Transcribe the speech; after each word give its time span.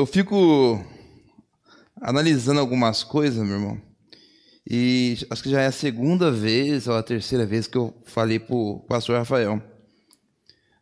eu 0.00 0.06
fico 0.06 0.82
analisando 2.00 2.58
algumas 2.58 3.04
coisas, 3.04 3.44
meu 3.44 3.56
irmão. 3.56 3.82
E 4.66 5.18
acho 5.28 5.42
que 5.42 5.50
já 5.50 5.60
é 5.60 5.66
a 5.66 5.72
segunda 5.72 6.30
vez 6.30 6.88
ou 6.88 6.94
a 6.94 7.02
terceira 7.02 7.44
vez 7.44 7.66
que 7.66 7.76
eu 7.76 7.94
falei 8.06 8.38
para 8.38 8.56
o 8.56 8.80
pastor 8.80 9.18
Rafael. 9.18 9.62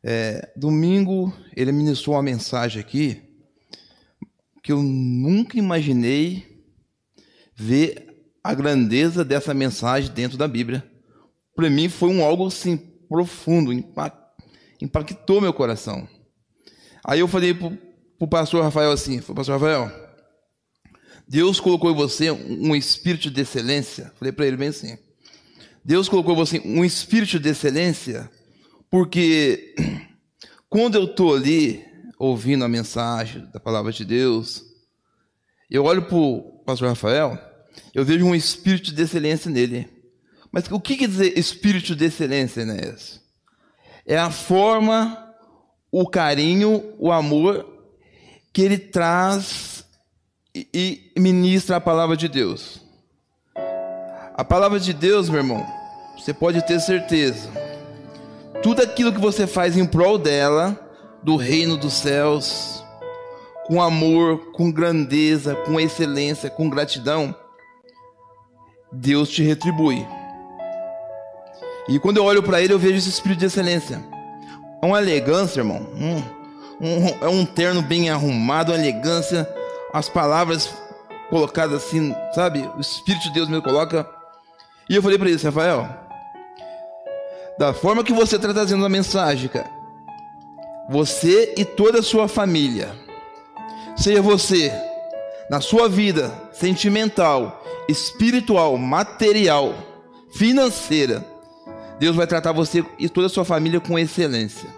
É, 0.04 0.52
domingo 0.56 1.32
ele 1.56 1.72
ministrou 1.72 2.14
uma 2.14 2.22
mensagem 2.22 2.80
aqui 2.80 3.20
que 4.62 4.70
eu 4.70 4.80
nunca 4.80 5.58
imaginei 5.58 6.64
ver 7.56 8.30
a 8.44 8.54
grandeza 8.54 9.24
dessa 9.24 9.52
mensagem 9.52 10.12
dentro 10.12 10.38
da 10.38 10.46
Bíblia. 10.46 10.88
Para 11.56 11.68
mim 11.68 11.88
foi 11.88 12.08
um 12.08 12.22
algo 12.22 12.46
assim 12.46 12.76
profundo, 13.08 13.72
impactou 14.80 15.40
meu 15.40 15.52
coração. 15.52 16.08
Aí 17.04 17.18
eu 17.18 17.26
falei 17.26 17.52
para 18.18 18.24
o 18.24 18.28
pastor 18.28 18.64
Rafael 18.64 18.90
assim, 18.90 19.20
pastor 19.20 19.60
Rafael, 19.60 19.92
Deus 21.28 21.60
colocou 21.60 21.90
em 21.90 21.94
você 21.94 22.30
um 22.30 22.74
espírito 22.74 23.30
de 23.30 23.42
excelência. 23.42 24.12
Falei 24.18 24.32
para 24.32 24.46
ele 24.46 24.56
bem 24.56 24.68
assim. 24.68 24.98
Deus 25.84 26.08
colocou 26.08 26.34
em 26.34 26.36
você 26.36 26.60
um 26.64 26.84
espírito 26.84 27.38
de 27.38 27.48
excelência, 27.50 28.28
porque 28.90 29.74
quando 30.68 30.96
eu 30.96 31.04
estou 31.04 31.36
ali 31.36 31.84
ouvindo 32.18 32.64
a 32.64 32.68
mensagem 32.68 33.46
da 33.52 33.60
palavra 33.60 33.92
de 33.92 34.04
Deus, 34.04 34.64
eu 35.70 35.84
olho 35.84 36.02
para 36.02 36.16
o 36.16 36.62
pastor 36.66 36.88
Rafael, 36.88 37.38
eu 37.94 38.04
vejo 38.04 38.26
um 38.26 38.34
espírito 38.34 38.92
de 38.92 39.02
excelência 39.02 39.50
nele. 39.50 39.88
Mas 40.50 40.68
o 40.70 40.80
que 40.80 40.96
quer 40.96 41.08
dizer 41.08 41.38
espírito 41.38 41.94
de 41.94 42.06
excelência, 42.06 42.62
Enéas? 42.62 43.20
É 44.04 44.18
a 44.18 44.30
forma, 44.30 45.32
o 45.92 46.08
carinho, 46.08 46.94
o 46.98 47.12
amor 47.12 47.77
que 48.58 48.62
ele 48.62 48.76
traz 48.76 49.84
e 50.52 51.12
ministra 51.16 51.76
a 51.76 51.80
palavra 51.80 52.16
de 52.16 52.26
Deus. 52.26 52.80
A 54.34 54.44
palavra 54.44 54.80
de 54.80 54.92
Deus, 54.92 55.28
meu 55.28 55.38
irmão, 55.38 55.64
você 56.16 56.34
pode 56.34 56.60
ter 56.66 56.80
certeza. 56.80 57.48
Tudo 58.60 58.82
aquilo 58.82 59.12
que 59.12 59.20
você 59.20 59.46
faz 59.46 59.76
em 59.76 59.86
prol 59.86 60.18
dela, 60.18 60.76
do 61.22 61.36
reino 61.36 61.76
dos 61.76 61.92
céus, 61.92 62.84
com 63.68 63.80
amor, 63.80 64.50
com 64.50 64.72
grandeza, 64.72 65.54
com 65.54 65.78
excelência, 65.78 66.50
com 66.50 66.68
gratidão, 66.68 67.32
Deus 68.90 69.28
te 69.28 69.40
retribui. 69.44 70.04
E 71.88 72.00
quando 72.00 72.16
eu 72.16 72.24
olho 72.24 72.42
para 72.42 72.60
ele, 72.60 72.72
eu 72.72 72.78
vejo 72.80 72.96
esse 72.96 73.08
espírito 73.08 73.38
de 73.38 73.46
excelência. 73.46 74.04
É 74.82 74.84
uma 74.84 75.00
elegância, 75.00 75.60
irmão. 75.60 75.86
Um, 75.94 76.37
um, 76.80 77.26
é 77.26 77.28
um 77.28 77.44
terno 77.44 77.82
bem 77.82 78.10
arrumado, 78.10 78.72
uma 78.72 78.78
elegância 78.78 79.48
as 79.92 80.08
palavras 80.08 80.72
colocadas 81.30 81.84
assim, 81.84 82.14
sabe? 82.34 82.60
O 82.76 82.80
Espírito 82.80 83.24
de 83.24 83.32
Deus 83.32 83.48
me 83.48 83.60
coloca. 83.60 84.08
E 84.88 84.94
eu 84.94 85.02
falei 85.02 85.18
para 85.18 85.28
ele, 85.28 85.42
Rafael, 85.42 85.88
da 87.58 87.74
forma 87.74 88.04
que 88.04 88.12
você 88.12 88.36
está 88.36 88.52
trazendo 88.52 88.84
a 88.84 88.88
mensagem, 88.88 89.48
cara, 89.48 89.70
você 90.88 91.54
e 91.56 91.64
toda 91.64 92.00
a 92.00 92.02
sua 92.02 92.28
família, 92.28 92.94
seja 93.96 94.22
você 94.22 94.72
na 95.50 95.60
sua 95.60 95.88
vida 95.88 96.32
sentimental, 96.52 97.62
espiritual, 97.88 98.76
material, 98.78 99.74
financeira, 100.30 101.24
Deus 101.98 102.14
vai 102.14 102.26
tratar 102.26 102.52
você 102.52 102.84
e 102.98 103.08
toda 103.08 103.26
a 103.26 103.30
sua 103.30 103.44
família 103.44 103.80
com 103.80 103.98
excelência. 103.98 104.77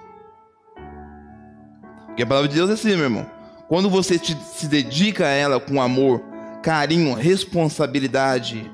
Porque 2.20 2.24
a 2.24 2.26
palavra 2.26 2.48
de 2.48 2.54
Deus 2.54 2.68
é 2.68 2.74
assim, 2.74 2.96
meu 2.96 3.04
irmão. 3.04 3.26
Quando 3.66 3.88
você 3.88 4.18
te, 4.18 4.36
se 4.54 4.66
dedica 4.66 5.24
a 5.24 5.30
ela 5.30 5.58
com 5.58 5.80
amor, 5.80 6.22
carinho, 6.62 7.14
responsabilidade, 7.14 8.70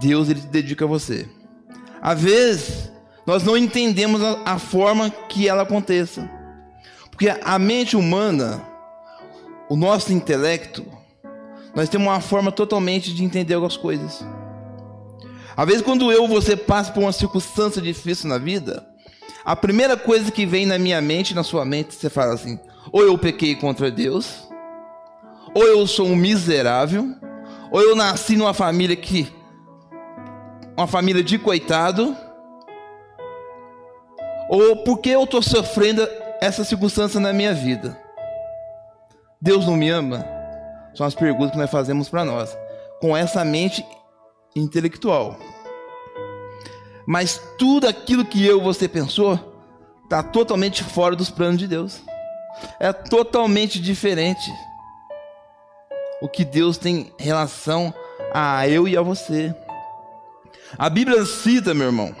Deus 0.00 0.28
ele 0.28 0.40
te 0.40 0.46
dedica 0.46 0.84
a 0.84 0.88
você. 0.88 1.28
Às 2.00 2.22
vezes, 2.22 2.92
nós 3.26 3.42
não 3.42 3.56
entendemos 3.56 4.22
a, 4.22 4.38
a 4.44 4.58
forma 4.60 5.10
que 5.10 5.48
ela 5.48 5.62
aconteça. 5.62 6.30
Porque 7.10 7.28
a 7.28 7.58
mente 7.58 7.96
humana, 7.96 8.62
o 9.68 9.74
nosso 9.74 10.12
intelecto, 10.12 10.86
nós 11.74 11.88
temos 11.88 12.06
uma 12.06 12.20
forma 12.20 12.52
totalmente 12.52 13.12
de 13.12 13.24
entender 13.24 13.54
algumas 13.54 13.76
coisas. 13.76 14.24
Às 15.56 15.66
vezes, 15.66 15.82
quando 15.82 16.12
eu 16.12 16.28
você 16.28 16.54
passa 16.56 16.92
por 16.92 17.00
uma 17.00 17.10
circunstância 17.10 17.82
difícil 17.82 18.28
na 18.28 18.38
vida, 18.38 18.86
a 19.48 19.56
primeira 19.56 19.96
coisa 19.96 20.30
que 20.30 20.44
vem 20.44 20.66
na 20.66 20.78
minha 20.78 21.00
mente, 21.00 21.34
na 21.34 21.42
sua 21.42 21.64
mente, 21.64 21.94
você 21.94 22.10
fala 22.10 22.34
assim: 22.34 22.60
ou 22.92 23.00
eu 23.00 23.16
pequei 23.16 23.54
contra 23.54 23.90
Deus, 23.90 24.46
ou 25.54 25.62
eu 25.62 25.86
sou 25.86 26.06
um 26.06 26.14
miserável, 26.14 27.14
ou 27.70 27.80
eu 27.80 27.96
nasci 27.96 28.36
numa 28.36 28.52
família 28.52 28.94
que 28.94 29.32
uma 30.76 30.86
família 30.86 31.24
de 31.24 31.38
coitado, 31.38 32.14
ou 34.50 34.84
porque 34.84 35.08
eu 35.08 35.24
estou 35.24 35.40
sofrendo 35.40 36.06
essa 36.42 36.62
circunstância 36.62 37.18
na 37.18 37.32
minha 37.32 37.54
vida. 37.54 37.98
Deus 39.40 39.64
não 39.64 39.78
me 39.78 39.88
ama? 39.88 40.26
São 40.94 41.06
as 41.06 41.14
perguntas 41.14 41.52
que 41.52 41.58
nós 41.58 41.70
fazemos 41.70 42.10
para 42.10 42.22
nós, 42.22 42.54
com 43.00 43.16
essa 43.16 43.42
mente 43.46 43.82
intelectual. 44.54 45.38
Mas 47.08 47.40
tudo 47.56 47.88
aquilo 47.88 48.22
que 48.22 48.44
eu 48.44 48.60
você 48.60 48.86
pensou 48.86 49.40
está 50.04 50.22
totalmente 50.22 50.84
fora 50.84 51.16
dos 51.16 51.30
planos 51.30 51.58
de 51.58 51.66
Deus 51.66 52.02
é 52.78 52.92
totalmente 52.92 53.80
diferente. 53.80 54.52
O 56.20 56.28
que 56.28 56.44
Deus 56.44 56.76
tem 56.76 57.10
em 57.18 57.22
relação 57.22 57.94
a 58.34 58.68
eu 58.68 58.86
e 58.86 58.94
a 58.94 59.00
você. 59.00 59.54
A 60.76 60.90
Bíblia 60.90 61.24
cita, 61.24 61.72
meu 61.72 61.86
irmão. 61.86 62.14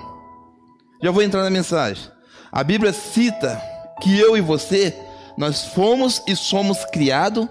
Já 1.02 1.10
vou 1.10 1.22
entrar 1.22 1.42
na 1.42 1.50
mensagem. 1.50 2.10
A 2.50 2.64
Bíblia 2.64 2.94
cita 2.94 3.60
que 4.00 4.18
eu 4.18 4.38
e 4.38 4.40
você, 4.40 4.96
nós 5.36 5.66
fomos 5.66 6.22
e 6.26 6.34
somos 6.34 6.86
criados 6.86 7.46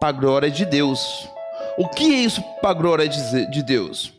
para 0.00 0.08
a 0.08 0.12
glória 0.12 0.50
de 0.50 0.64
Deus. 0.64 1.28
O 1.78 1.86
que 1.88 2.02
é 2.02 2.18
isso 2.18 2.42
para 2.60 2.70
a 2.70 2.74
glória 2.74 3.08
de 3.08 3.62
Deus? 3.62 4.13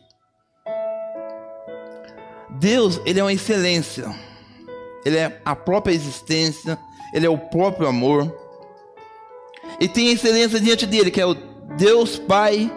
Deus, 2.58 3.00
ele 3.04 3.20
é 3.20 3.22
uma 3.22 3.32
excelência. 3.32 4.14
Ele 5.04 5.16
é 5.16 5.40
a 5.44 5.54
própria 5.54 5.94
existência, 5.94 6.78
ele 7.12 7.26
é 7.26 7.30
o 7.30 7.38
próprio 7.38 7.86
amor. 7.86 8.34
E 9.78 9.88
tem 9.88 10.10
excelência 10.10 10.60
diante 10.60 10.86
dele, 10.86 11.10
que 11.10 11.20
é 11.20 11.26
o 11.26 11.34
Deus 11.76 12.18
Pai, 12.18 12.70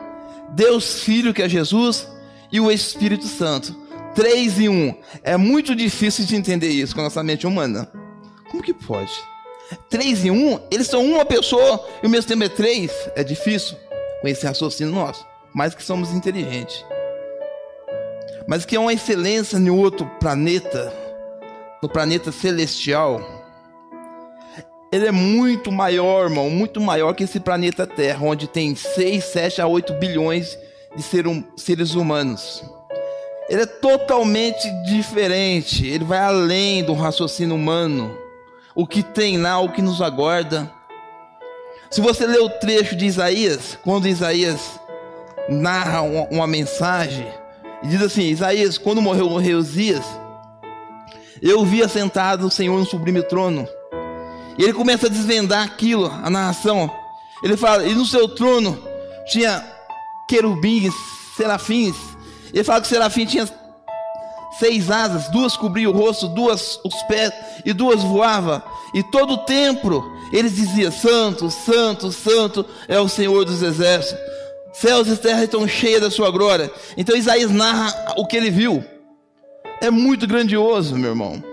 Deus 0.50 1.02
Filho, 1.02 1.34
que 1.34 1.42
é 1.42 1.50
Jesus, 1.50 2.08
e 2.52 2.60
o 2.60 2.72
Espírito 2.72 3.26
Santo. 3.26 3.76
Três 4.14 4.60
em 4.60 4.70
um. 4.70 4.96
É 5.24 5.38
muito 5.38 5.76
difícil 5.76 6.26
de 6.26 6.36
entender 6.36 6.70
isso 6.70 6.94
com 6.94 7.02
a 7.02 7.06
nossa 7.06 7.24
mente 7.24 7.48
humana. 7.48 7.90
Como 8.52 8.64
que 8.64 8.74
pode? 8.74 9.12
Três 9.90 10.26
em 10.26 10.32
um? 10.32 10.60
Eles 10.72 10.88
são 10.88 11.06
uma 11.06 11.24
pessoa 11.24 11.86
e 12.02 12.08
o 12.08 12.10
mesmo 12.10 12.28
tempo 12.28 12.44
é 12.44 12.50
três? 12.50 12.92
É 13.16 13.24
difícil 13.24 13.78
com 14.22 14.28
esse 14.28 14.46
raciocínio 14.46 14.94
nosso. 14.94 15.26
Mais 15.54 15.74
que 15.74 15.84
somos 15.84 16.12
inteligentes. 16.12 16.84
Mas 18.50 18.66
que 18.66 18.76
é 18.76 18.80
uma 18.80 18.92
excelência 18.92 19.58
em 19.58 19.70
outro 19.70 20.10
planeta, 20.20 20.92
no 21.84 21.88
planeta 21.88 22.32
celestial 22.32 23.22
ele 24.92 25.06
é 25.06 25.12
muito 25.12 25.72
maior, 25.72 26.24
irmão, 26.26 26.50
muito 26.50 26.82
maior 26.82 27.14
que 27.14 27.24
esse 27.24 27.40
planeta 27.40 27.86
Terra, 27.86 28.26
onde 28.26 28.48
tem 28.48 28.74
6, 28.74 29.24
7 29.24 29.62
a 29.62 29.68
8 29.68 29.94
bilhões 29.94 30.58
de 30.96 31.04
ser 31.04 31.26
seres 31.56 31.94
humanos. 31.94 32.64
Ele 33.48 33.62
é 33.62 33.66
totalmente 33.68 34.68
diferente, 34.86 35.86
ele 35.86 36.04
vai 36.04 36.18
além 36.18 36.84
do 36.84 36.94
raciocínio 36.94 37.56
humano. 37.56 38.18
O 38.74 38.88
que 38.88 39.04
tem 39.04 39.38
lá, 39.38 39.60
o 39.60 39.72
que 39.72 39.82
nos 39.82 40.02
aguarda. 40.02 40.72
Se 41.92 42.02
você 42.02 42.26
ler 42.26 42.42
o 42.42 42.50
trecho 42.50 42.96
de 42.96 43.06
Isaías, 43.06 43.78
quando 43.84 44.08
Isaías 44.08 44.80
narra 45.48 46.02
uma, 46.02 46.28
uma 46.30 46.48
mensagem, 46.48 47.28
e 47.84 47.88
diz 47.88 48.02
assim: 48.02 48.24
Isaías, 48.24 48.78
quando 48.78 49.02
morreu 49.02 49.30
Uzias, 49.30 50.06
eu 51.42 51.66
vi 51.66 51.82
assentado 51.82 52.48
o 52.48 52.52
Senhor 52.52 52.78
no 52.78 52.86
sublime 52.86 53.24
trono 53.24 53.68
e 54.60 54.64
ele 54.64 54.74
começa 54.74 55.08
a 55.08 55.10
desvendar 55.10 55.64
aquilo, 55.64 56.08
a 56.08 56.30
narração. 56.30 56.92
Ele 57.42 57.56
fala, 57.56 57.86
e 57.86 57.96
no 57.96 58.06
seu 58.06 58.28
trono 58.28 58.78
tinha 59.26 59.66
querubins, 60.28 60.94
serafins. 61.38 61.96
Ele 62.54 62.66
fala 62.66 62.82
que 62.82 62.88
o 62.88 62.90
serafim 62.90 63.26
tinha 63.26 63.48
seis 64.60 64.92
asas, 64.92 65.30
duas 65.30 65.56
cobriam 65.56 65.94
o 65.94 65.96
rosto, 65.96 66.28
duas 66.28 66.78
os 66.84 67.02
pés 67.04 67.32
e 67.64 67.72
duas 67.72 68.04
voava. 68.04 68.62
E 68.94 69.02
todo 69.02 69.36
o 69.36 69.46
templo 69.46 70.04
eles 70.34 70.58
diziam: 70.58 70.92
Santo, 70.92 71.50
Santo, 71.50 72.12
Santo 72.12 72.66
é 72.90 73.00
o 73.00 73.08
Senhor 73.08 73.46
dos 73.46 73.62
exércitos. 73.62 74.29
Céus 74.74 75.08
e 75.08 75.18
terra 75.18 75.44
estão 75.44 75.68
cheias 75.68 76.02
da 76.02 76.12
sua 76.12 76.30
glória. 76.30 76.72
Então 76.96 77.16
Isaías 77.16 77.52
narra 77.52 78.14
o 78.18 78.26
que 78.26 78.38
ele 78.38 78.50
viu. 78.50 78.84
É 79.82 79.90
muito 79.90 80.28
grandioso, 80.28 80.98
meu 80.98 81.12
irmão. 81.12 81.44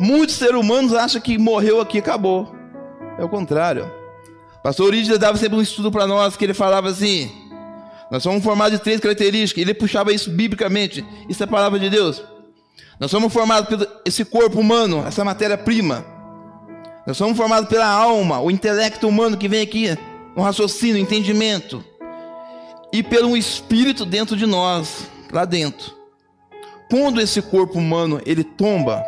Muitos 0.00 0.36
seres 0.36 0.58
humanos 0.58 0.94
acham 0.94 1.20
que 1.20 1.38
morreu 1.38 1.80
aqui 1.80 1.98
acabou. 1.98 2.54
É 3.18 3.24
o 3.24 3.28
contrário. 3.28 3.90
Pastor 4.62 4.86
Orígenes 4.86 5.18
dava 5.18 5.36
sempre 5.36 5.56
um 5.56 5.62
estudo 5.62 5.90
para 5.90 6.06
nós 6.06 6.36
que 6.36 6.44
ele 6.44 6.54
falava 6.54 6.88
assim: 6.88 7.30
nós 8.10 8.22
somos 8.22 8.42
formados 8.42 8.78
de 8.78 8.84
três 8.84 9.00
características. 9.00 9.62
Ele 9.62 9.74
puxava 9.74 10.12
isso 10.12 10.30
biblicamente. 10.30 11.04
Isso 11.28 11.42
é 11.42 11.44
a 11.44 11.48
palavra 11.48 11.78
de 11.78 11.90
Deus. 11.90 12.22
Nós 12.98 13.10
somos 13.10 13.32
formados 13.32 13.68
por 13.68 13.88
esse 14.04 14.24
corpo 14.24 14.58
humano, 14.58 15.04
essa 15.06 15.24
matéria-prima. 15.24 16.04
Nós 17.06 17.16
somos 17.16 17.36
formados 17.36 17.68
pela 17.68 17.86
alma, 17.86 18.40
o 18.40 18.50
intelecto 18.50 19.08
humano 19.08 19.36
que 19.36 19.48
vem 19.48 19.62
aqui, 19.62 19.96
um 20.38 20.42
raciocínio, 20.42 20.98
entendimento. 20.98 21.84
E 22.92 23.02
pelo 23.02 23.36
espírito 23.36 24.06
dentro 24.06 24.36
de 24.36 24.46
nós, 24.46 25.08
lá 25.32 25.44
dentro. 25.44 25.92
Quando 26.88 27.20
esse 27.20 27.42
corpo 27.42 27.78
humano 27.78 28.20
ele 28.24 28.44
tomba 28.44 29.04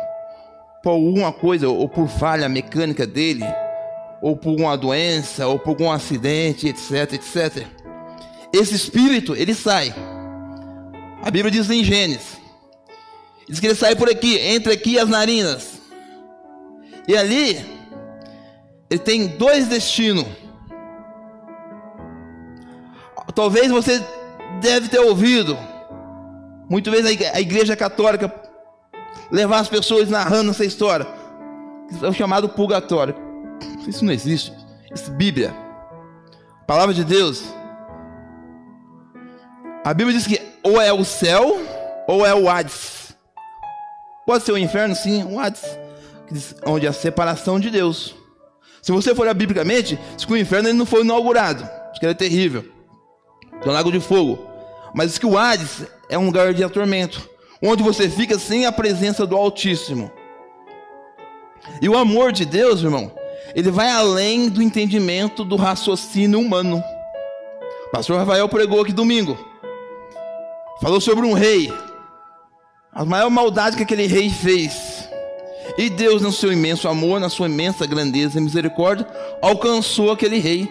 por 0.83 0.91
alguma 0.91 1.31
coisa, 1.31 1.69
ou 1.69 1.87
por 1.87 2.07
falha 2.09 2.49
mecânica 2.49 3.07
dele, 3.07 3.45
ou 4.21 4.35
por 4.35 4.59
uma 4.59 4.75
doença, 4.75 5.47
ou 5.47 5.57
por 5.57 5.69
algum 5.69 5.89
acidente, 5.89 6.67
etc, 6.67 7.13
etc. 7.13 7.65
Esse 8.53 8.75
espírito, 8.75 9.33
ele 9.35 9.53
sai. 9.53 9.95
A 11.23 11.31
Bíblia 11.31 11.49
diz 11.49 11.69
em 11.69 11.83
Gênesis. 11.83 12.41
Diz 13.47 13.59
que 13.59 13.67
ele 13.67 13.75
sai 13.75 13.95
por 13.95 14.09
aqui, 14.09 14.37
entre 14.37 14.73
aqui 14.73 14.99
as 14.99 15.07
narinas. 15.07 15.79
E 17.07 17.15
ali, 17.15 17.65
ele 18.89 18.99
tem 18.99 19.27
dois 19.27 19.67
destinos. 19.67 20.40
Talvez 23.33 23.71
você 23.71 24.03
deve 24.61 24.89
ter 24.89 24.99
ouvido, 24.99 25.57
muitas 26.69 26.93
vezes 26.93 27.33
a 27.33 27.39
igreja 27.39 27.75
católica 27.75 28.33
levar 29.31 29.59
as 29.59 29.69
pessoas 29.69 30.09
narrando 30.09 30.51
essa 30.51 30.65
história. 30.65 31.07
É 32.01 32.07
o 32.07 32.13
chamado 32.13 32.49
purgatório. 32.49 33.15
Isso 33.87 34.03
não 34.03 34.11
existe. 34.11 34.53
Isso 34.93 35.09
é 35.11 35.13
Bíblia. 35.13 35.53
palavra 36.67 36.93
de 36.93 37.03
Deus. 37.03 37.43
A 39.83 39.93
Bíblia 39.93 40.17
diz 40.17 40.27
que 40.27 40.39
ou 40.63 40.79
é 40.79 40.93
o 40.93 41.03
céu 41.03 41.59
ou 42.07 42.25
é 42.25 42.33
o 42.35 42.49
Hades. 42.49 43.15
Pode 44.25 44.43
ser 44.43 44.51
o 44.51 44.57
inferno, 44.57 44.95
sim, 44.95 45.23
o 45.23 45.39
Hades, 45.39 45.63
onde 46.65 46.87
a 46.87 46.93
separação 46.93 47.59
de 47.59 47.69
Deus. 47.69 48.15
Se 48.81 48.91
você 48.91 49.15
for 49.15 49.23
olhar 49.23 49.33
biblicamente, 49.33 49.99
diz 50.15 50.25
que 50.25 50.33
o 50.33 50.37
inferno 50.37 50.69
ele 50.69 50.77
não 50.77 50.85
foi 50.85 51.01
inaugurado, 51.01 51.67
diz 51.91 51.99
que 51.99 52.05
ele 52.05 52.11
é 52.11 52.15
terrível, 52.15 52.65
um 53.69 53.73
lago 53.73 53.91
de 53.91 53.99
fogo. 53.99 54.39
Mas 54.93 55.09
diz 55.09 55.17
que 55.17 55.25
o 55.25 55.37
Hades 55.37 55.85
é 56.09 56.17
um 56.17 56.25
lugar 56.25 56.53
de 56.53 56.63
atormento, 56.63 57.29
onde 57.61 57.83
você 57.83 58.09
fica 58.09 58.37
sem 58.37 58.65
a 58.65 58.71
presença 58.71 59.25
do 59.25 59.35
Altíssimo. 59.35 60.11
E 61.81 61.87
o 61.87 61.97
amor 61.97 62.31
de 62.31 62.45
Deus, 62.45 62.81
irmão, 62.81 63.11
ele 63.55 63.71
vai 63.71 63.89
além 63.89 64.49
do 64.49 64.61
entendimento 64.61 65.43
do 65.43 65.55
raciocínio 65.55 66.39
humano. 66.39 66.83
O 67.87 67.91
pastor 67.91 68.17
Rafael 68.17 68.47
pregou 68.49 68.81
aqui 68.81 68.91
domingo. 68.91 69.37
Falou 70.81 70.99
sobre 70.99 71.25
um 71.25 71.33
rei. 71.33 71.71
A 72.91 73.05
maior 73.05 73.29
maldade 73.29 73.77
que 73.77 73.83
aquele 73.83 74.07
rei 74.07 74.29
fez. 74.29 75.07
E 75.77 75.89
Deus, 75.89 76.21
no 76.21 76.31
seu 76.31 76.51
imenso 76.51 76.87
amor, 76.87 77.19
na 77.19 77.29
sua 77.29 77.47
imensa 77.47 77.85
grandeza 77.85 78.37
e 78.37 78.41
misericórdia, 78.41 79.07
alcançou 79.41 80.11
aquele 80.11 80.39
rei. 80.39 80.69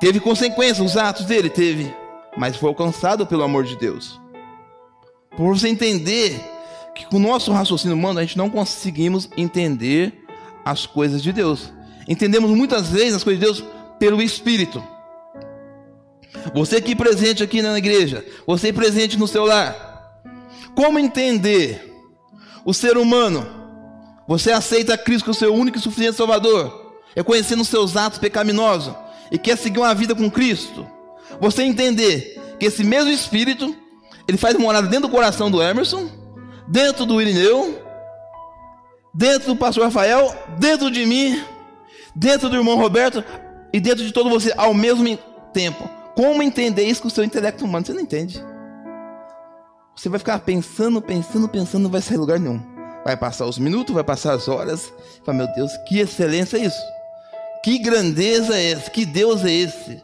Teve 0.00 0.20
consequências, 0.20 0.78
os 0.78 0.96
atos 0.96 1.26
dele 1.26 1.50
teve, 1.50 1.92
mas 2.36 2.56
foi 2.56 2.68
alcançado 2.68 3.26
pelo 3.26 3.42
amor 3.42 3.64
de 3.64 3.76
Deus. 3.76 4.20
Por 5.36 5.56
você 5.56 5.68
entender 5.68 6.40
que 6.94 7.04
com 7.06 7.16
o 7.16 7.20
nosso 7.20 7.52
raciocínio 7.52 7.96
humano 7.96 8.20
a 8.20 8.22
gente 8.22 8.38
não 8.38 8.48
conseguimos 8.48 9.28
entender 9.36 10.24
as 10.64 10.86
coisas 10.86 11.22
de 11.22 11.32
Deus. 11.32 11.72
Entendemos 12.06 12.50
muitas 12.50 12.88
vezes 12.88 13.14
as 13.14 13.24
coisas 13.24 13.40
de 13.40 13.46
Deus 13.46 13.64
pelo 13.98 14.22
Espírito. 14.22 14.82
Você 16.54 16.76
aqui 16.76 16.94
presente 16.94 17.42
aqui 17.42 17.60
na 17.60 17.76
igreja, 17.76 18.24
você 18.46 18.72
presente 18.72 19.18
no 19.18 19.26
seu 19.26 19.44
lar. 19.44 20.22
Como 20.76 20.98
entender 20.98 21.92
o 22.64 22.72
ser 22.72 22.96
humano? 22.96 23.46
Você 24.28 24.52
aceita 24.52 24.96
Cristo 24.96 25.24
como 25.24 25.34
seu 25.34 25.52
único 25.52 25.78
e 25.78 25.80
suficiente 25.80 26.16
Salvador, 26.16 27.00
reconhecendo 27.16 27.62
os 27.62 27.68
seus 27.68 27.96
atos 27.96 28.18
pecaminosos 28.18 28.94
e 29.30 29.38
quer 29.38 29.56
seguir 29.56 29.78
uma 29.78 29.94
vida 29.94 30.14
com 30.14 30.30
Cristo. 30.30 30.86
Você 31.40 31.62
entender 31.62 32.56
que 32.58 32.66
esse 32.66 32.82
mesmo 32.82 33.10
Espírito, 33.10 33.74
ele 34.26 34.38
faz 34.38 34.56
morada 34.56 34.88
dentro 34.88 35.08
do 35.08 35.14
coração 35.14 35.50
do 35.50 35.62
Emerson, 35.62 36.08
dentro 36.66 37.06
do 37.06 37.20
Irineu, 37.20 37.82
dentro 39.14 39.48
do 39.48 39.56
pastor 39.56 39.84
Rafael, 39.84 40.34
dentro 40.58 40.90
de 40.90 41.04
mim, 41.06 41.42
dentro 42.14 42.48
do 42.48 42.56
irmão 42.56 42.76
Roberto 42.76 43.22
e 43.72 43.80
dentro 43.80 44.04
de 44.04 44.12
todo 44.12 44.30
você 44.30 44.52
ao 44.56 44.74
mesmo 44.74 45.16
tempo. 45.52 45.88
Como 46.14 46.42
entender 46.42 46.82
isso 46.84 47.02
com 47.02 47.08
o 47.08 47.10
seu 47.10 47.24
intelecto 47.24 47.64
humano? 47.64 47.86
Você 47.86 47.92
não 47.92 48.00
entende. 48.00 48.42
Você 49.94 50.08
vai 50.08 50.18
ficar 50.18 50.38
pensando, 50.40 51.00
pensando, 51.02 51.48
pensando, 51.48 51.82
não 51.82 51.90
vai 51.90 52.00
sair 52.00 52.16
lugar 52.16 52.38
nenhum. 52.38 52.60
Vai 53.04 53.16
passar 53.16 53.46
os 53.46 53.58
minutos, 53.58 53.94
vai 53.94 54.04
passar 54.04 54.32
as 54.32 54.48
horas. 54.48 54.92
Fala, 55.24 55.38
meu 55.38 55.54
Deus, 55.54 55.72
que 55.88 55.98
excelência 55.98 56.56
é 56.56 56.64
isso. 56.64 56.80
Que 57.62 57.78
grandeza 57.78 58.56
é 58.56 58.72
essa? 58.72 58.90
Que 58.90 59.04
Deus 59.04 59.44
é 59.44 59.50
esse? 59.50 60.02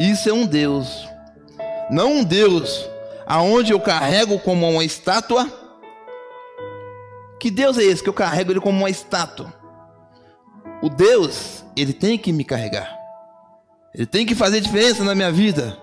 Isso 0.00 0.28
é 0.28 0.32
um 0.32 0.46
Deus. 0.46 1.08
Não 1.90 2.18
um 2.18 2.24
Deus 2.24 2.88
aonde 3.26 3.72
eu 3.72 3.80
carrego 3.80 4.38
como 4.38 4.68
uma 4.68 4.84
estátua. 4.84 5.46
Que 7.38 7.50
Deus 7.50 7.78
é 7.78 7.82
esse 7.82 8.02
que 8.02 8.08
eu 8.08 8.14
carrego 8.14 8.52
ele 8.52 8.60
como 8.60 8.78
uma 8.78 8.90
estátua? 8.90 9.52
O 10.82 10.88
Deus, 10.88 11.64
ele 11.76 11.92
tem 11.92 12.16
que 12.16 12.32
me 12.32 12.44
carregar. 12.44 12.96
Ele 13.94 14.06
tem 14.06 14.24
que 14.24 14.34
fazer 14.34 14.60
diferença 14.60 15.04
na 15.04 15.14
minha 15.14 15.30
vida. 15.30 15.76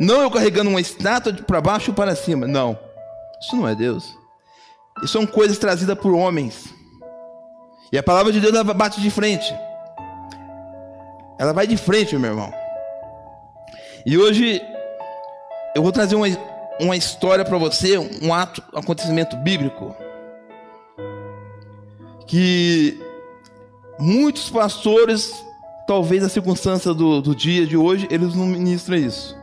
Não 0.00 0.22
eu 0.22 0.30
carregando 0.30 0.70
uma 0.70 0.80
estátua 0.80 1.32
de 1.32 1.42
para 1.42 1.60
baixo 1.60 1.90
ou 1.90 1.94
para 1.94 2.16
cima. 2.16 2.46
Não. 2.46 2.78
Isso 3.40 3.56
não 3.56 3.68
é 3.68 3.74
Deus. 3.74 4.16
Isso 5.02 5.12
são 5.12 5.26
coisas 5.26 5.58
trazidas 5.58 5.98
por 5.98 6.12
homens. 6.12 6.74
E 7.92 7.98
a 7.98 8.02
palavra 8.02 8.32
de 8.32 8.40
Deus 8.40 8.60
bate 8.74 9.00
de 9.00 9.10
frente. 9.10 9.54
Ela 11.38 11.52
vai 11.52 11.66
de 11.66 11.76
frente, 11.76 12.16
meu 12.16 12.30
irmão. 12.30 12.52
E 14.04 14.16
hoje 14.16 14.62
eu 15.74 15.82
vou 15.82 15.92
trazer 15.92 16.14
uma, 16.14 16.26
uma 16.80 16.96
história 16.96 17.44
para 17.44 17.58
você, 17.58 17.98
um 17.98 18.32
ato, 18.32 18.62
um 18.72 18.78
acontecimento 18.78 19.36
bíblico. 19.36 19.94
Que 22.26 22.98
muitos 23.98 24.48
pastores 24.48 25.32
talvez 25.86 26.24
a 26.24 26.28
circunstância 26.28 26.92
do, 26.92 27.20
do 27.22 27.34
dia 27.34 27.66
de 27.66 27.76
hoje 27.76 28.08
eles 28.10 28.34
não 28.34 28.46
ministram 28.46 28.96
isso. 28.96 29.36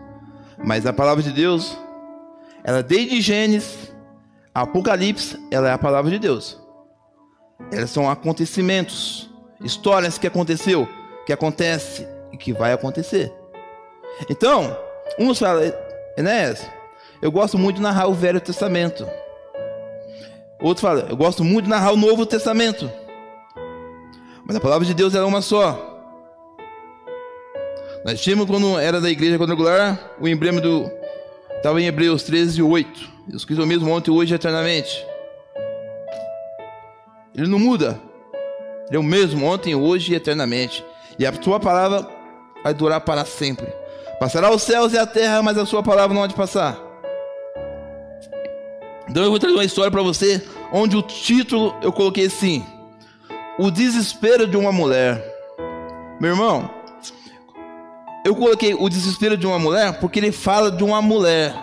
Mas 0.63 0.85
a 0.85 0.93
palavra 0.93 1.23
de 1.23 1.31
Deus, 1.31 1.77
ela 2.63 2.81
desde 2.81 3.21
Gênesis, 3.21 3.93
Apocalipse, 4.53 5.39
ela 5.51 5.69
é 5.69 5.73
a 5.73 5.77
palavra 5.77 6.11
de 6.11 6.19
Deus. 6.19 6.59
Elas 7.71 7.89
são 7.89 8.09
acontecimentos, 8.09 9.29
histórias 9.61 10.17
que 10.17 10.27
aconteceu, 10.27 10.87
que 11.25 11.33
acontece 11.33 12.07
e 12.31 12.37
que 12.37 12.53
vai 12.53 12.73
acontecer. 12.73 13.31
Então, 14.29 14.77
uns 15.17 15.39
falam, 15.39 15.73
Enéas, 16.17 16.65
eu 17.21 17.31
gosto 17.31 17.57
muito 17.57 17.77
de 17.77 17.81
narrar 17.81 18.07
o 18.07 18.13
Velho 18.13 18.41
Testamento. 18.41 19.07
Outros 20.61 20.81
falam, 20.81 21.07
eu 21.09 21.17
gosto 21.17 21.43
muito 21.43 21.65
de 21.65 21.69
narrar 21.69 21.91
o 21.91 21.97
Novo 21.97 22.25
Testamento. 22.25 22.89
Mas 24.45 24.55
a 24.55 24.59
palavra 24.59 24.85
de 24.85 24.93
Deus 24.93 25.15
é 25.15 25.21
uma 25.21 25.41
só. 25.41 25.91
Nós 28.05 28.19
tínhamos, 28.19 28.45
quando 28.45 28.77
era 28.77 28.99
da 28.99 29.09
igreja 29.09 29.39
quadrangular, 29.39 30.11
o 30.19 30.27
emblema 30.27 30.59
do. 30.59 30.91
Estava 31.55 31.81
em 31.81 31.85
Hebreus 31.85 32.23
13, 32.23 32.61
8. 32.61 33.13
Deus 33.27 33.45
é 33.49 33.61
o 33.61 33.65
mesmo 33.65 33.89
ontem, 33.89 34.11
hoje 34.11 34.33
e 34.33 34.35
eternamente. 34.35 35.05
Ele 37.33 37.47
não 37.47 37.57
muda. 37.57 37.99
Ele 38.87 38.97
é 38.97 38.99
o 38.99 39.03
mesmo 39.03 39.45
ontem, 39.45 39.73
hoje 39.73 40.11
e 40.11 40.15
eternamente. 40.15 40.83
E 41.17 41.25
a 41.25 41.33
sua 41.41 41.59
palavra 41.59 42.07
vai 42.63 42.73
durar 42.73 43.01
para 43.01 43.25
sempre. 43.25 43.67
Passará 44.19 44.51
os 44.51 44.63
céus 44.63 44.93
e 44.93 44.97
a 44.97 45.05
terra, 45.05 45.41
mas 45.41 45.57
a 45.57 45.65
sua 45.65 45.83
palavra 45.83 46.13
não 46.13 46.23
há 46.23 46.27
de 46.27 46.33
passar. 46.33 46.77
Então 49.09 49.23
eu 49.23 49.29
vou 49.29 49.39
trazer 49.39 49.55
uma 49.55 49.65
história 49.65 49.91
para 49.91 50.01
você, 50.01 50.41
onde 50.71 50.95
o 50.95 51.01
título 51.01 51.75
eu 51.81 51.91
coloquei 51.91 52.27
assim: 52.27 52.65
O 53.59 53.69
desespero 53.69 54.47
de 54.47 54.55
uma 54.55 54.71
mulher. 54.71 55.21
Meu 56.19 56.31
irmão, 56.31 56.69
eu 58.25 58.33
coloquei 58.33 58.73
o 58.73 58.87
desespero 58.87 59.35
de 59.35 59.45
uma 59.45 59.59
mulher 59.59 59.99
porque 59.99 60.19
ele 60.19 60.31
fala 60.31 60.71
de 60.71 60.83
uma 60.83 61.01
mulher, 61.01 61.53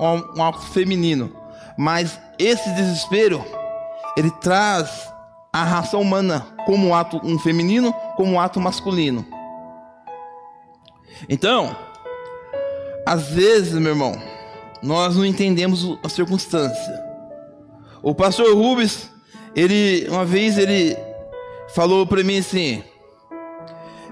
um, 0.00 0.06
um, 0.06 0.42
um 0.42 0.52
feminino. 0.52 1.32
Mas 1.78 2.18
esse 2.38 2.68
desespero, 2.74 3.44
ele 4.16 4.30
traz 4.30 5.11
a 5.52 5.64
raça 5.64 5.98
humana 5.98 6.46
como 6.64 6.88
um 6.88 6.94
ato 6.94 7.20
um 7.22 7.38
feminino, 7.38 7.92
como 8.16 8.32
um 8.32 8.40
ato 8.40 8.58
masculino. 8.58 9.26
Então, 11.28 11.76
às 13.06 13.28
vezes, 13.28 13.74
meu 13.74 13.90
irmão, 13.90 14.20
nós 14.82 15.16
não 15.16 15.26
entendemos 15.26 15.98
a 16.02 16.08
circunstância. 16.08 17.02
O 18.02 18.14
pastor 18.14 18.54
Rubens, 18.54 19.10
ele 19.54 20.08
uma 20.08 20.24
vez 20.24 20.56
ele 20.56 20.96
falou 21.74 22.06
para 22.06 22.24
mim 22.24 22.38
assim. 22.38 22.82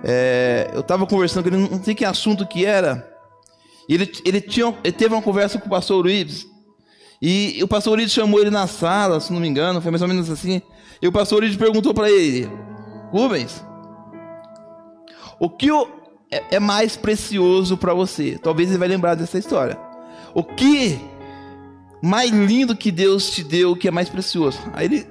É, 0.03 0.71
eu 0.73 0.81
estava 0.81 1.07
conversando 1.07 1.51
com 1.51 1.57
ele, 1.57 1.69
não 1.69 1.83
sei 1.83 1.95
que 1.95 2.05
assunto 2.05 2.47
que 2.47 2.65
era. 2.65 3.09
Ele, 3.89 4.11
ele, 4.25 4.41
tinha, 4.41 4.75
ele 4.85 4.93
teve 4.93 5.15
uma 5.15 5.23
conversa 5.23 5.59
com 5.59 5.67
o 5.67 5.71
pastor 5.71 6.05
Uribe. 6.05 6.49
E 7.21 7.61
o 7.63 7.69
pastor 7.69 7.95
Uribe 7.95 8.09
chamou 8.09 8.41
ele 8.41 8.51
na 8.51 8.67
sala, 8.67 9.21
se 9.21 9.33
não 9.33 9.41
me 9.41 9.49
engano, 9.49 9.83
foi 9.83 9.91
mais 9.91 10.01
ou 10.01 10.09
menos 10.09 10.31
assim. 10.31 10.63
E 11.03 11.09
o 11.09 11.13
pastor 11.13 11.39
Uribe 11.39 11.57
perguntou 11.57 11.95
para 11.95 12.11
ele: 12.11 12.51
Rubens, 13.11 13.65
o 15.39 15.49
que 15.49 15.71
é, 16.31 16.57
é 16.57 16.61
mais 16.61 16.97
precioso 16.97 17.77
para 17.77 17.95
você? 17.95 18.39
Talvez 18.43 18.69
ele 18.69 18.79
vai 18.79 18.89
lembrar 18.89 19.15
dessa 19.15 19.39
história. 19.39 19.79
O 20.35 20.45
que 20.45 21.01
mais 22.03 22.31
lindo 22.31 22.77
que 22.77 22.91
Deus 22.91 23.31
te 23.31 23.43
deu, 23.43 23.75
que 23.75 23.89
é 23.89 23.91
mais 23.91 24.09
precioso? 24.09 24.59
Aí 24.73 24.87
ele 24.87 25.07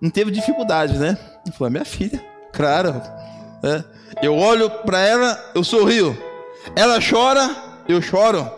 não 0.00 0.10
teve 0.10 0.30
dificuldade, 0.30 0.98
né? 0.98 1.18
Ele 1.46 1.56
falou: 1.56 1.70
minha 1.70 1.84
filha, 1.84 2.24
claro. 2.52 3.00
É. 3.62 3.84
Eu 4.22 4.36
olho 4.36 4.70
para 4.70 5.00
ela, 5.00 5.52
eu 5.54 5.64
sorrio. 5.64 6.16
Ela 6.76 6.98
chora, 7.00 7.50
eu 7.88 8.00
choro. 8.00 8.48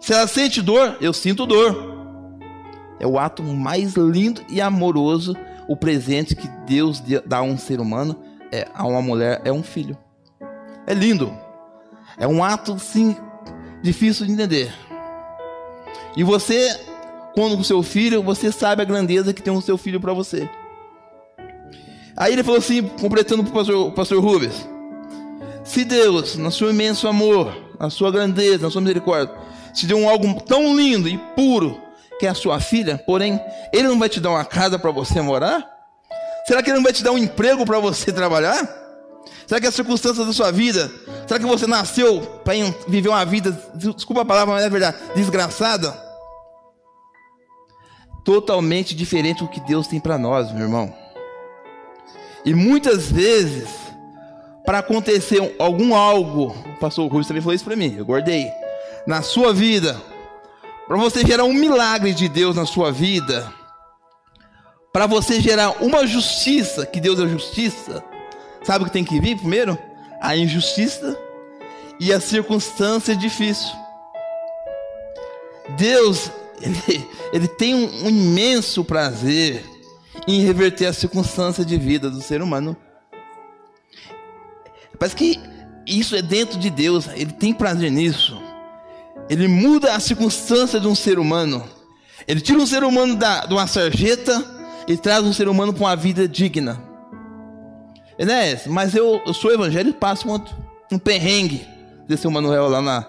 Se 0.00 0.12
ela 0.12 0.26
sente 0.26 0.62
dor, 0.62 0.96
eu 1.00 1.12
sinto 1.12 1.46
dor. 1.46 1.96
É 3.00 3.06
o 3.06 3.18
ato 3.18 3.42
mais 3.42 3.94
lindo 3.94 4.42
e 4.48 4.60
amoroso, 4.60 5.34
o 5.68 5.76
presente 5.76 6.34
que 6.34 6.48
Deus 6.66 7.02
dá 7.24 7.38
a 7.38 7.42
um 7.42 7.58
ser 7.58 7.80
humano, 7.80 8.20
é 8.52 8.68
a 8.74 8.86
uma 8.86 9.02
mulher, 9.02 9.40
é 9.44 9.52
um 9.52 9.62
filho. 9.62 9.96
É 10.86 10.94
lindo. 10.94 11.32
É 12.18 12.26
um 12.26 12.42
ato, 12.42 12.78
sim, 12.78 13.16
difícil 13.82 14.26
de 14.26 14.32
entender. 14.32 14.72
E 16.16 16.24
você, 16.24 16.74
quando 17.34 17.56
com 17.56 17.64
seu 17.64 17.82
filho, 17.82 18.22
você 18.22 18.50
sabe 18.50 18.82
a 18.82 18.84
grandeza 18.84 19.34
que 19.34 19.42
tem 19.42 19.52
o 19.52 19.60
seu 19.60 19.76
filho 19.76 20.00
para 20.00 20.12
você. 20.12 20.48
Aí 22.16 22.32
ele 22.32 22.42
falou 22.42 22.58
assim, 22.58 22.82
completando 22.82 23.42
para 23.42 23.50
o 23.50 23.54
pastor, 23.54 23.92
pastor 23.92 24.24
Rubens: 24.24 24.66
Se 25.62 25.84
Deus, 25.84 26.36
no 26.36 26.50
seu 26.50 26.70
imenso 26.70 27.06
amor, 27.06 27.54
na 27.78 27.90
sua 27.90 28.10
grandeza, 28.10 28.64
na 28.64 28.70
sua 28.70 28.80
misericórdia, 28.80 29.34
te 29.74 29.86
deu 29.86 29.98
um 29.98 30.08
algo 30.08 30.40
tão 30.40 30.74
lindo 30.74 31.06
e 31.06 31.18
puro, 31.36 31.78
que 32.18 32.26
é 32.26 32.28
a 32.28 32.34
sua 32.34 32.60
filha, 32.60 32.98
porém, 33.06 33.40
ele 33.72 33.88
não 33.88 33.98
vai 33.98 34.08
te 34.08 34.20
dar 34.20 34.30
uma 34.30 34.44
casa 34.44 34.78
para 34.78 34.90
você 34.90 35.20
morar? 35.20 35.64
Será 36.46 36.62
que 36.62 36.70
ele 36.70 36.76
não 36.76 36.84
vai 36.84 36.92
te 36.92 37.02
dar 37.02 37.12
um 37.12 37.18
emprego 37.18 37.64
para 37.64 37.78
você 37.78 38.12
trabalhar? 38.12 38.84
Será 39.46 39.60
que 39.60 39.66
as 39.66 39.74
circunstâncias 39.74 40.26
da 40.26 40.32
sua 40.32 40.50
vida, 40.50 40.90
será 41.26 41.38
que 41.38 41.46
você 41.46 41.66
nasceu 41.66 42.20
para 42.44 42.54
viver 42.88 43.08
uma 43.08 43.24
vida, 43.24 43.52
desculpa 43.74 44.22
a 44.22 44.24
palavra, 44.24 44.54
mas 44.54 44.64
é 44.64 44.70
verdade, 44.70 44.96
desgraçada? 45.14 45.92
Totalmente 48.24 48.94
diferente 48.94 49.44
do 49.44 49.48
que 49.48 49.60
Deus 49.60 49.86
tem 49.86 50.00
para 50.00 50.18
nós, 50.18 50.50
meu 50.52 50.62
irmão. 50.62 50.92
E 52.44 52.54
muitas 52.54 53.10
vezes, 53.10 53.68
para 54.64 54.78
acontecer 54.78 55.54
algum 55.58 55.94
algo, 55.94 56.54
o 56.74 56.78
pastor 56.80 57.06
Rubens 57.06 57.28
também 57.28 57.42
falou 57.42 57.54
isso 57.54 57.64
para 57.64 57.76
mim, 57.76 57.94
eu 57.96 58.04
guardei, 58.04 58.50
na 59.06 59.22
sua 59.22 59.52
vida, 59.52 60.00
para 60.86 60.96
você 60.96 61.26
gerar 61.26 61.44
um 61.44 61.52
milagre 61.52 62.14
de 62.14 62.28
Deus 62.28 62.54
na 62.54 62.64
sua 62.64 62.92
vida, 62.92 63.52
para 64.92 65.06
você 65.06 65.40
gerar 65.40 65.82
uma 65.82 66.06
justiça, 66.06 66.86
que 66.86 67.00
Deus 67.00 67.18
é 67.18 67.26
justiça, 67.26 68.02
sabe 68.62 68.84
o 68.84 68.86
que 68.86 68.92
tem 68.92 69.04
que 69.04 69.20
vir 69.20 69.36
primeiro? 69.36 69.76
A 70.20 70.36
injustiça 70.36 71.18
e 71.98 72.12
a 72.12 72.20
circunstância 72.20 73.16
difícil. 73.16 73.70
Deus, 75.76 76.30
ele, 76.62 77.08
ele 77.32 77.48
tem 77.48 77.74
um, 77.74 78.06
um 78.06 78.08
imenso 78.08 78.84
prazer 78.84 79.64
em 80.26 80.40
reverter 80.40 80.86
a 80.86 80.92
circunstância 80.92 81.64
de 81.64 81.76
vida 81.76 82.08
do 82.08 82.22
ser 82.22 82.40
humano. 82.40 82.76
Parece 84.98 85.16
que 85.16 85.40
isso 85.86 86.16
é 86.16 86.22
dentro 86.22 86.58
de 86.58 86.70
Deus, 86.70 87.08
ele 87.08 87.32
tem 87.32 87.52
prazer 87.52 87.90
nisso. 87.90 88.45
Ele 89.28 89.48
muda 89.48 89.94
a 89.94 90.00
circunstância 90.00 90.78
de 90.78 90.86
um 90.86 90.94
ser 90.94 91.18
humano. 91.18 91.64
Ele 92.26 92.40
tira 92.40 92.58
um 92.58 92.66
ser 92.66 92.84
humano 92.84 93.16
da, 93.16 93.46
de 93.46 93.52
uma 93.52 93.66
sarjeta 93.66 94.44
e 94.86 94.96
traz 94.96 95.24
um 95.24 95.32
ser 95.32 95.48
humano 95.48 95.72
para 95.72 95.84
uma 95.84 95.96
vida 95.96 96.28
digna. 96.28 96.80
Enéas, 98.18 98.66
mas 98.66 98.94
eu, 98.94 99.20
eu 99.26 99.34
sou 99.34 99.52
evangélico 99.52 99.96
e 99.96 100.00
passo 100.00 100.28
um, 100.28 100.40
um 100.92 100.98
perrengue 100.98 101.66
desse 102.08 102.26
Manuel 102.28 102.68
lá 102.68 102.80
na, 102.80 103.06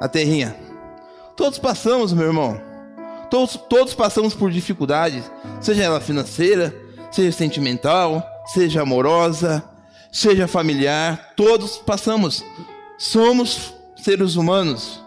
na 0.00 0.08
terrinha. 0.08 0.56
Todos 1.36 1.58
passamos, 1.58 2.12
meu 2.12 2.26
irmão. 2.26 2.60
Todos, 3.30 3.56
todos 3.68 3.92
passamos 3.92 4.34
por 4.34 4.50
dificuldades, 4.50 5.24
seja 5.60 5.82
ela 5.82 6.00
financeira, 6.00 6.74
seja 7.10 7.36
sentimental, 7.36 8.24
seja 8.46 8.82
amorosa, 8.82 9.64
seja 10.12 10.46
familiar. 10.46 11.32
Todos 11.36 11.76
passamos. 11.76 12.44
Somos 12.96 13.74
seres 13.96 14.36
humanos. 14.36 15.04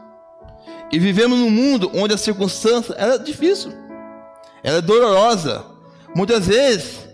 E 0.92 0.98
vivemos 0.98 1.38
num 1.38 1.50
mundo 1.50 1.92
onde 1.94 2.14
a 2.14 2.18
circunstância 2.18 2.94
é 2.98 3.18
difícil, 3.18 3.72
ela 4.64 4.80
é 4.80 4.82
dolorosa. 4.82 5.64
Muitas 6.16 6.48
vezes 6.48 7.08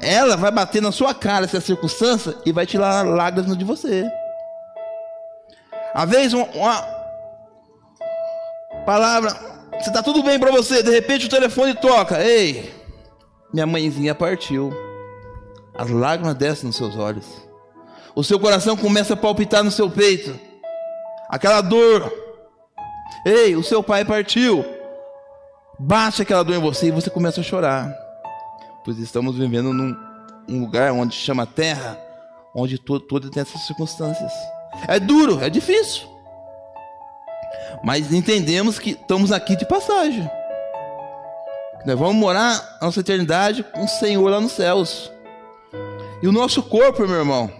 ela 0.00 0.36
vai 0.36 0.50
bater 0.50 0.80
na 0.80 0.92
sua 0.92 1.14
cara 1.14 1.44
essa 1.44 1.60
circunstância 1.60 2.34
e 2.46 2.52
vai 2.52 2.64
tirar 2.64 3.04
lágrimas 3.06 3.56
de 3.56 3.64
você. 3.64 4.08
Às 5.94 6.08
vezes 6.08 6.32
uma, 6.32 6.46
uma 6.46 6.82
palavra, 8.86 9.30
você 9.72 9.90
está 9.90 10.02
tudo 10.02 10.22
bem 10.22 10.38
para 10.38 10.50
você, 10.50 10.82
de 10.82 10.90
repente 10.90 11.26
o 11.26 11.30
telefone 11.30 11.74
toca, 11.74 12.22
ei, 12.22 12.72
minha 13.52 13.66
mãezinha 13.66 14.14
partiu. 14.14 14.72
As 15.74 15.90
lágrimas 15.90 16.34
descem 16.34 16.66
nos 16.66 16.76
seus 16.76 16.96
olhos. 16.96 17.26
O 18.14 18.24
seu 18.24 18.40
coração 18.40 18.76
começa 18.76 19.14
a 19.14 19.16
palpitar 19.16 19.62
no 19.62 19.70
seu 19.70 19.88
peito. 19.88 20.38
Aquela 21.28 21.60
dor 21.60 22.12
Ei, 23.24 23.56
o 23.56 23.62
seu 23.62 23.82
pai 23.82 24.04
partiu. 24.04 24.64
Bate 25.78 26.22
aquela 26.22 26.42
dor 26.42 26.56
em 26.56 26.60
você 26.60 26.88
e 26.88 26.90
você 26.90 27.08
começa 27.10 27.40
a 27.40 27.44
chorar. 27.44 27.92
Pois 28.84 28.98
estamos 28.98 29.36
vivendo 29.36 29.72
num 29.72 29.94
um 30.48 30.60
lugar 30.60 30.92
onde 30.92 31.14
chama 31.14 31.46
terra, 31.46 31.98
onde 32.54 32.78
todo, 32.78 33.30
tem 33.30 33.42
essas 33.42 33.66
circunstâncias. 33.66 34.32
É 34.88 34.98
duro, 34.98 35.42
é 35.42 35.50
difícil. 35.50 36.08
Mas 37.84 38.12
entendemos 38.12 38.78
que 38.78 38.90
estamos 38.90 39.30
aqui 39.30 39.56
de 39.56 39.66
passagem. 39.66 40.28
Nós 41.84 41.98
vamos 41.98 42.16
morar 42.16 42.78
a 42.80 42.86
nossa 42.86 43.00
eternidade 43.00 43.62
com 43.62 43.84
o 43.84 43.88
Senhor 43.88 44.28
lá 44.28 44.40
nos 44.40 44.52
céus. 44.52 45.10
E 46.22 46.26
o 46.26 46.32
nosso 46.32 46.62
corpo, 46.62 47.06
meu 47.06 47.18
irmão, 47.18 47.50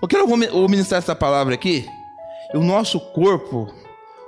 eu 0.00 0.06
quero 0.06 0.28
ministrar 0.68 0.98
essa 0.98 1.14
palavra 1.14 1.54
aqui. 1.54 1.88
E 2.54 2.56
o 2.56 2.62
nosso 2.62 3.00
corpo, 3.00 3.72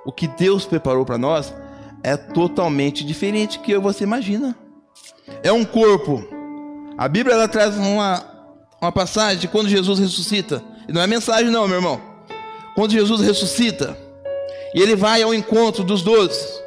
o 0.05 0.13
que 0.13 0.27
Deus 0.27 0.65
preparou 0.65 1.05
para 1.05 1.19
nós 1.19 1.55
é 2.03 2.17
totalmente 2.17 3.05
diferente 3.05 3.59
do 3.59 3.65
que 3.65 3.77
você 3.79 4.05
imagina. 4.05 4.57
É 5.43 5.53
um 5.53 5.65
corpo. 5.65 6.25
A 6.97 7.09
Bíblia 7.09 7.35
ela 7.35 7.49
traz 7.49 7.77
uma, 7.77 8.25
uma 8.81 8.93
passagem 8.93 9.39
de 9.39 9.49
quando 9.49 9.69
Jesus 9.69 9.99
ressuscita. 9.99 10.63
E 10.89 10.93
não 10.93 11.01
é 11.01 11.07
mensagem, 11.07 11.51
não, 11.51 11.69
meu 11.69 11.77
irmão. 11.79 12.01
Quando 12.75 12.93
Jesus 12.93 13.21
ressuscita, 13.21 13.97
e 14.75 14.81
ele 14.81 14.97
vai 14.97 15.23
ao 15.23 15.35
encontro 15.35 15.85
dos 15.85 16.03
doze, 16.03 16.61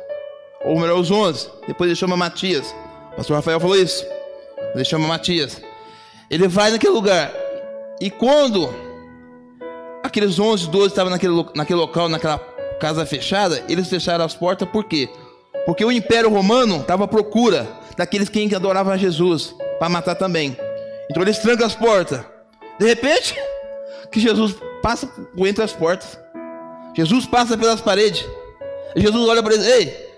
ou 0.63 0.79
melhor, 0.79 0.99
os 0.99 1.11
onze. 1.11 1.49
Depois 1.67 1.89
ele 1.89 1.95
chama 1.95 2.15
Matias. 2.15 2.73
O 3.11 3.15
pastor 3.17 3.35
Rafael 3.35 3.59
falou 3.59 3.75
isso. 3.75 4.05
Ele 4.73 4.85
chama 4.85 5.07
Matias. 5.07 5.61
Ele 6.29 6.47
vai 6.47 6.71
naquele 6.71 6.93
lugar. 6.93 7.31
E 7.99 8.09
quando 8.09 8.73
aqueles 10.03 10.39
onze, 10.39 10.69
doze 10.69 10.87
estavam 10.87 11.11
naquele, 11.11 11.33
naquele 11.55 11.79
local, 11.79 12.07
naquela 12.07 12.37
casa 12.79 13.05
fechada, 13.05 13.63
eles 13.67 13.87
fecharam 13.87 14.25
as 14.25 14.35
portas 14.35 14.67
por 14.69 14.83
quê? 14.85 15.09
Porque 15.65 15.83
o 15.83 15.91
Império 15.91 16.29
Romano 16.29 16.81
estava 16.81 17.05
à 17.05 17.07
procura 17.07 17.67
daqueles 17.97 18.29
que 18.29 18.53
adoravam 18.55 18.93
a 18.93 18.97
Jesus 18.97 19.55
para 19.79 19.89
matar 19.89 20.15
também. 20.15 20.57
Então 21.09 21.23
eles 21.23 21.39
trancam 21.39 21.65
as 21.65 21.75
portas. 21.75 22.21
De 22.79 22.85
repente, 22.85 23.35
que 24.11 24.19
Jesus 24.19 24.55
passa 24.81 25.07
por 25.07 25.47
entre 25.47 25.63
as 25.63 25.73
portas. 25.73 26.19
Jesus 26.95 27.25
passa 27.25 27.57
pelas 27.57 27.81
paredes. 27.81 28.25
Jesus 28.95 29.27
olha 29.27 29.41
para 29.41 29.53
eles: 29.53 29.65
Ei, 29.65 30.13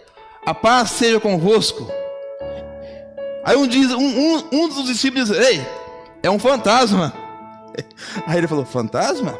a 0.46 0.54
paz 0.54 0.92
seja 0.92 1.20
convosco. 1.20 1.90
Aí 3.44 3.56
um, 3.56 3.68
diz, 3.68 3.92
um, 3.92 4.00
um, 4.00 4.44
um 4.52 4.70
dos 4.70 4.86
discípulos 4.86 5.30
diz: 5.30 5.38
Ei, 5.38 5.66
é 6.24 6.30
um 6.30 6.40
fantasma. 6.40 7.14
Aí 8.26 8.38
ele 8.38 8.48
falou: 8.48 8.66
Fantasma? 8.66 9.38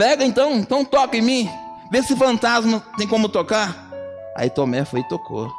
Pega 0.00 0.24
então, 0.24 0.54
então 0.54 0.82
toca 0.82 1.14
em 1.18 1.20
mim. 1.20 1.50
Vê 1.90 2.02
se 2.02 2.16
fantasma 2.16 2.82
tem 2.96 3.06
como 3.06 3.28
tocar. 3.28 3.86
Aí 4.34 4.48
Tomé 4.48 4.82
foi 4.82 5.00
e 5.00 5.08
tocou. 5.08 5.52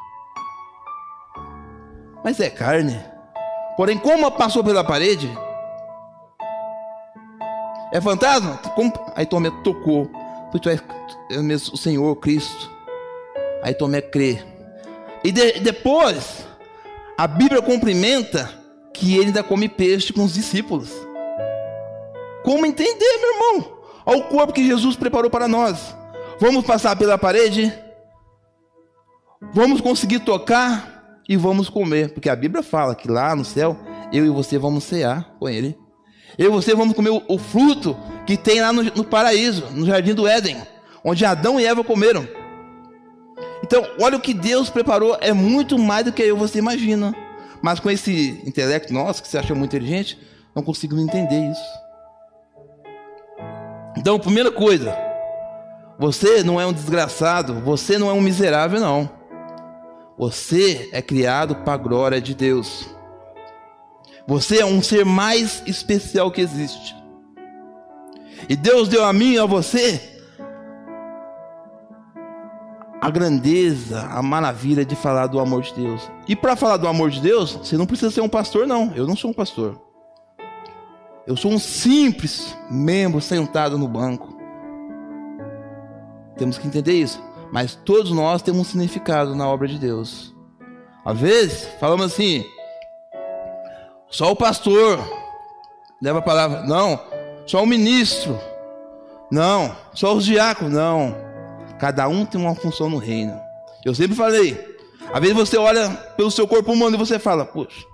Mas 2.23 2.39
é 2.39 2.49
carne. 2.49 2.99
Porém, 3.77 3.99
como 3.99 4.31
passou 4.31 4.63
pela 4.63 4.83
parede, 4.83 5.31
é 7.93 8.01
fantasma? 8.01 8.57
Como? 8.73 8.91
Aí 9.15 9.27
Tomé 9.27 9.51
tocou. 9.63 10.09
Tu 10.59 10.69
és 10.69 11.67
o 11.67 11.77
Senhor 11.77 12.15
Cristo. 12.15 12.71
Aí 13.61 13.75
Tomé 13.75 14.01
crê. 14.01 14.43
E 15.23 15.31
de, 15.31 15.59
depois, 15.59 16.47
a 17.15 17.27
Bíblia 17.27 17.61
cumprimenta 17.61 18.51
que 18.91 19.17
ele 19.17 19.27
ainda 19.27 19.43
come 19.43 19.69
peixe 19.69 20.11
com 20.11 20.23
os 20.23 20.33
discípulos. 20.33 20.89
Como 22.43 22.65
entender, 22.65 23.19
meu 23.19 23.33
irmão? 23.35 23.80
Olha 24.05 24.19
o 24.19 24.23
corpo 24.23 24.53
que 24.53 24.65
Jesus 24.65 24.95
preparou 24.95 25.29
para 25.29 25.47
nós. 25.47 25.95
Vamos 26.39 26.65
passar 26.65 26.95
pela 26.95 27.17
parede, 27.17 27.71
vamos 29.53 29.79
conseguir 29.79 30.19
tocar 30.19 31.21
e 31.29 31.37
vamos 31.37 31.69
comer, 31.69 32.13
porque 32.13 32.29
a 32.29 32.35
Bíblia 32.35 32.63
fala 32.63 32.95
que 32.95 33.07
lá 33.07 33.35
no 33.35 33.45
céu 33.45 33.77
eu 34.11 34.25
e 34.25 34.29
você 34.29 34.57
vamos 34.57 34.83
cear 34.83 35.35
com 35.39 35.47
Ele. 35.47 35.77
Eu 36.37 36.47
e 36.47 36.49
você 36.49 36.73
vamos 36.73 36.95
comer 36.95 37.11
o, 37.11 37.21
o 37.27 37.37
fruto 37.37 37.95
que 38.25 38.35
tem 38.37 38.61
lá 38.61 38.73
no, 38.73 38.83
no 38.83 39.03
paraíso, 39.03 39.67
no 39.71 39.85
jardim 39.85 40.13
do 40.13 40.27
Éden, 40.27 40.57
onde 41.03 41.25
Adão 41.25 41.59
e 41.59 41.65
Eva 41.65 41.83
comeram. 41.83 42.27
Então, 43.63 43.85
olha 43.99 44.17
o 44.17 44.21
que 44.21 44.33
Deus 44.33 44.69
preparou, 44.69 45.17
é 45.21 45.33
muito 45.33 45.77
mais 45.77 46.05
do 46.05 46.11
que 46.11 46.23
eu 46.23 46.35
você 46.35 46.57
imagina. 46.59 47.15
Mas 47.61 47.79
com 47.79 47.89
esse 47.89 48.41
intelecto 48.45 48.91
nosso, 48.91 49.21
que 49.21 49.27
você 49.27 49.37
acha 49.37 49.53
muito 49.53 49.75
inteligente, 49.75 50.17
não 50.55 50.63
conseguimos 50.63 51.03
entender 51.03 51.51
isso. 51.51 51.80
Então, 53.97 54.19
primeira 54.19 54.51
coisa, 54.51 54.95
você 55.97 56.43
não 56.43 56.59
é 56.59 56.65
um 56.65 56.73
desgraçado, 56.73 57.55
você 57.61 57.97
não 57.97 58.09
é 58.09 58.13
um 58.13 58.21
miserável, 58.21 58.79
não. 58.79 59.09
Você 60.17 60.89
é 60.91 61.01
criado 61.01 61.55
para 61.57 61.73
a 61.73 61.77
glória 61.77 62.21
de 62.21 62.33
Deus. 62.33 62.87
Você 64.27 64.59
é 64.59 64.65
um 64.65 64.81
ser 64.81 65.05
mais 65.05 65.63
especial 65.65 66.31
que 66.31 66.41
existe. 66.41 66.95
E 68.47 68.55
Deus 68.55 68.87
deu 68.87 69.03
a 69.03 69.13
mim 69.13 69.33
e 69.33 69.39
a 69.39 69.45
você 69.45 70.11
a 73.01 73.09
grandeza, 73.09 74.07
a 74.11 74.21
maravilha 74.21 74.85
de 74.85 74.95
falar 74.95 75.25
do 75.25 75.39
amor 75.39 75.63
de 75.63 75.73
Deus. 75.73 76.07
E 76.27 76.35
para 76.35 76.55
falar 76.55 76.77
do 76.77 76.87
amor 76.87 77.09
de 77.09 77.19
Deus, 77.19 77.53
você 77.53 77.75
não 77.75 77.87
precisa 77.87 78.11
ser 78.11 78.21
um 78.21 78.29
pastor, 78.29 78.67
não. 78.67 78.93
Eu 78.95 79.07
não 79.07 79.15
sou 79.15 79.31
um 79.31 79.33
pastor. 79.33 79.90
Eu 81.27 81.37
sou 81.37 81.51
um 81.51 81.59
simples 81.59 82.55
membro 82.69 83.21
sentado 83.21 83.77
no 83.77 83.87
banco. 83.87 84.35
Temos 86.37 86.57
que 86.57 86.67
entender 86.67 86.93
isso. 86.93 87.21
Mas 87.51 87.75
todos 87.75 88.11
nós 88.11 88.41
temos 88.41 88.61
um 88.61 88.63
significado 88.63 89.35
na 89.35 89.47
obra 89.47 89.67
de 89.67 89.77
Deus. 89.77 90.33
Às 91.05 91.19
vezes, 91.19 91.67
falamos 91.79 92.05
assim: 92.07 92.45
só 94.09 94.31
o 94.31 94.35
pastor 94.35 94.99
leva 96.01 96.19
a 96.19 96.23
palavra. 96.23 96.63
Não, 96.63 96.99
só 97.45 97.61
o 97.61 97.67
ministro. 97.67 98.39
Não, 99.29 99.75
só 99.93 100.15
os 100.15 100.25
diáconos. 100.25 100.73
Não. 100.73 101.15
Cada 101.79 102.07
um 102.07 102.25
tem 102.25 102.39
uma 102.39 102.55
função 102.55 102.89
no 102.89 102.97
reino. 102.97 103.39
Eu 103.85 103.93
sempre 103.93 104.15
falei: 104.15 104.57
às 105.13 105.19
vezes 105.19 105.35
você 105.35 105.57
olha 105.57 105.89
pelo 106.15 106.31
seu 106.31 106.47
corpo 106.47 106.71
humano 106.71 106.95
e 106.95 106.99
você 106.99 107.19
fala: 107.19 107.45
Poxa, 107.45 107.85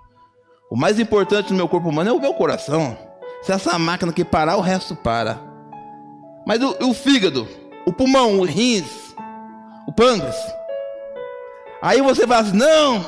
o 0.70 0.78
mais 0.78 1.00
importante 1.00 1.52
no 1.52 1.58
meu 1.58 1.68
corpo 1.68 1.90
humano 1.90 2.10
é 2.10 2.14
o 2.14 2.22
meu 2.22 2.34
coração. 2.34 3.07
Se 3.42 3.52
essa 3.52 3.78
máquina 3.78 4.12
que 4.12 4.26
parar, 4.26 4.58
o 4.58 4.62
resto 4.62 4.96
para. 4.96 5.40
Mas 6.46 6.62
o, 6.62 6.90
o 6.90 6.94
fígado, 6.94 7.48
o 7.86 7.94
pulmão, 7.94 8.40
o 8.40 8.44
rins, 8.44 9.16
o 9.88 9.92
pâncreas. 9.92 10.36
Aí 11.82 12.02
você 12.02 12.26
fala 12.26 12.42
assim, 12.42 12.58
não. 12.58 13.06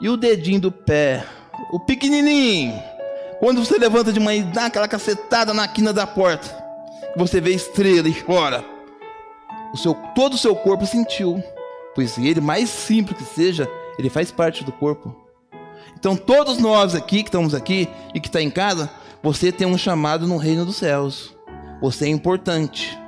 E 0.00 0.08
o 0.08 0.16
dedinho 0.16 0.60
do 0.60 0.72
pé, 0.72 1.24
o 1.70 1.78
pequenininho. 1.78 2.74
Quando 3.38 3.64
você 3.64 3.78
levanta 3.78 4.12
de 4.12 4.20
manhã 4.20 4.40
e 4.40 4.52
dá 4.52 4.66
aquela 4.66 4.88
cacetada 4.88 5.54
na 5.54 5.66
quina 5.68 5.92
da 5.92 6.06
porta, 6.06 6.48
você 7.16 7.40
vê 7.40 7.54
estrela 7.54 8.08
e 8.08 8.22
chora. 8.22 8.64
O 9.72 9.76
seu, 9.76 9.94
todo 10.14 10.34
o 10.34 10.38
seu 10.38 10.54
corpo 10.54 10.84
sentiu. 10.84 11.42
Pois 11.94 12.18
ele, 12.18 12.40
mais 12.40 12.68
simples 12.68 13.18
que 13.18 13.24
seja, 13.24 13.68
ele 13.98 14.10
faz 14.10 14.30
parte 14.30 14.64
do 14.64 14.72
corpo. 14.72 15.14
Então, 16.00 16.16
todos 16.16 16.56
nós 16.56 16.94
aqui 16.94 17.22
que 17.22 17.28
estamos 17.28 17.54
aqui 17.54 17.86
e 18.14 18.20
que 18.20 18.26
está 18.26 18.40
em 18.40 18.50
casa, 18.50 18.90
você 19.22 19.52
tem 19.52 19.66
um 19.66 19.76
chamado 19.76 20.26
no 20.26 20.38
reino 20.38 20.64
dos 20.64 20.76
céus. 20.76 21.36
Você 21.82 22.06
é 22.06 22.08
importante. 22.08 22.98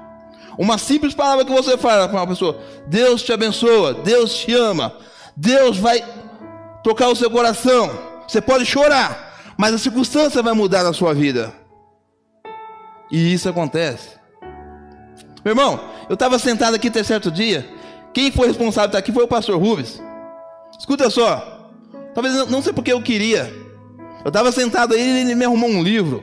Uma 0.58 0.76
simples 0.76 1.14
palavra 1.14 1.42
que 1.46 1.50
você 1.50 1.78
fala 1.78 2.06
para 2.06 2.18
uma 2.18 2.26
pessoa: 2.26 2.60
Deus 2.86 3.22
te 3.22 3.32
abençoa, 3.32 3.94
Deus 3.94 4.34
te 4.34 4.52
ama, 4.52 4.94
Deus 5.34 5.78
vai 5.78 6.04
tocar 6.84 7.08
o 7.08 7.16
seu 7.16 7.30
coração. 7.30 7.90
Você 8.28 8.42
pode 8.42 8.66
chorar, 8.66 9.54
mas 9.56 9.74
a 9.74 9.78
circunstância 9.78 10.42
vai 10.42 10.52
mudar 10.52 10.82
na 10.82 10.92
sua 10.92 11.14
vida. 11.14 11.50
E 13.10 13.32
isso 13.32 13.48
acontece. 13.48 14.10
Meu 15.42 15.52
irmão, 15.52 15.80
eu 16.10 16.14
estava 16.14 16.38
sentado 16.38 16.74
aqui 16.76 16.88
até 16.88 17.02
certo 17.02 17.30
dia. 17.30 17.66
Quem 18.12 18.30
foi 18.30 18.48
responsável 18.48 18.90
por 18.90 18.96
estar 18.96 18.98
aqui 18.98 19.12
foi 19.12 19.24
o 19.24 19.28
pastor 19.28 19.58
Rubens. 19.58 20.00
Escuta 20.78 21.08
só. 21.08 21.61
Talvez 22.14 22.48
não 22.48 22.62
sei 22.62 22.72
porque 22.72 22.92
eu 22.92 23.02
queria. 23.02 23.52
Eu 24.24 24.28
estava 24.28 24.52
sentado 24.52 24.94
aí 24.94 25.00
e 25.00 25.20
ele 25.20 25.34
me 25.34 25.44
arrumou 25.44 25.68
um 25.68 25.82
livro. 25.82 26.22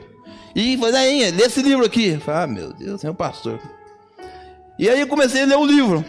E 0.54 0.76
falou, 0.76 0.96
aí, 0.96 1.30
lê 1.30 1.44
esse 1.44 1.62
livro 1.62 1.84
aqui. 1.84 2.08
Eu 2.08 2.20
falei, 2.20 2.42
ah, 2.42 2.46
meu 2.46 2.72
Deus, 2.72 3.04
é 3.04 3.10
o 3.10 3.14
pastor. 3.14 3.60
E 4.78 4.88
aí 4.88 5.00
eu 5.00 5.06
comecei 5.06 5.42
a 5.42 5.46
ler 5.46 5.56
o 5.56 5.64
livro. 5.64 6.04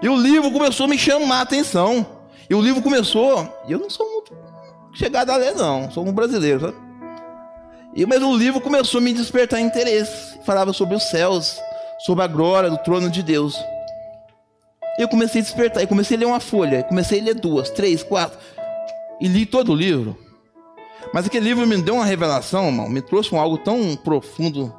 E 0.00 0.08
o 0.08 0.16
livro 0.16 0.50
começou 0.50 0.86
a 0.86 0.88
me 0.88 0.98
chamar 0.98 1.38
a 1.38 1.42
atenção. 1.42 2.06
E 2.48 2.54
o 2.54 2.60
livro 2.60 2.82
começou. 2.82 3.52
Eu 3.68 3.78
não 3.78 3.90
sou 3.90 4.08
muito 4.10 4.32
chegado 4.92 5.30
a 5.30 5.36
ler, 5.36 5.54
não. 5.54 5.90
Sou 5.90 6.06
um 6.06 6.12
brasileiro, 6.12 6.60
sabe? 6.60 6.76
E, 7.94 8.06
mas 8.06 8.22
o 8.22 8.36
livro 8.36 8.60
começou 8.60 8.98
a 8.98 9.02
me 9.02 9.12
despertar 9.12 9.60
interesse. 9.60 10.38
Falava 10.44 10.72
sobre 10.72 10.94
os 10.94 11.04
céus, 11.04 11.60
sobre 12.00 12.24
a 12.24 12.26
glória 12.26 12.70
do 12.70 12.78
trono 12.78 13.10
de 13.10 13.22
Deus. 13.22 13.58
Eu 14.98 15.08
comecei 15.08 15.40
a 15.40 15.44
despertar. 15.44 15.82
E 15.82 15.86
comecei 15.86 16.16
a 16.16 16.20
ler 16.20 16.26
uma 16.26 16.40
folha. 16.40 16.84
Comecei 16.84 17.20
a 17.20 17.24
ler 17.24 17.34
duas, 17.34 17.70
três, 17.70 18.02
quatro 18.02 18.38
e 19.20 19.28
li 19.28 19.46
todo 19.46 19.72
o 19.72 19.74
livro. 19.74 20.16
Mas 21.12 21.26
aquele 21.26 21.44
livro 21.44 21.66
me 21.66 21.80
deu 21.80 21.94
uma 21.94 22.04
revelação, 22.04 22.66
irmão, 22.66 22.88
me 22.88 23.00
trouxe 23.00 23.34
um 23.34 23.38
algo 23.38 23.58
tão 23.58 23.94
profundo 23.96 24.74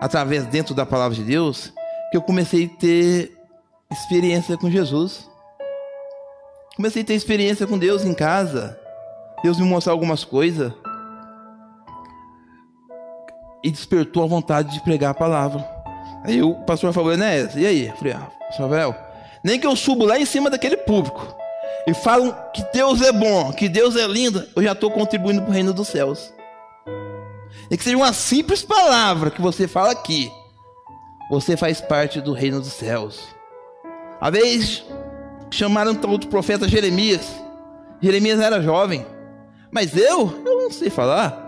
através 0.00 0.46
dentro 0.46 0.74
da 0.74 0.84
palavra 0.84 1.16
de 1.16 1.22
Deus, 1.22 1.72
que 2.10 2.16
eu 2.16 2.22
comecei 2.22 2.66
a 2.66 2.80
ter 2.80 3.32
experiência 3.90 4.56
com 4.56 4.70
Jesus. 4.70 5.28
Comecei 6.74 7.02
a 7.02 7.04
ter 7.04 7.14
experiência 7.14 7.66
com 7.66 7.78
Deus 7.78 8.04
em 8.04 8.12
casa. 8.12 8.78
Deus 9.42 9.58
me 9.58 9.66
mostrou 9.66 9.92
algumas 9.92 10.24
coisas. 10.24 10.72
E 13.62 13.70
despertou 13.70 14.24
a 14.24 14.26
vontade 14.26 14.72
de 14.72 14.80
pregar 14.82 15.12
a 15.12 15.14
palavra. 15.14 15.66
Aí 16.24 16.42
o 16.42 16.54
pastor 16.64 16.92
falou, 16.92 17.16
né? 17.16 17.48
E 17.54 17.66
aí? 17.66 17.86
Eu 17.86 17.96
falei, 17.96 18.12
ah, 18.12 18.30
Rafael, 18.58 18.94
nem 19.44 19.58
que 19.58 19.66
eu 19.66 19.76
subo 19.76 20.04
lá 20.04 20.18
em 20.18 20.26
cima 20.26 20.50
daquele 20.50 20.76
público 20.76 21.34
e 21.86 21.94
falam 21.94 22.36
que 22.52 22.64
Deus 22.72 23.00
é 23.00 23.12
bom, 23.12 23.52
que 23.52 23.68
Deus 23.68 23.94
é 23.94 24.06
lindo, 24.06 24.44
eu 24.56 24.62
já 24.62 24.72
estou 24.72 24.90
contribuindo 24.90 25.42
para 25.42 25.50
o 25.50 25.54
reino 25.54 25.72
dos 25.72 25.88
céus. 25.88 26.32
E 27.70 27.76
que 27.76 27.84
seja 27.84 27.96
uma 27.96 28.12
simples 28.12 28.62
palavra 28.62 29.30
que 29.30 29.40
você 29.40 29.68
fala 29.68 29.92
aqui, 29.92 30.30
você 31.30 31.56
faz 31.56 31.80
parte 31.80 32.20
do 32.20 32.32
reino 32.32 32.60
dos 32.60 32.72
céus. 32.72 33.22
A 34.20 34.30
vez 34.30 34.84
chamaram 35.50 35.92
o 35.92 36.26
profeta 36.26 36.68
Jeremias. 36.68 37.40
Jeremias 38.00 38.40
era 38.40 38.60
jovem, 38.60 39.06
mas 39.70 39.96
eu, 39.96 40.42
eu 40.44 40.62
não 40.62 40.70
sei 40.70 40.90
falar. 40.90 41.44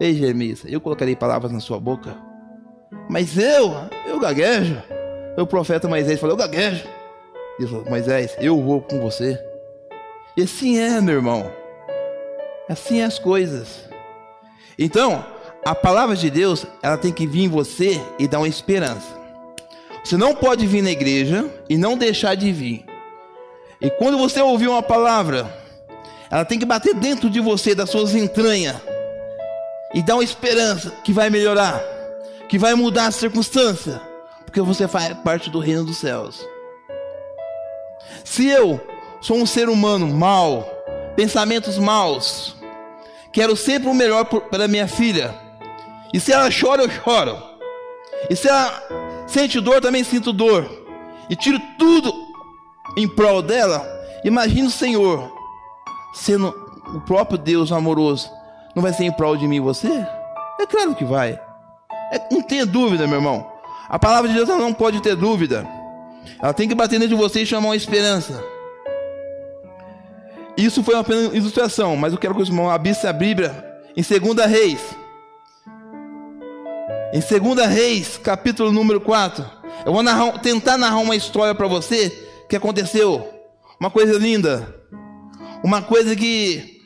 Ei, 0.00 0.14
Jeremias, 0.14 0.62
eu 0.66 0.80
colocarei 0.80 1.16
palavras 1.16 1.52
na 1.52 1.60
sua 1.60 1.80
boca. 1.80 2.16
Mas 3.08 3.38
eu, 3.38 3.72
eu 4.06 4.18
gaguejo. 4.18 4.82
O 5.38 5.46
profeta 5.46 5.88
Moisés 5.88 6.18
falou: 6.20 6.34
Eu 6.34 6.38
gaguejo. 6.38 6.84
Ele 7.58 7.68
falou: 7.68 7.84
Moisés, 7.88 8.36
eu 8.38 8.60
vou 8.60 8.82
com 8.82 9.00
você. 9.00 9.38
E 10.36 10.42
assim 10.42 10.78
é, 10.78 11.00
meu 11.00 11.14
irmão. 11.14 11.50
Assim 12.68 13.00
é 13.00 13.04
as 13.04 13.18
coisas. 13.18 13.88
Então, 14.78 15.24
a 15.64 15.74
palavra 15.74 16.14
de 16.14 16.28
Deus, 16.30 16.66
ela 16.82 16.98
tem 16.98 17.10
que 17.10 17.26
vir 17.26 17.44
em 17.44 17.48
você 17.48 18.00
e 18.18 18.28
dar 18.28 18.38
uma 18.38 18.48
esperança. 18.48 19.16
Você 20.04 20.16
não 20.16 20.34
pode 20.34 20.66
vir 20.66 20.82
na 20.82 20.90
igreja 20.90 21.50
e 21.68 21.78
não 21.78 21.96
deixar 21.96 22.34
de 22.34 22.52
vir. 22.52 22.84
E 23.80 23.90
quando 23.90 24.18
você 24.18 24.40
ouvir 24.40 24.68
uma 24.68 24.82
palavra, 24.82 25.50
ela 26.30 26.44
tem 26.44 26.58
que 26.58 26.66
bater 26.66 26.94
dentro 26.94 27.30
de 27.30 27.40
você, 27.40 27.74
das 27.74 27.90
suas 27.90 28.14
entranhas, 28.14 28.76
e 29.94 30.02
dar 30.02 30.16
uma 30.16 30.24
esperança 30.24 30.90
que 31.02 31.12
vai 31.12 31.30
melhorar, 31.30 31.82
que 32.48 32.58
vai 32.58 32.74
mudar 32.74 33.06
a 33.06 33.10
circunstância, 33.10 34.00
porque 34.44 34.60
você 34.60 34.86
faz 34.86 35.14
parte 35.18 35.48
do 35.50 35.58
reino 35.58 35.84
dos 35.84 35.96
céus. 35.96 36.46
Se 38.24 38.46
eu 38.46 38.80
Sou 39.20 39.36
um 39.38 39.46
ser 39.46 39.68
humano 39.68 40.06
mau, 40.06 40.62
pensamentos 41.14 41.78
maus. 41.78 42.56
Quero 43.32 43.56
sempre 43.56 43.88
o 43.88 43.94
melhor 43.94 44.24
para 44.24 44.68
minha 44.68 44.86
filha. 44.86 45.34
E 46.12 46.20
se 46.20 46.32
ela 46.32 46.48
chora, 46.50 46.82
eu 46.82 46.90
choro. 46.90 47.36
E 48.30 48.36
se 48.36 48.48
ela 48.48 48.82
sente 49.26 49.60
dor, 49.60 49.80
também 49.80 50.04
sinto 50.04 50.32
dor. 50.32 50.68
E 51.28 51.36
tiro 51.36 51.60
tudo 51.78 52.12
em 52.96 53.08
prol 53.08 53.42
dela. 53.42 53.86
Imagina 54.24 54.68
o 54.68 54.70
Senhor 54.70 55.30
sendo 56.14 56.48
o 56.94 57.00
próprio 57.00 57.38
Deus 57.38 57.72
amoroso. 57.72 58.30
Não 58.74 58.82
vai 58.82 58.92
ser 58.92 59.04
em 59.04 59.12
prol 59.12 59.36
de 59.36 59.46
mim 59.46 59.60
você? 59.60 60.06
É 60.58 60.66
claro 60.66 60.94
que 60.94 61.04
vai. 61.04 61.38
É, 62.12 62.20
não 62.30 62.42
tenha 62.42 62.64
dúvida, 62.64 63.06
meu 63.06 63.18
irmão. 63.18 63.46
A 63.88 63.98
palavra 63.98 64.28
de 64.28 64.34
Deus 64.34 64.48
não 64.48 64.72
pode 64.72 65.00
ter 65.00 65.16
dúvida. 65.16 65.66
Ela 66.40 66.52
tem 66.52 66.68
que 66.68 66.74
bater 66.74 66.98
dentro 66.98 67.16
de 67.16 67.22
você 67.22 67.42
e 67.42 67.46
chamar 67.46 67.68
uma 67.68 67.76
esperança. 67.76 68.42
Isso 70.56 70.82
foi 70.82 70.94
apenas 70.94 71.34
ilustração, 71.34 71.96
mas 71.96 72.12
eu 72.12 72.18
quero 72.18 72.34
que 72.34 72.42
os 72.42 72.48
irmãos 72.48 72.70
abrissem 72.70 73.08
a 73.08 73.12
Bíblia 73.12 73.64
em 73.94 74.02
2 74.02 74.50
Reis. 74.50 74.80
Em 77.12 77.20
2 77.20 77.68
Reis, 77.68 78.16
capítulo 78.16 78.72
número 78.72 79.00
4. 79.00 79.44
Eu 79.84 79.92
vou 79.92 80.02
narrar, 80.02 80.38
tentar 80.38 80.78
narrar 80.78 80.98
uma 80.98 81.14
história 81.14 81.54
para 81.54 81.66
você 81.66 82.10
que 82.48 82.56
aconteceu. 82.56 83.28
Uma 83.78 83.90
coisa 83.90 84.18
linda. 84.18 84.74
Uma 85.62 85.82
coisa 85.82 86.16
que 86.16 86.80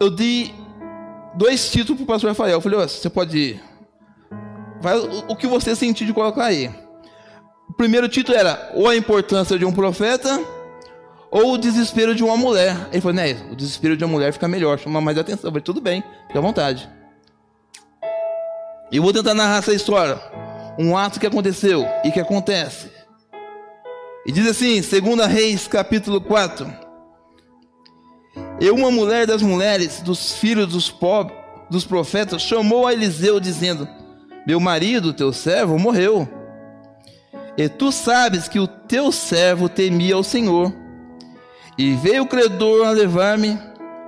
eu 0.00 0.08
dei 0.08 0.54
dois 1.34 1.70
títulos 1.70 1.98
para 1.98 2.04
o 2.04 2.06
pastor 2.06 2.30
Rafael. 2.30 2.52
Eu 2.52 2.60
falei, 2.62 2.78
oh, 2.78 2.88
você 2.88 3.10
pode. 3.10 3.60
Vai 4.80 4.98
o 4.98 5.36
que 5.36 5.46
você 5.46 5.76
sentir 5.76 6.06
de 6.06 6.14
colocar 6.14 6.44
aí. 6.44 6.70
O 7.68 7.74
primeiro 7.74 8.08
título 8.08 8.36
era 8.36 8.72
ou 8.74 8.88
a 8.88 8.96
importância 8.96 9.58
de 9.58 9.66
um 9.66 9.72
profeta 9.72 10.40
ou 11.30 11.52
o 11.52 11.58
desespero 11.58 12.14
de 12.14 12.24
uma 12.24 12.36
mulher. 12.36 12.88
Ele 12.90 13.00
falou, 13.00 13.14
né, 13.14 13.36
o 13.50 13.54
desespero 13.54 13.96
de 13.96 14.04
uma 14.04 14.12
mulher 14.12 14.32
fica 14.32 14.48
melhor, 14.48 14.78
chama 14.78 15.00
mais 15.00 15.16
atenção. 15.16 15.48
Eu 15.48 15.52
falei, 15.52 15.62
tudo 15.62 15.80
bem, 15.80 16.02
fica 16.26 16.38
à 16.38 16.42
vontade. 16.42 16.88
E 18.90 18.98
vou 18.98 19.12
tentar 19.12 19.34
narrar 19.34 19.58
essa 19.58 19.72
história. 19.72 20.20
Um 20.78 20.96
ato 20.96 21.20
que 21.20 21.26
aconteceu 21.26 21.86
e 22.04 22.10
que 22.10 22.18
acontece. 22.18 22.90
E 24.26 24.32
diz 24.32 24.46
assim, 24.48 24.80
2 24.80 25.26
Reis, 25.26 25.68
capítulo 25.68 26.20
4. 26.20 26.70
E 28.60 28.70
uma 28.70 28.90
mulher 28.90 29.26
das 29.26 29.42
mulheres, 29.42 30.00
dos 30.00 30.34
filhos 30.34 30.66
dos 30.66 30.90
pobres, 30.90 31.38
dos 31.70 31.84
profetas, 31.84 32.42
chamou 32.42 32.86
a 32.86 32.92
Eliseu, 32.92 33.40
dizendo: 33.40 33.88
Meu 34.46 34.60
marido, 34.60 35.14
teu 35.14 35.32
servo, 35.32 35.78
morreu. 35.78 36.28
E 37.56 37.68
tu 37.68 37.90
sabes 37.90 38.48
que 38.48 38.58
o 38.58 38.66
teu 38.66 39.10
servo 39.10 39.68
temia 39.68 40.14
ao 40.14 40.22
Senhor 40.22 40.72
e 41.76 41.94
veio 41.94 42.24
o 42.24 42.26
credor 42.26 42.86
a 42.86 42.90
levar-me 42.90 43.58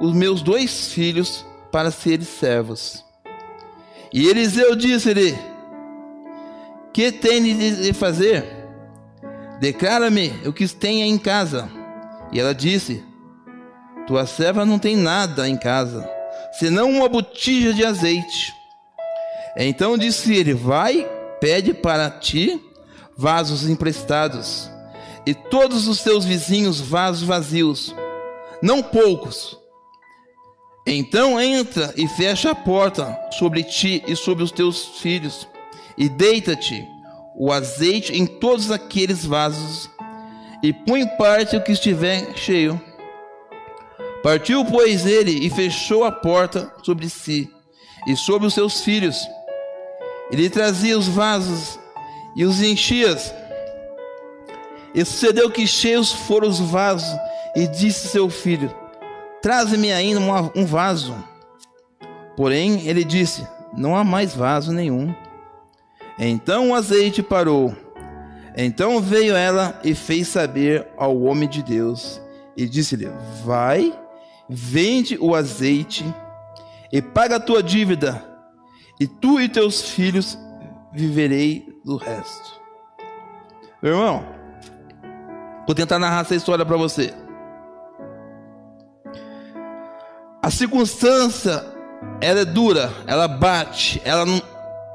os 0.00 0.12
meus 0.12 0.42
dois 0.42 0.92
filhos 0.92 1.44
para 1.70 1.90
serem 1.90 2.24
servos. 2.24 3.04
E 4.12 4.26
Eliseu 4.26 4.74
disse-lhe: 4.74 5.38
Que 6.92 7.10
tens 7.10 7.78
de 7.78 7.92
fazer? 7.92 8.44
Declara-me 9.60 10.30
o 10.46 10.52
que 10.52 10.66
tem 10.68 11.02
em 11.02 11.16
casa. 11.16 11.70
E 12.32 12.40
ela 12.40 12.54
disse: 12.54 13.02
Tua 14.06 14.26
serva 14.26 14.66
não 14.66 14.78
tem 14.78 14.96
nada 14.96 15.48
em 15.48 15.56
casa, 15.56 16.08
senão 16.58 16.90
uma 16.90 17.08
botija 17.08 17.72
de 17.72 17.84
azeite. 17.84 18.52
Então 19.56 19.96
disse 19.96 20.34
ele: 20.34 20.52
Vai, 20.52 21.08
pede 21.40 21.72
para 21.72 22.10
ti 22.10 22.60
vasos 23.16 23.68
emprestados 23.68 24.71
e 25.26 25.34
todos 25.34 25.86
os 25.86 26.02
teus 26.02 26.24
vizinhos 26.24 26.80
vasos 26.80 27.22
vazios, 27.22 27.94
não 28.62 28.82
poucos. 28.82 29.58
Então 30.86 31.40
entra 31.40 31.94
e 31.96 32.08
fecha 32.08 32.50
a 32.50 32.54
porta 32.54 33.16
sobre 33.38 33.62
ti 33.62 34.02
e 34.06 34.16
sobre 34.16 34.42
os 34.42 34.50
teus 34.50 34.98
filhos, 35.00 35.46
e 35.96 36.08
deita-te 36.08 36.84
o 37.36 37.52
azeite 37.52 38.16
em 38.16 38.26
todos 38.26 38.70
aqueles 38.70 39.24
vasos, 39.24 39.88
e 40.62 40.72
põe 40.72 41.06
parte 41.16 41.56
o 41.56 41.62
que 41.62 41.72
estiver 41.72 42.36
cheio. 42.36 42.80
Partiu, 44.22 44.64
pois, 44.64 45.04
ele 45.04 45.46
e 45.46 45.50
fechou 45.50 46.04
a 46.04 46.12
porta 46.12 46.72
sobre 46.84 47.08
si 47.08 47.50
e 48.06 48.16
sobre 48.16 48.46
os 48.46 48.54
seus 48.54 48.80
filhos. 48.80 49.16
Ele 50.30 50.48
trazia 50.48 50.96
os 50.96 51.08
vasos 51.08 51.78
e 52.36 52.44
os 52.44 52.62
enchia 52.62 53.16
e 54.94 55.04
sucedeu 55.04 55.50
que 55.50 55.66
cheios 55.66 56.12
foram 56.12 56.48
os 56.48 56.58
vasos, 56.58 57.08
e 57.54 57.66
disse 57.66 58.08
seu 58.08 58.28
filho: 58.30 58.74
Traze-me 59.40 59.92
ainda 59.92 60.20
um 60.54 60.64
vaso. 60.64 61.14
Porém, 62.36 62.86
ele 62.86 63.04
disse: 63.04 63.46
Não 63.76 63.96
há 63.96 64.04
mais 64.04 64.34
vaso 64.34 64.72
nenhum. 64.72 65.14
Então 66.18 66.70
o 66.70 66.74
azeite 66.74 67.22
parou. 67.22 67.74
Então 68.56 69.00
veio 69.00 69.34
ela 69.34 69.80
e 69.82 69.94
fez 69.94 70.28
saber 70.28 70.86
ao 70.96 71.18
homem 71.22 71.48
de 71.48 71.62
Deus, 71.62 72.20
e 72.56 72.68
disse-lhe: 72.68 73.10
Vai, 73.44 73.92
vende 74.48 75.16
o 75.20 75.34
azeite 75.34 76.04
e 76.92 77.00
paga 77.00 77.36
a 77.36 77.40
tua 77.40 77.62
dívida, 77.62 78.22
e 79.00 79.06
tu 79.06 79.40
e 79.40 79.48
teus 79.48 79.82
filhos 79.82 80.38
viverei 80.92 81.66
do 81.84 81.96
resto. 81.96 82.60
Meu 83.82 83.92
irmão, 83.94 84.24
Vou 85.66 85.74
tentar 85.74 85.98
narrar 85.98 86.22
essa 86.22 86.34
história 86.34 86.64
para 86.64 86.76
você. 86.76 87.14
A 90.42 90.50
circunstância, 90.50 91.64
ela 92.20 92.40
é 92.40 92.44
dura, 92.44 92.92
ela 93.06 93.28
bate, 93.28 94.02
ela 94.04 94.26
não, 94.26 94.42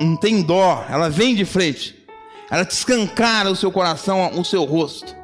não 0.02 0.18
tem 0.18 0.42
dó, 0.42 0.86
ela 0.90 1.10
vem 1.10 1.34
de 1.34 1.46
frente. 1.46 2.06
Ela 2.52 2.66
te 2.66 2.72
escancara 2.72 3.50
o 3.50 3.56
seu 3.56 3.72
coração, 3.72 4.32
o 4.38 4.44
seu 4.44 4.64
rosto. 4.66 5.16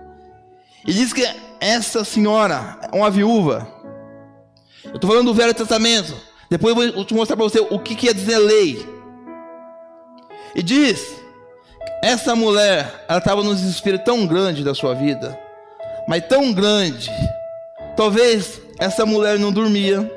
E 0.85 0.93
diz 0.93 1.11
que 1.13 1.25
essa 1.59 2.03
senhora 2.03 2.79
é 2.91 2.95
uma 2.95 3.09
viúva. 3.09 3.67
Eu 4.83 4.95
estou 4.95 5.09
falando 5.09 5.27
do 5.27 5.33
Velho 5.33 5.53
Testamento. 5.53 6.13
Depois 6.49 6.75
eu 6.77 6.93
vou 6.93 7.05
te 7.05 7.13
mostrar 7.13 7.35
para 7.35 7.45
você 7.45 7.59
o 7.59 7.79
que 7.79 7.95
quer 7.95 8.13
dizer 8.13 8.37
lei. 8.37 8.85
E 10.55 10.61
diz 10.61 11.22
essa 12.03 12.35
mulher, 12.35 13.05
ela 13.07 13.19
estava 13.19 13.41
num 13.41 13.55
desespero 13.55 13.97
tão 13.97 14.27
grande 14.27 14.61
da 14.61 14.75
sua 14.75 14.93
vida, 14.93 15.39
mas 16.05 16.27
tão 16.27 16.51
grande. 16.51 17.09
Talvez 17.95 18.59
essa 18.77 19.05
mulher 19.05 19.39
não 19.39 19.53
dormia. 19.53 20.11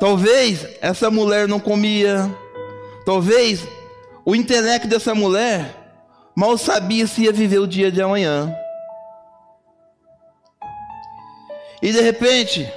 Talvez 0.00 0.66
essa 0.80 1.10
mulher 1.10 1.46
não 1.46 1.60
comia. 1.60 2.34
Talvez 3.04 3.68
o 4.24 4.34
intelecto 4.34 4.88
dessa 4.88 5.14
mulher 5.14 5.70
mal 6.34 6.56
sabia 6.56 7.06
se 7.06 7.24
ia 7.24 7.32
viver 7.32 7.58
o 7.58 7.66
dia 7.66 7.92
de 7.92 8.00
amanhã. 8.00 8.50
E 11.82 11.92
de 11.92 12.00
repente, 12.00 12.72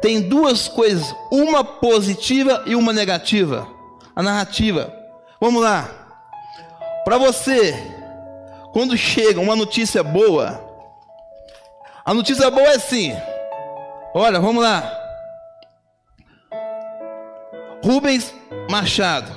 tem 0.00 0.20
duas 0.20 0.68
coisas, 0.68 1.12
uma 1.32 1.64
positiva 1.64 2.62
e 2.64 2.76
uma 2.76 2.92
negativa. 2.92 3.66
A 4.14 4.22
narrativa. 4.22 5.03
Vamos 5.44 5.62
lá. 5.62 5.90
Para 7.04 7.18
você, 7.18 7.74
quando 8.72 8.96
chega 8.96 9.38
uma 9.38 9.54
notícia 9.54 10.02
boa, 10.02 10.58
a 12.02 12.14
notícia 12.14 12.50
boa 12.50 12.66
é 12.66 12.76
assim. 12.76 13.14
Olha, 14.14 14.40
vamos 14.40 14.62
lá. 14.62 14.90
Rubens 17.84 18.34
Machado. 18.70 19.30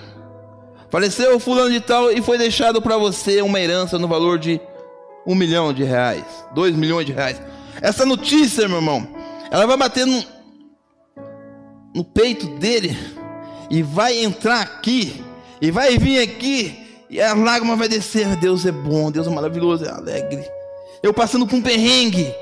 Faleceu 0.90 1.38
fulano 1.42 1.72
de 1.72 1.82
tal 1.82 2.10
e 2.10 2.22
foi 2.22 2.38
deixado 2.38 2.82
para 2.82 2.96
você 2.96 3.42
uma 3.42 3.60
herança 3.60 4.00
no 4.00 4.08
valor 4.08 4.40
de 4.40 4.62
um 5.26 5.36
milhão 5.36 5.74
de 5.74 5.84
reais, 5.84 6.24
dois 6.54 6.74
milhões 6.74 7.06
de 7.06 7.12
reais. 7.12 7.42
Essa 7.82 8.06
notícia, 8.06 8.66
meu 8.70 8.78
irmão, 8.78 9.06
ela 9.52 9.68
vai 9.68 9.76
bater 9.76 10.06
no, 10.06 10.24
no 11.94 12.06
peito 12.06 12.48
dele 12.60 12.98
e 13.70 13.84
vai 13.84 14.24
entrar 14.24 14.62
aqui 14.62 15.28
e 15.62 15.72
vai 15.72 15.98
vir 15.98 16.22
aqui 16.22 16.88
e 17.10 17.22
a 17.22 17.34
lágrima 17.34 17.76
vai 17.76 17.88
descer. 17.88 18.36
Deus 18.36 18.66
é 18.66 18.72
bom, 18.72 19.12
Deus 19.12 19.28
é 19.28 19.30
maravilhoso, 19.30 19.86
é 19.86 19.90
alegre. 19.90 20.46
Eu 21.02 21.14
passando 21.14 21.48
por 21.48 21.56
um 21.56 21.62
perrengue. 21.62 22.34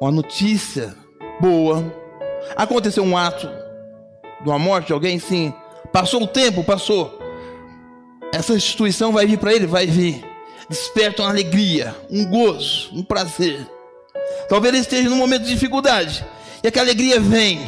Uma 0.00 0.10
notícia 0.10 0.94
boa. 1.40 1.84
Aconteceu 2.56 3.04
um 3.04 3.16
ato 3.16 3.48
de 4.40 4.48
uma 4.48 4.58
morte 4.58 4.88
de 4.88 4.92
alguém? 4.92 5.18
Sim. 5.18 5.52
Passou 5.92 6.22
o 6.22 6.26
tempo? 6.26 6.64
Passou. 6.64 7.18
Essa 8.32 8.54
instituição 8.54 9.12
vai 9.12 9.26
vir 9.26 9.38
para 9.38 9.52
ele? 9.52 9.66
Vai 9.66 9.86
vir. 9.86 10.24
Desperta 10.68 11.22
uma 11.22 11.30
alegria, 11.30 11.94
um 12.10 12.24
gozo, 12.24 12.90
um 12.94 13.02
prazer. 13.02 13.66
Talvez 14.48 14.72
ele 14.72 14.82
esteja 14.82 15.08
num 15.10 15.16
momento 15.16 15.42
de 15.42 15.50
dificuldade. 15.50 16.24
E 16.62 16.68
aquela 16.68 16.86
alegria 16.86 17.20
vem. 17.20 17.60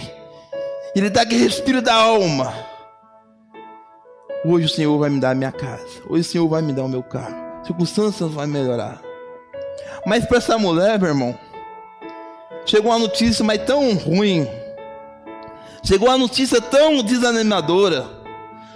Ele 0.97 1.11
dá 1.11 1.23
aquele 1.23 1.43
respiro 1.43 1.83
da 1.83 1.95
alma. 1.95 2.55
Hoje 4.47 4.67
o 4.67 4.69
Senhor 4.69 4.99
vai 4.99 5.09
me 5.09 5.19
dar 5.19 5.31
a 5.31 5.35
minha 5.35 5.51
casa. 5.51 6.03
Hoje 6.07 6.21
o 6.21 6.31
Senhor 6.31 6.47
vai 6.47 6.61
me 6.61 6.75
dar 6.75 6.85
o 6.85 6.89
meu 6.89 7.03
carro. 7.03 7.35
Circunstâncias 7.65 8.31
vão 8.31 8.47
melhorar. 8.47 9.01
Mas 10.05 10.27
para 10.27 10.37
essa 10.37 10.59
mulher, 10.59 10.99
meu 10.99 11.09
irmão, 11.09 11.39
chegou 12.67 12.93
uma 12.93 12.99
notícia, 12.99 13.43
mas 13.43 13.65
tão 13.65 13.95
ruim. 13.95 14.47
Chegou 15.83 16.09
uma 16.09 16.19
notícia 16.19 16.61
tão 16.61 17.03
desanimadora. 17.03 18.07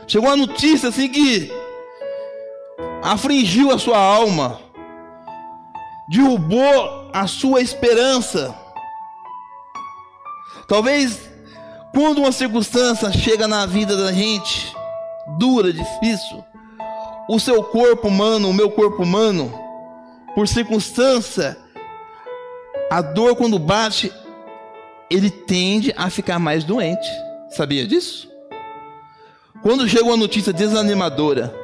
Chegou 0.06 0.30
uma 0.30 0.36
notícia 0.36 0.88
assim 0.88 1.06
que 1.06 1.52
afligiu 3.02 3.70
a 3.70 3.78
sua 3.78 3.98
alma. 3.98 4.58
Derrubou 6.08 7.10
a 7.12 7.26
sua 7.26 7.60
esperança. 7.60 8.54
Talvez 10.66 11.28
quando 11.92 12.18
uma 12.18 12.32
circunstância 12.32 13.12
chega 13.12 13.46
na 13.46 13.66
vida 13.66 13.96
da 13.96 14.10
gente, 14.12 14.77
dura, 15.36 15.72
difícil. 15.72 16.44
O 17.28 17.38
seu 17.38 17.62
corpo 17.62 18.08
humano, 18.08 18.48
o 18.48 18.54
meu 18.54 18.70
corpo 18.70 19.02
humano, 19.02 19.52
por 20.34 20.48
circunstância, 20.48 21.56
a 22.90 23.02
dor 23.02 23.36
quando 23.36 23.58
bate, 23.58 24.12
ele 25.10 25.30
tende 25.30 25.92
a 25.96 26.08
ficar 26.08 26.38
mais 26.38 26.64
doente. 26.64 27.08
Sabia 27.50 27.86
disso? 27.86 28.30
Quando 29.62 29.88
chega 29.88 30.04
uma 30.04 30.16
notícia 30.16 30.52
desanimadora, 30.52 31.54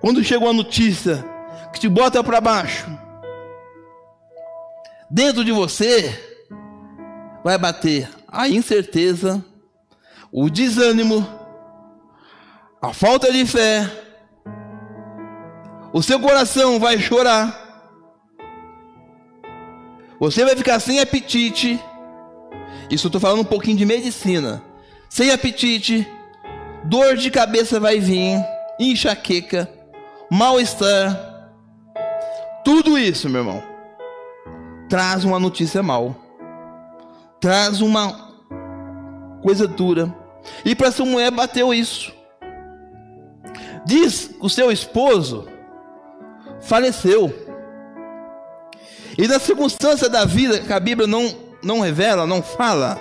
quando 0.00 0.24
chega 0.24 0.44
uma 0.44 0.52
notícia 0.52 1.24
que 1.72 1.80
te 1.80 1.88
bota 1.88 2.22
para 2.24 2.40
baixo, 2.40 2.86
dentro 5.10 5.44
de 5.44 5.52
você 5.52 6.18
vai 7.44 7.58
bater 7.58 8.08
a 8.26 8.48
incerteza, 8.48 9.44
o 10.32 10.48
desânimo, 10.48 11.26
a 12.80 12.92
falta 12.92 13.32
de 13.32 13.44
fé, 13.44 13.90
o 15.92 16.02
seu 16.02 16.20
coração 16.20 16.78
vai 16.78 16.98
chorar, 16.98 17.66
você 20.20 20.44
vai 20.44 20.56
ficar 20.56 20.80
sem 20.80 21.00
apetite. 21.00 21.80
Isso 22.90 23.06
eu 23.06 23.08
estou 23.08 23.20
falando 23.20 23.40
um 23.40 23.44
pouquinho 23.44 23.76
de 23.76 23.84
medicina. 23.84 24.62
Sem 25.08 25.30
apetite, 25.30 26.06
dor 26.84 27.16
de 27.16 27.30
cabeça 27.30 27.78
vai 27.78 28.00
vir, 28.00 28.44
enxaqueca, 28.80 29.70
mal-estar. 30.30 31.50
Tudo 32.64 32.98
isso, 32.98 33.28
meu 33.28 33.42
irmão, 33.42 33.62
traz 34.88 35.24
uma 35.24 35.38
notícia 35.38 35.82
mal. 35.82 36.16
Traz 37.40 37.80
uma 37.80 38.32
coisa 39.42 39.68
dura. 39.68 40.12
E 40.64 40.74
para 40.74 40.90
sua 40.90 41.06
mulher 41.06 41.30
bateu 41.30 41.72
isso. 41.72 42.12
Diz 43.88 44.26
que 44.26 44.36
o 44.38 44.50
seu 44.50 44.70
esposo 44.70 45.48
faleceu. 46.60 47.32
E 49.16 49.26
na 49.26 49.38
circunstância 49.38 50.10
da 50.10 50.26
vida 50.26 50.60
que 50.60 50.70
a 50.70 50.78
Bíblia 50.78 51.06
não, 51.06 51.34
não 51.62 51.80
revela, 51.80 52.26
não 52.26 52.42
fala, 52.42 53.00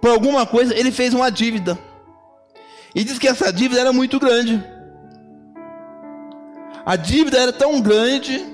por 0.00 0.10
alguma 0.10 0.44
coisa 0.44 0.76
ele 0.76 0.90
fez 0.90 1.14
uma 1.14 1.30
dívida. 1.30 1.78
E 2.92 3.04
diz 3.04 3.20
que 3.20 3.28
essa 3.28 3.52
dívida 3.52 3.82
era 3.82 3.92
muito 3.92 4.18
grande. 4.18 4.60
A 6.84 6.96
dívida 6.96 7.38
era 7.38 7.52
tão 7.52 7.80
grande 7.80 8.44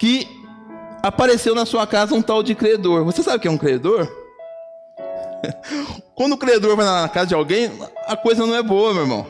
que 0.00 0.26
apareceu 1.00 1.54
na 1.54 1.64
sua 1.64 1.86
casa 1.86 2.12
um 2.12 2.22
tal 2.22 2.42
de 2.42 2.56
credor. 2.56 3.04
Você 3.04 3.22
sabe 3.22 3.36
o 3.36 3.40
que 3.40 3.46
é 3.46 3.52
um 3.52 3.56
credor? 3.56 4.27
Quando 6.18 6.32
o 6.32 6.36
credor 6.36 6.74
vai 6.74 6.84
na 6.84 7.08
casa 7.08 7.28
de 7.28 7.34
alguém, 7.36 7.70
a 8.04 8.16
coisa 8.16 8.44
não 8.44 8.56
é 8.56 8.60
boa, 8.60 8.92
meu 8.92 9.02
irmão. 9.04 9.26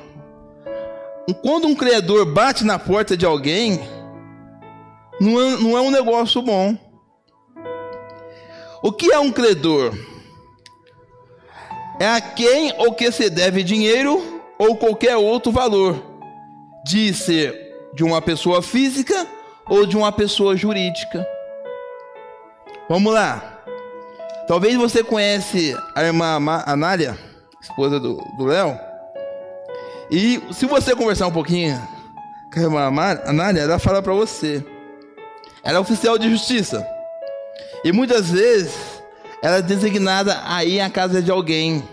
Quando 1.43 1.69
um 1.69 1.75
credor 1.75 2.25
bate 2.25 2.65
na 2.65 2.79
porta 2.79 3.15
de 3.15 3.27
alguém, 3.27 3.79
não 5.21 5.39
é, 5.39 5.51
não 5.59 5.77
é 5.77 5.83
um 5.83 5.91
negócio 5.91 6.41
bom. 6.41 6.75
O 8.83 8.91
que 8.91 9.13
é 9.13 9.19
um 9.19 9.31
credor? 9.31 9.93
É 12.01 12.09
a 12.09 12.23
quem 12.23 12.73
ou 12.79 12.95
que 12.95 13.13
se 13.13 13.29
deve 13.29 13.63
dinheiro 13.63 14.41
ou 14.59 14.75
qualquer 14.75 15.19
outro 15.19 15.53
valor, 15.53 16.03
de 16.87 17.13
ser 17.13 17.77
de 17.93 18.03
uma 18.03 18.23
pessoa 18.23 18.63
física 18.63 19.27
ou 19.69 19.85
de 19.85 19.95
uma 19.95 20.11
pessoa 20.11 20.57
jurídica. 20.57 21.29
Vamos 22.89 23.13
lá. 23.13 23.58
Talvez 24.49 24.77
você 24.77 25.05
conhece 25.05 25.77
a 25.95 26.03
irmã 26.03 26.41
Anália, 26.65 27.19
esposa 27.61 28.01
do 28.01 28.45
Léo. 28.47 28.75
E 30.11 30.41
se 30.55 30.65
você 30.65 30.97
conversar 30.97 31.27
um 31.27 31.33
pouquinho 31.33 31.79
com 32.51 32.59
a 32.59 32.63
irmã 32.63 33.21
Anália, 33.27 33.61
ela 33.61 33.79
fala 33.79 34.01
para 34.01 34.15
você. 34.15 34.65
Ela 35.63 35.77
é 35.77 35.81
oficial 35.81 36.17
de 36.17 36.31
justiça. 36.31 36.83
E 37.85 37.93
muitas 37.93 38.31
vezes 38.31 38.75
ela 39.43 39.57
é 39.57 39.63
designada 39.63 40.41
a 40.47 40.65
ir 40.65 40.81
à 40.81 40.89
casa 40.89 41.21
de 41.21 41.31
alguém, 41.31 41.87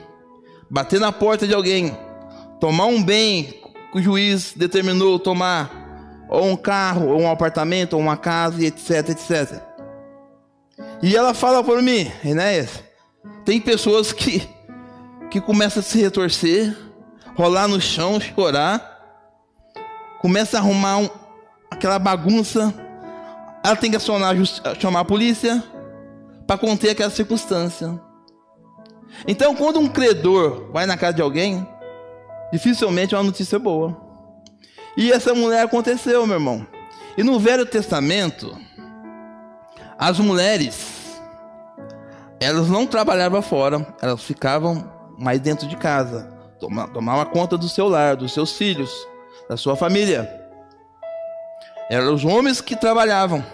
bater 0.69 0.97
na 0.97 1.11
porta 1.11 1.45
de 1.45 1.53
alguém, 1.53 1.95
tomar 2.61 2.85
um 2.85 3.03
bem 3.03 3.61
que 3.91 3.99
o 3.99 4.01
juiz 4.01 4.53
determinou 4.55 5.19
tomar, 5.19 6.25
ou 6.29 6.45
um 6.45 6.55
carro, 6.55 7.09
ou 7.09 7.19
um 7.19 7.29
apartamento, 7.29 7.95
ou 7.95 7.99
uma 7.99 8.15
casa, 8.15 8.63
etc, 8.63 9.09
etc. 9.09 9.74
E 11.05 11.15
ela 11.15 11.35
fala 11.35 11.63
para 11.63 11.83
mim, 11.83 12.11
Enéas, 12.23 12.83
tem 13.45 13.61
pessoas 13.61 14.11
que, 14.11 14.41
que 15.29 15.39
começam 15.39 15.79
a 15.79 15.83
se 15.83 16.01
retorcer, 16.01 16.75
rolar 17.35 17.67
no 17.67 17.79
chão, 17.79 18.19
chorar, 18.19 18.81
começa 20.19 20.57
a 20.57 20.61
arrumar 20.61 20.97
um, 20.97 21.09
aquela 21.69 21.99
bagunça 21.99 22.73
ela 23.63 23.75
tem 23.75 23.91
que 23.91 23.97
acionar, 23.97 24.35
chamar 24.79 25.01
a 25.01 25.05
polícia 25.05 25.63
para 26.47 26.57
conter 26.57 26.89
aquela 26.89 27.11
circunstância. 27.11 28.01
Então, 29.27 29.55
quando 29.55 29.79
um 29.79 29.87
credor 29.87 30.71
vai 30.71 30.87
na 30.87 30.97
casa 30.97 31.13
de 31.13 31.21
alguém, 31.21 31.67
dificilmente 32.51 33.13
é 33.13 33.17
uma 33.19 33.25
notícia 33.25 33.59
boa. 33.59 33.95
E 34.97 35.11
essa 35.11 35.35
mulher 35.35 35.65
aconteceu, 35.65 36.25
meu 36.25 36.37
irmão. 36.37 36.65
E 37.15 37.21
no 37.21 37.39
Velho 37.39 37.63
Testamento, 37.63 38.57
as 39.97 40.19
mulheres, 40.19 40.94
elas 42.39 42.69
não 42.69 42.85
trabalhavam 42.85 43.41
fora, 43.41 43.85
elas 44.01 44.23
ficavam 44.23 44.91
mais 45.17 45.39
dentro 45.39 45.67
de 45.67 45.77
casa, 45.77 46.29
tomavam 46.59 47.25
conta 47.25 47.57
do 47.57 47.69
seu 47.69 47.87
lar, 47.87 48.15
dos 48.15 48.33
seus 48.33 48.57
filhos, 48.57 48.91
da 49.49 49.57
sua 49.57 49.75
família. 49.75 50.29
Eram 51.89 52.13
os 52.13 52.25
homens 52.25 52.61
que 52.61 52.75
trabalhavam. 52.75 53.45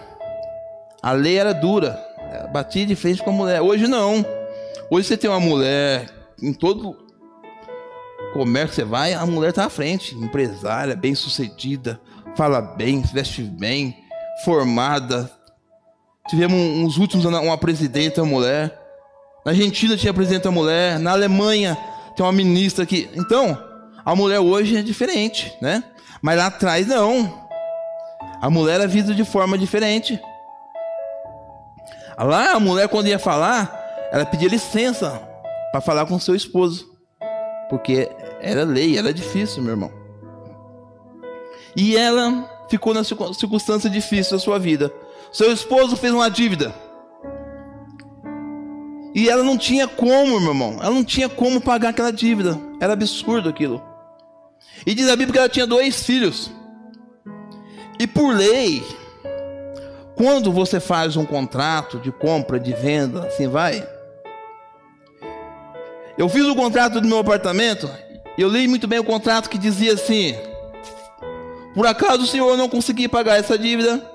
A 1.02 1.12
lei 1.12 1.36
era 1.36 1.52
dura. 1.52 1.98
Batia 2.52 2.86
de 2.86 2.94
frente 2.94 3.22
com 3.22 3.30
a 3.30 3.32
mulher. 3.32 3.60
Hoje 3.60 3.86
não. 3.86 4.24
Hoje 4.90 5.08
você 5.08 5.16
tem 5.16 5.28
uma 5.28 5.40
mulher 5.40 6.06
em 6.42 6.52
todo 6.52 6.96
comércio 8.32 8.68
que 8.70 8.74
você 8.76 8.84
vai, 8.84 9.12
a 9.12 9.26
mulher 9.26 9.50
está 9.50 9.66
à 9.66 9.70
frente. 9.70 10.14
Empresária, 10.14 10.96
bem 10.96 11.14
sucedida, 11.14 12.00
fala 12.36 12.60
bem, 12.60 13.02
veste 13.02 13.42
bem, 13.42 13.96
formada. 14.44 15.30
Tivemos 16.28 16.58
uns 16.58 16.96
últimos 16.98 17.24
uma 17.24 17.58
presidenta 17.58 18.24
mulher. 18.24 18.78
Na 19.44 19.52
Argentina 19.52 19.96
tinha 19.96 20.14
presidenta 20.14 20.50
mulher. 20.50 20.98
Na 20.98 21.12
Alemanha 21.12 21.76
tem 22.16 22.24
uma 22.24 22.32
ministra 22.32 22.86
que. 22.86 23.10
Então, 23.14 23.58
a 24.04 24.14
mulher 24.14 24.40
hoje 24.40 24.76
é 24.76 24.82
diferente, 24.82 25.52
né? 25.60 25.82
Mas 26.20 26.38
lá 26.38 26.46
atrás 26.46 26.86
não. 26.86 27.42
A 28.40 28.48
mulher 28.48 28.80
é 28.80 28.86
vista 28.86 29.14
de 29.14 29.24
forma 29.24 29.58
diferente. 29.58 30.20
Lá 32.18 32.52
a 32.52 32.60
mulher 32.60 32.88
quando 32.88 33.08
ia 33.08 33.18
falar, 33.18 34.08
ela 34.12 34.24
pedia 34.24 34.48
licença 34.48 35.20
para 35.72 35.80
falar 35.80 36.06
com 36.06 36.18
seu 36.18 36.34
esposo, 36.34 36.86
porque 37.68 38.08
era 38.40 38.64
lei, 38.64 38.98
era 38.98 39.12
difícil, 39.12 39.62
meu 39.62 39.72
irmão. 39.72 39.90
E 41.74 41.96
ela 41.96 42.48
ficou 42.68 42.92
na 42.92 43.02
circunstância 43.02 43.88
difícil 43.88 44.32
da 44.32 44.38
sua 44.38 44.58
vida. 44.58 44.92
Seu 45.32 45.50
esposo 45.50 45.96
fez 45.96 46.12
uma 46.12 46.30
dívida. 46.30 46.74
E 49.14 49.28
ela 49.28 49.42
não 49.42 49.56
tinha 49.56 49.88
como, 49.88 50.38
meu 50.40 50.50
irmão. 50.50 50.78
Ela 50.80 50.90
não 50.90 51.04
tinha 51.04 51.28
como 51.28 51.60
pagar 51.60 51.90
aquela 51.90 52.12
dívida. 52.12 52.58
Era 52.80 52.92
absurdo 52.92 53.48
aquilo. 53.48 53.82
E 54.86 54.94
diz 54.94 55.08
a 55.08 55.16
Bíblia 55.16 55.32
que 55.32 55.38
ela 55.38 55.48
tinha 55.48 55.66
dois 55.66 56.04
filhos. 56.04 56.50
E 57.98 58.06
por 58.06 58.34
lei, 58.34 58.82
quando 60.16 60.52
você 60.52 60.80
faz 60.80 61.16
um 61.16 61.24
contrato 61.24 61.98
de 61.98 62.10
compra, 62.10 62.58
de 62.58 62.72
venda, 62.72 63.26
assim 63.26 63.48
vai. 63.48 63.86
Eu 66.18 66.28
fiz 66.28 66.44
o 66.44 66.54
contrato 66.54 67.00
do 67.00 67.08
meu 67.08 67.18
apartamento, 67.18 67.88
eu 68.36 68.48
li 68.48 68.68
muito 68.68 68.86
bem 68.86 68.98
o 68.98 69.04
contrato 69.04 69.48
que 69.48 69.56
dizia 69.56 69.94
assim: 69.94 70.34
Por 71.74 71.86
acaso 71.86 72.22
o 72.22 72.26
senhor 72.26 72.56
não 72.56 72.68
conseguir 72.68 73.08
pagar 73.08 73.38
essa 73.38 73.58
dívida, 73.58 74.11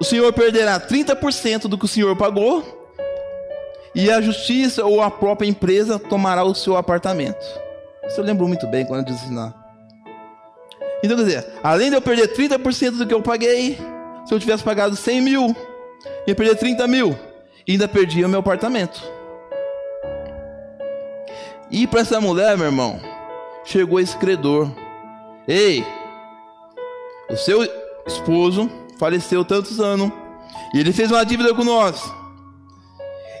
o 0.00 0.04
senhor 0.04 0.32
perderá 0.32 0.80
30% 0.80 1.68
do 1.68 1.78
que 1.78 1.84
o 1.84 1.88
senhor 1.88 2.16
pagou, 2.16 2.62
e 3.94 4.10
a 4.10 4.20
justiça 4.20 4.84
ou 4.84 5.00
a 5.00 5.10
própria 5.10 5.48
empresa 5.48 5.98
tomará 5.98 6.44
o 6.44 6.54
seu 6.54 6.76
apartamento. 6.76 7.44
Isso 8.06 8.20
eu 8.20 8.24
lembro 8.24 8.46
muito 8.48 8.66
bem 8.66 8.84
quando 8.84 9.06
eu 9.06 9.14
disse 9.14 9.32
lá. 9.32 9.54
Então, 11.02 11.16
quer 11.16 11.24
dizer, 11.24 11.46
além 11.62 11.90
de 11.90 11.96
eu 11.96 12.02
perder 12.02 12.34
30% 12.34 12.98
do 12.98 13.06
que 13.06 13.14
eu 13.14 13.22
paguei, 13.22 13.78
se 14.24 14.34
eu 14.34 14.40
tivesse 14.40 14.64
pagado 14.64 14.96
100 14.96 15.20
mil, 15.20 15.56
ia 16.26 16.34
perder 16.34 16.56
30 16.56 16.86
mil. 16.88 17.16
E 17.66 17.72
ainda 17.72 17.86
perdia 17.86 18.26
o 18.26 18.28
meu 18.28 18.40
apartamento. 18.40 19.02
E 21.70 21.86
para 21.86 22.00
essa 22.00 22.20
mulher, 22.20 22.56
meu 22.56 22.66
irmão, 22.66 23.00
chegou 23.64 24.00
esse 24.00 24.16
credor. 24.16 24.70
Ei, 25.46 25.84
o 27.30 27.36
seu 27.36 27.66
esposo 28.06 28.70
faleceu 28.98 29.44
tantos 29.44 29.80
anos. 29.80 30.10
E 30.74 30.80
ele 30.80 30.92
fez 30.92 31.10
uma 31.10 31.24
dívida 31.24 31.54
com 31.54 31.64
nós. 31.64 32.02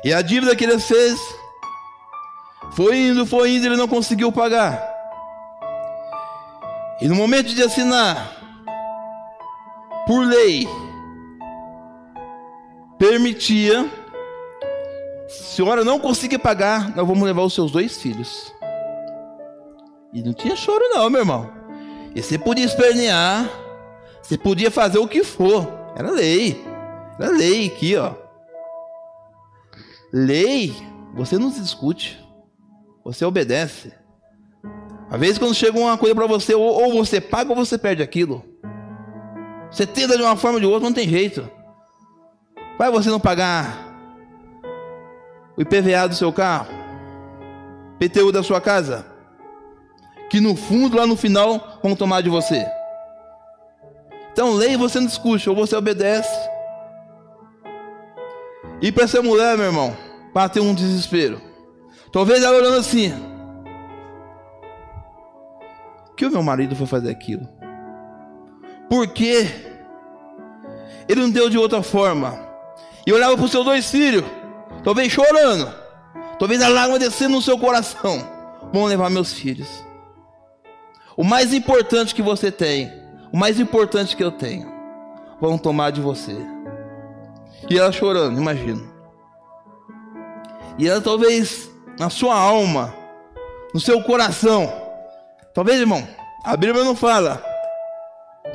E 0.04 0.12
a 0.12 0.20
dívida 0.20 0.54
que 0.54 0.64
ele 0.64 0.78
fez 0.78 1.18
foi 2.72 2.98
indo, 2.98 3.24
foi 3.24 3.56
indo, 3.56 3.66
ele 3.66 3.76
não 3.76 3.88
conseguiu 3.88 4.30
pagar. 4.30 4.92
E 7.00 7.08
no 7.08 7.14
momento 7.14 7.54
de 7.54 7.62
assinar, 7.62 8.32
por 10.06 10.26
lei, 10.26 10.68
permitia, 12.98 13.90
senhora 15.28 15.84
não 15.84 15.98
conseguir 15.98 16.38
pagar, 16.38 16.94
nós 16.94 17.06
vamos 17.06 17.22
levar 17.22 17.42
os 17.42 17.54
seus 17.54 17.70
dois 17.72 17.96
filhos. 17.96 18.52
E 20.12 20.22
não 20.22 20.32
tinha 20.32 20.54
choro 20.54 20.84
não, 20.90 21.10
meu 21.10 21.22
irmão. 21.22 21.50
E 22.14 22.22
você 22.22 22.38
podia 22.38 22.64
espernear, 22.64 23.48
você 24.24 24.38
podia 24.38 24.70
fazer 24.70 24.98
o 24.98 25.06
que 25.06 25.22
for. 25.22 25.70
Era 25.94 26.10
lei. 26.10 26.64
Era 27.20 27.30
lei 27.30 27.66
aqui, 27.66 27.94
ó. 27.94 28.14
Lei, 30.10 30.74
você 31.12 31.38
não 31.38 31.50
se 31.50 31.60
discute. 31.60 32.18
Você 33.04 33.22
obedece. 33.22 33.92
Às 35.10 35.20
vezes 35.20 35.38
quando 35.38 35.54
chega 35.54 35.78
uma 35.78 35.98
coisa 35.98 36.14
para 36.14 36.26
você, 36.26 36.54
ou, 36.54 36.64
ou, 36.64 36.94
você 36.94 37.20
paga 37.20 37.50
ou 37.50 37.56
você 37.56 37.76
perde 37.76 38.02
aquilo. 38.02 38.42
Você 39.70 39.86
tenta 39.86 40.16
de 40.16 40.22
uma 40.22 40.36
forma 40.36 40.56
ou 40.56 40.60
de 40.60 40.66
outra, 40.66 40.88
não 40.88 40.94
tem 40.94 41.06
jeito. 41.06 41.46
Vai 42.78 42.90
você 42.90 43.10
não 43.10 43.20
pagar 43.20 43.94
o 45.54 45.60
IPVA 45.60 46.08
do 46.08 46.14
seu 46.14 46.32
carro, 46.32 46.68
PTU 47.98 48.32
da 48.32 48.42
sua 48.42 48.60
casa, 48.60 49.06
que 50.30 50.40
no 50.40 50.56
fundo, 50.56 50.96
lá 50.96 51.06
no 51.06 51.14
final, 51.14 51.78
vão 51.82 51.94
tomar 51.94 52.22
de 52.22 52.30
você. 52.30 52.66
Então, 54.34 54.52
lei 54.52 54.76
você 54.76 54.98
não 54.98 55.06
discute, 55.06 55.48
ou 55.48 55.54
você 55.54 55.76
obedece. 55.76 56.50
E 58.82 58.90
para 58.90 59.04
essa 59.04 59.22
mulher, 59.22 59.56
meu 59.56 59.66
irmão, 59.66 59.96
bateu 60.34 60.64
um 60.64 60.74
desespero. 60.74 61.40
Talvez 62.10 62.42
ela 62.42 62.56
olhando 62.56 62.78
assim: 62.78 63.14
que 66.16 66.26
o 66.26 66.30
meu 66.32 66.42
marido 66.42 66.74
foi 66.74 66.84
fazer 66.88 67.10
aquilo? 67.10 67.48
Por 68.90 69.06
quê? 69.06 69.48
Ele 71.08 71.20
não 71.20 71.30
deu 71.30 71.48
de 71.48 71.56
outra 71.56 71.80
forma. 71.80 72.36
E 73.06 73.12
olhava 73.12 73.36
para 73.36 73.44
os 73.44 73.52
seus 73.52 73.64
dois 73.64 73.88
filhos, 73.88 74.24
talvez 74.82 75.12
chorando, 75.12 75.72
talvez 76.40 76.60
a 76.60 76.68
lágrima 76.68 76.98
descendo 76.98 77.36
no 77.36 77.42
seu 77.42 77.56
coração. 77.56 78.18
Vão 78.72 78.86
levar 78.86 79.10
meus 79.10 79.32
filhos. 79.32 79.68
O 81.16 81.22
mais 81.22 81.54
importante 81.54 82.16
que 82.16 82.22
você 82.22 82.50
tem, 82.50 82.90
o 83.34 83.36
mais 83.36 83.58
importante 83.58 84.16
que 84.16 84.22
eu 84.22 84.30
tenho, 84.30 84.72
vão 85.40 85.58
tomar 85.58 85.90
de 85.90 86.00
você. 86.00 86.36
E 87.68 87.76
ela 87.76 87.90
chorando, 87.90 88.40
imagino. 88.40 88.88
E 90.78 90.88
ela 90.88 91.00
talvez 91.00 91.68
na 91.98 92.08
sua 92.08 92.38
alma, 92.38 92.94
no 93.74 93.80
seu 93.80 94.00
coração. 94.04 94.72
Talvez, 95.52 95.80
irmão, 95.80 96.06
a 96.44 96.56
Bíblia 96.56 96.84
não 96.84 96.94
fala, 96.94 97.44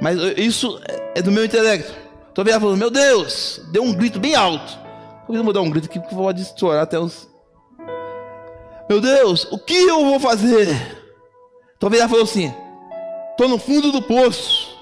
mas 0.02 0.18
isso 0.38 0.80
é 1.14 1.22
do 1.22 1.30
meu 1.30 1.44
intelecto. 1.44 1.94
Talvez 2.34 2.54
ela 2.54 2.62
falou: 2.62 2.78
Meu 2.78 2.90
Deus, 2.90 3.62
deu 3.74 3.84
um 3.84 3.92
grito 3.92 4.18
bem 4.18 4.34
alto. 4.34 4.80
Talvez 5.28 5.40
eu 5.40 5.44
vou 5.44 5.52
dar 5.52 5.60
um 5.60 5.70
grito 5.70 5.90
que 5.90 6.00
pode 6.00 6.42
estourar 6.42 6.84
até 6.84 6.98
os. 6.98 7.28
Meu 8.90 9.02
Deus, 9.02 9.44
o 9.52 9.60
que 9.60 9.76
eu 9.76 10.06
vou 10.06 10.22
fazer? 10.22 10.70
Talvez 11.78 12.00
ela 12.00 12.10
falou 12.10 12.24
assim: 12.24 12.54
Estou 13.40 13.48
no 13.48 13.58
fundo 13.58 13.90
do 13.90 14.02
poço. 14.02 14.78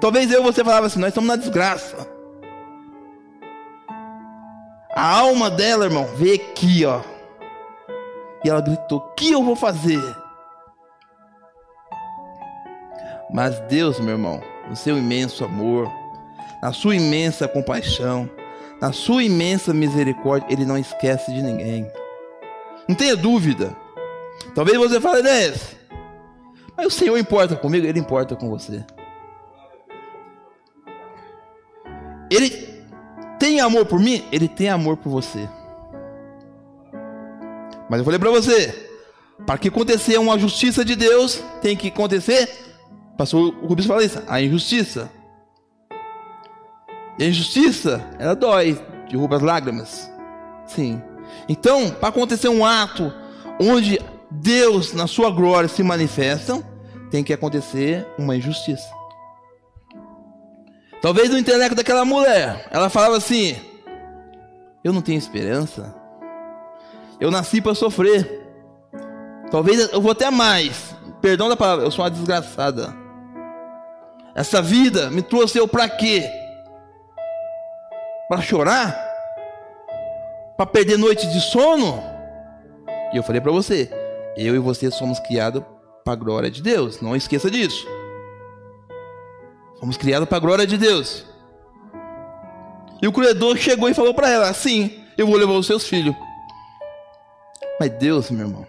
Talvez 0.00 0.32
eu 0.32 0.40
e 0.40 0.42
você 0.42 0.64
falava 0.64 0.88
assim: 0.88 0.98
Nós 0.98 1.10
estamos 1.10 1.28
na 1.28 1.36
desgraça. 1.36 2.10
A 4.92 5.18
alma 5.20 5.48
dela, 5.48 5.84
irmão, 5.84 6.04
veio 6.16 6.34
aqui, 6.34 6.84
ó. 6.84 7.00
E 8.44 8.50
ela 8.50 8.60
gritou: 8.60 8.98
O 8.98 9.14
que 9.14 9.30
eu 9.30 9.44
vou 9.44 9.54
fazer? 9.54 10.02
Mas 13.32 13.60
Deus, 13.68 14.00
meu 14.00 14.14
irmão, 14.16 14.42
no 14.68 14.74
seu 14.74 14.98
imenso 14.98 15.44
amor, 15.44 15.88
na 16.60 16.72
sua 16.72 16.96
imensa 16.96 17.46
compaixão, 17.46 18.28
na 18.80 18.90
sua 18.90 19.22
imensa 19.22 19.72
misericórdia, 19.72 20.48
Ele 20.50 20.64
não 20.64 20.76
esquece 20.76 21.32
de 21.32 21.40
ninguém. 21.40 21.88
Não 22.88 22.96
tenha 22.96 23.14
dúvida. 23.14 23.76
Talvez 24.56 24.76
você 24.76 25.00
fale, 25.00 25.20
Inês, 25.20 25.77
mas 26.78 26.86
o 26.86 26.90
Senhor 26.92 27.18
importa 27.18 27.56
comigo, 27.56 27.84
Ele 27.84 27.98
importa 27.98 28.36
com 28.36 28.48
você. 28.48 28.84
Ele 32.30 32.50
tem 33.36 33.58
amor 33.58 33.84
por 33.86 33.98
mim, 33.98 34.24
Ele 34.30 34.46
tem 34.46 34.68
amor 34.68 34.96
por 34.96 35.10
você. 35.10 35.48
Mas 37.90 37.98
eu 37.98 38.04
falei 38.04 38.20
para 38.20 38.30
você, 38.30 38.90
para 39.44 39.58
que 39.58 39.66
acontecer 39.66 40.18
uma 40.18 40.38
justiça 40.38 40.84
de 40.84 40.94
Deus, 40.94 41.42
tem 41.60 41.76
que 41.76 41.88
acontecer, 41.88 42.48
pastor 43.16 43.52
Rubens 43.56 43.86
fala 43.88 44.04
isso, 44.04 44.22
a 44.28 44.40
injustiça. 44.40 45.10
E 47.18 47.24
a 47.24 47.26
injustiça, 47.26 48.08
ela 48.20 48.36
dói, 48.36 48.80
derruba 49.10 49.34
as 49.34 49.42
lágrimas. 49.42 50.08
Sim. 50.64 51.02
Então, 51.48 51.90
para 51.90 52.10
acontecer 52.10 52.48
um 52.48 52.64
ato 52.64 53.12
onde 53.60 53.98
Deus, 54.30 54.92
na 54.92 55.06
sua 55.06 55.30
glória, 55.30 55.68
se 55.68 55.82
manifesta, 55.82 56.62
tem 57.10 57.24
que 57.24 57.32
acontecer 57.32 58.06
uma 58.18 58.36
injustiça. 58.36 58.88
Talvez 61.00 61.30
no 61.30 61.38
intelecto 61.38 61.74
daquela 61.74 62.04
mulher, 62.04 62.68
ela 62.70 62.88
falava 62.88 63.16
assim: 63.16 63.56
Eu 64.82 64.92
não 64.92 65.00
tenho 65.00 65.18
esperança. 65.18 65.94
Eu 67.20 67.30
nasci 67.30 67.60
para 67.60 67.74
sofrer. 67.74 68.46
Talvez 69.50 69.92
eu 69.92 70.00
vou 70.00 70.12
até 70.12 70.30
mais. 70.30 70.94
Perdão 71.20 71.48
da 71.48 71.56
palavra, 71.56 71.84
eu 71.84 71.90
sou 71.90 72.04
uma 72.04 72.10
desgraçada. 72.10 72.94
Essa 74.34 74.62
vida 74.62 75.10
me 75.10 75.22
trouxe 75.22 75.58
eu 75.58 75.66
para 75.66 75.88
quê? 75.88 76.28
Para 78.28 78.40
chorar? 78.40 78.96
Para 80.56 80.66
perder 80.66 80.96
noite 80.96 81.26
de 81.26 81.40
sono? 81.40 82.02
E 83.12 83.16
eu 83.16 83.22
falei 83.22 83.40
para 83.40 83.50
você, 83.50 83.90
eu 84.36 84.54
e 84.54 84.58
você 84.58 84.90
somos 84.90 85.18
criados 85.20 85.62
para 86.08 86.14
a 86.14 86.16
glória 86.16 86.50
de 86.50 86.62
Deus. 86.62 87.02
Não 87.02 87.14
esqueça 87.14 87.50
disso. 87.50 87.86
Fomos 89.78 89.98
criados 89.98 90.26
para 90.26 90.38
a 90.38 90.40
glória 90.40 90.66
de 90.66 90.78
Deus. 90.78 91.26
E 93.02 93.06
o 93.06 93.12
credor 93.12 93.58
chegou 93.58 93.90
e 93.90 93.94
falou 93.94 94.14
para 94.14 94.30
ela: 94.30 94.54
Sim, 94.54 95.04
eu 95.18 95.26
vou 95.26 95.36
levar 95.36 95.52
os 95.52 95.66
seus 95.66 95.84
filhos. 95.84 96.16
Mas 97.78 97.90
Deus, 97.90 98.30
meu 98.30 98.46
irmão, 98.46 98.66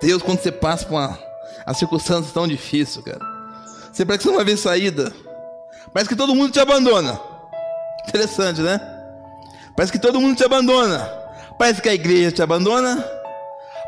Deus, 0.00 0.20
quando 0.20 0.40
você 0.40 0.50
passa 0.50 0.84
por 0.84 0.94
uma, 0.94 1.18
uma 1.64 1.74
circunstância 1.74 2.32
tão 2.34 2.48
difícil, 2.48 3.02
cara, 3.04 3.20
você 3.92 4.04
parece 4.04 4.18
que 4.18 4.24
você 4.24 4.30
não 4.30 4.36
vai 4.36 4.44
ver 4.44 4.56
saída. 4.56 5.12
Parece 5.92 6.08
que 6.08 6.16
todo 6.16 6.34
mundo 6.34 6.52
te 6.52 6.58
abandona. 6.58 7.20
Interessante, 8.08 8.60
né? 8.60 8.80
Parece 9.76 9.92
que 9.92 9.98
todo 9.98 10.20
mundo 10.20 10.36
te 10.36 10.44
abandona. 10.44 11.08
Parece 11.56 11.80
que 11.80 11.88
a 11.88 11.94
igreja 11.94 12.32
te 12.32 12.42
abandona. 12.42 13.02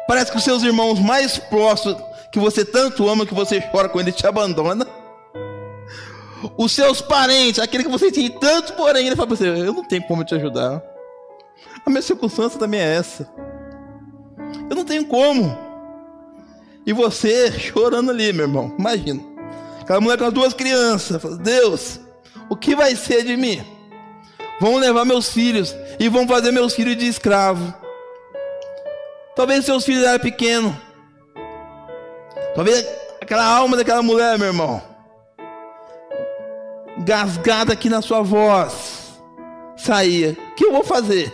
Parece 0.06 0.30
que 0.30 0.38
os 0.38 0.44
seus 0.44 0.62
irmãos 0.62 1.00
mais 1.00 1.36
próximos, 1.36 1.96
que 2.34 2.40
você 2.40 2.64
tanto 2.64 3.08
ama, 3.08 3.24
que 3.24 3.32
você 3.32 3.60
chora 3.60 3.88
com 3.88 4.00
ele, 4.00 4.10
te 4.10 4.26
abandona. 4.26 4.84
Os 6.58 6.72
seus 6.72 7.00
parentes, 7.00 7.60
aquele 7.60 7.84
que 7.84 7.90
você 7.90 8.10
tem 8.10 8.28
tanto, 8.28 8.72
porém, 8.72 9.06
ele 9.06 9.14
fala 9.14 9.28
para 9.28 9.36
você: 9.36 9.48
Eu 9.48 9.72
não 9.72 9.84
tenho 9.84 10.02
como 10.02 10.24
te 10.24 10.34
ajudar. 10.34 10.82
A 11.86 11.88
minha 11.88 12.02
circunstância 12.02 12.58
também 12.58 12.80
é 12.80 12.96
essa. 12.96 13.32
Eu 14.68 14.74
não 14.74 14.84
tenho 14.84 15.06
como. 15.06 15.56
E 16.84 16.92
você 16.92 17.52
chorando 17.56 18.10
ali, 18.10 18.32
meu 18.32 18.46
irmão. 18.46 18.74
Imagina. 18.76 19.22
Aquela 19.80 20.00
mulher 20.00 20.18
com 20.18 20.24
as 20.24 20.32
duas 20.32 20.52
crianças. 20.52 21.22
Fala, 21.22 21.36
Deus, 21.36 22.00
o 22.50 22.56
que 22.56 22.74
vai 22.74 22.96
ser 22.96 23.22
de 23.22 23.36
mim? 23.36 23.64
Vão 24.60 24.78
levar 24.78 25.04
meus 25.04 25.28
filhos 25.28 25.72
e 26.00 26.08
vão 26.08 26.26
fazer 26.26 26.50
meus 26.50 26.74
filhos 26.74 26.96
de 26.96 27.06
escravo. 27.06 27.72
Talvez 29.36 29.64
seus 29.64 29.84
filhos 29.84 30.02
eram 30.02 30.18
pequenos. 30.18 30.74
Talvez 32.54 32.86
aquela 33.20 33.44
alma 33.44 33.76
daquela 33.76 34.02
mulher, 34.02 34.38
meu 34.38 34.48
irmão. 34.48 34.82
Gasgada 36.98 37.72
aqui 37.72 37.88
na 37.88 38.00
sua 38.00 38.22
voz. 38.22 39.20
Saía. 39.76 40.30
O 40.32 40.54
que 40.54 40.64
eu 40.64 40.72
vou 40.72 40.84
fazer? 40.84 41.32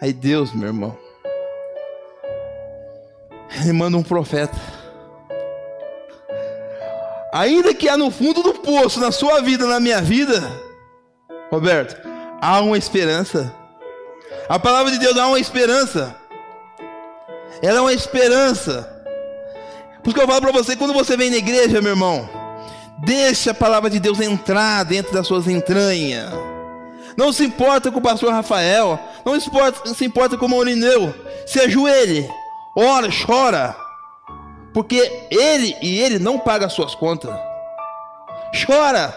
Aí 0.00 0.12
Deus, 0.12 0.52
meu 0.52 0.68
irmão 0.68 1.08
ele 3.56 3.72
manda 3.72 3.96
um 3.96 4.02
profeta. 4.02 4.56
Ainda 7.32 7.74
que 7.74 7.88
há 7.88 7.96
no 7.96 8.10
fundo 8.10 8.42
do 8.42 8.54
poço, 8.54 9.00
na 9.00 9.12
sua 9.12 9.40
vida, 9.42 9.66
na 9.66 9.80
minha 9.80 10.00
vida, 10.00 10.50
Roberto, 11.50 11.96
há 12.40 12.60
uma 12.60 12.78
esperança. 12.78 13.54
A 14.48 14.58
palavra 14.58 14.90
de 14.92 14.98
Deus 14.98 15.14
dá 15.14 15.26
uma 15.26 15.38
esperança. 15.38 16.16
Ela 17.62 17.78
é 17.78 17.80
uma 17.80 17.92
esperança. 17.92 18.97
Por 20.08 20.12
isso 20.12 20.16
que 20.16 20.22
eu 20.22 20.26
falo 20.26 20.40
para 20.40 20.52
você, 20.52 20.74
quando 20.74 20.94
você 20.94 21.18
vem 21.18 21.28
na 21.28 21.36
igreja, 21.36 21.82
meu 21.82 21.90
irmão, 21.90 22.26
deixa 23.00 23.50
a 23.50 23.54
palavra 23.54 23.90
de 23.90 24.00
Deus 24.00 24.18
entrar 24.20 24.82
dentro 24.82 25.12
das 25.12 25.26
suas 25.26 25.46
entranhas. 25.46 26.32
Não 27.14 27.30
se 27.30 27.44
importa 27.44 27.92
com 27.92 27.98
o 27.98 28.02
pastor 28.02 28.32
Rafael, 28.32 28.98
não 29.22 29.38
se 29.38 29.48
importa, 29.48 29.92
se 29.92 30.06
importa 30.06 30.38
com 30.38 30.46
o 30.46 30.48
Maurineu, 30.48 31.14
se 31.44 31.60
ajoelhe 31.60 32.26
ora, 32.74 33.10
chora, 33.10 33.76
porque 34.72 34.96
ele 35.30 35.76
e 35.82 35.98
ele 35.98 36.18
não 36.18 36.38
paga 36.38 36.64
as 36.64 36.72
suas 36.72 36.94
contas. 36.94 37.38
Chora. 38.64 39.14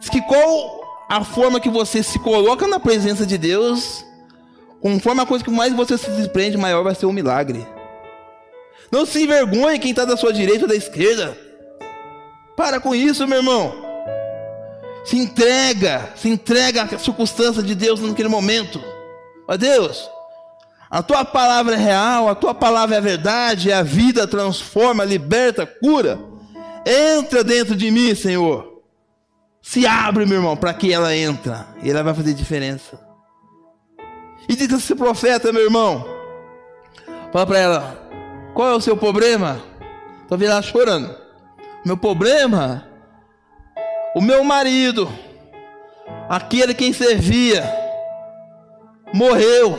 Diz 0.00 0.08
que 0.08 0.22
qual 0.22 0.80
a 1.10 1.22
forma 1.22 1.60
que 1.60 1.68
você 1.68 2.02
se 2.02 2.18
coloca 2.20 2.66
na 2.66 2.80
presença 2.80 3.26
de 3.26 3.36
Deus, 3.36 4.02
conforme 4.80 5.20
a 5.20 5.26
coisa 5.26 5.44
que 5.44 5.50
mais 5.50 5.74
você 5.74 5.98
se 5.98 6.10
desprende, 6.12 6.56
maior 6.56 6.82
vai 6.82 6.94
ser 6.94 7.04
o 7.04 7.12
milagre. 7.12 7.73
Não 8.94 9.04
se 9.04 9.24
envergonhe 9.24 9.80
quem 9.80 9.90
está 9.90 10.04
da 10.04 10.16
sua 10.16 10.32
direita 10.32 10.66
ou 10.66 10.68
da 10.68 10.76
esquerda. 10.76 11.36
Para 12.56 12.78
com 12.78 12.94
isso, 12.94 13.26
meu 13.26 13.38
irmão. 13.38 13.74
Se 15.04 15.18
entrega, 15.18 16.12
se 16.14 16.28
entrega 16.28 16.84
à 16.84 16.98
circunstância 17.00 17.60
de 17.60 17.74
Deus 17.74 17.98
naquele 17.98 18.28
momento. 18.28 18.80
Ó 19.48 19.56
Deus, 19.56 20.08
a 20.88 21.02
tua 21.02 21.24
palavra 21.24 21.74
é 21.74 21.76
real, 21.76 22.28
a 22.28 22.36
tua 22.36 22.54
palavra 22.54 22.94
é 22.94 22.98
a 22.98 23.00
verdade, 23.00 23.72
é 23.72 23.74
a 23.74 23.82
vida, 23.82 24.28
transforma, 24.28 25.04
liberta, 25.04 25.66
cura. 25.66 26.16
Entra 26.86 27.42
dentro 27.42 27.74
de 27.74 27.90
mim, 27.90 28.14
Senhor. 28.14 28.80
Se 29.60 29.88
abre, 29.88 30.24
meu 30.24 30.36
irmão, 30.36 30.56
para 30.56 30.72
que 30.72 30.92
ela 30.92 31.16
entra. 31.16 31.66
E 31.82 31.90
ela 31.90 32.04
vai 32.04 32.14
fazer 32.14 32.32
diferença. 32.32 32.96
E 34.48 34.54
diz 34.54 34.70
esse 34.70 34.94
profeta, 34.94 35.52
meu 35.52 35.64
irmão. 35.64 36.06
Fala 37.32 37.44
para 37.44 37.58
ela: 37.58 38.03
qual 38.54 38.70
é 38.70 38.74
o 38.74 38.80
seu 38.80 38.96
problema? 38.96 39.62
Estou 40.22 40.40
ela 40.40 40.62
chorando. 40.62 41.14
Meu 41.84 41.96
problema? 41.96 42.86
O 44.14 44.20
meu 44.20 44.44
marido, 44.44 45.12
aquele 46.28 46.72
quem 46.72 46.92
servia, 46.92 47.64
morreu 49.12 49.78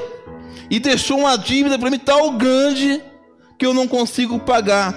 e 0.69 0.79
deixou 0.79 1.19
uma 1.19 1.37
dívida 1.37 1.79
para 1.79 1.89
mim 1.89 1.97
tão 1.97 2.37
grande 2.37 3.01
que 3.57 3.65
eu 3.65 3.73
não 3.73 3.87
consigo 3.87 4.39
pagar. 4.39 4.93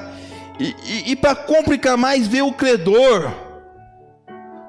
E, 0.58 0.74
e, 0.84 1.12
e 1.12 1.16
para 1.16 1.36
complicar 1.36 1.96
mais, 1.96 2.26
ver 2.26 2.42
o 2.42 2.52
credor 2.52 3.32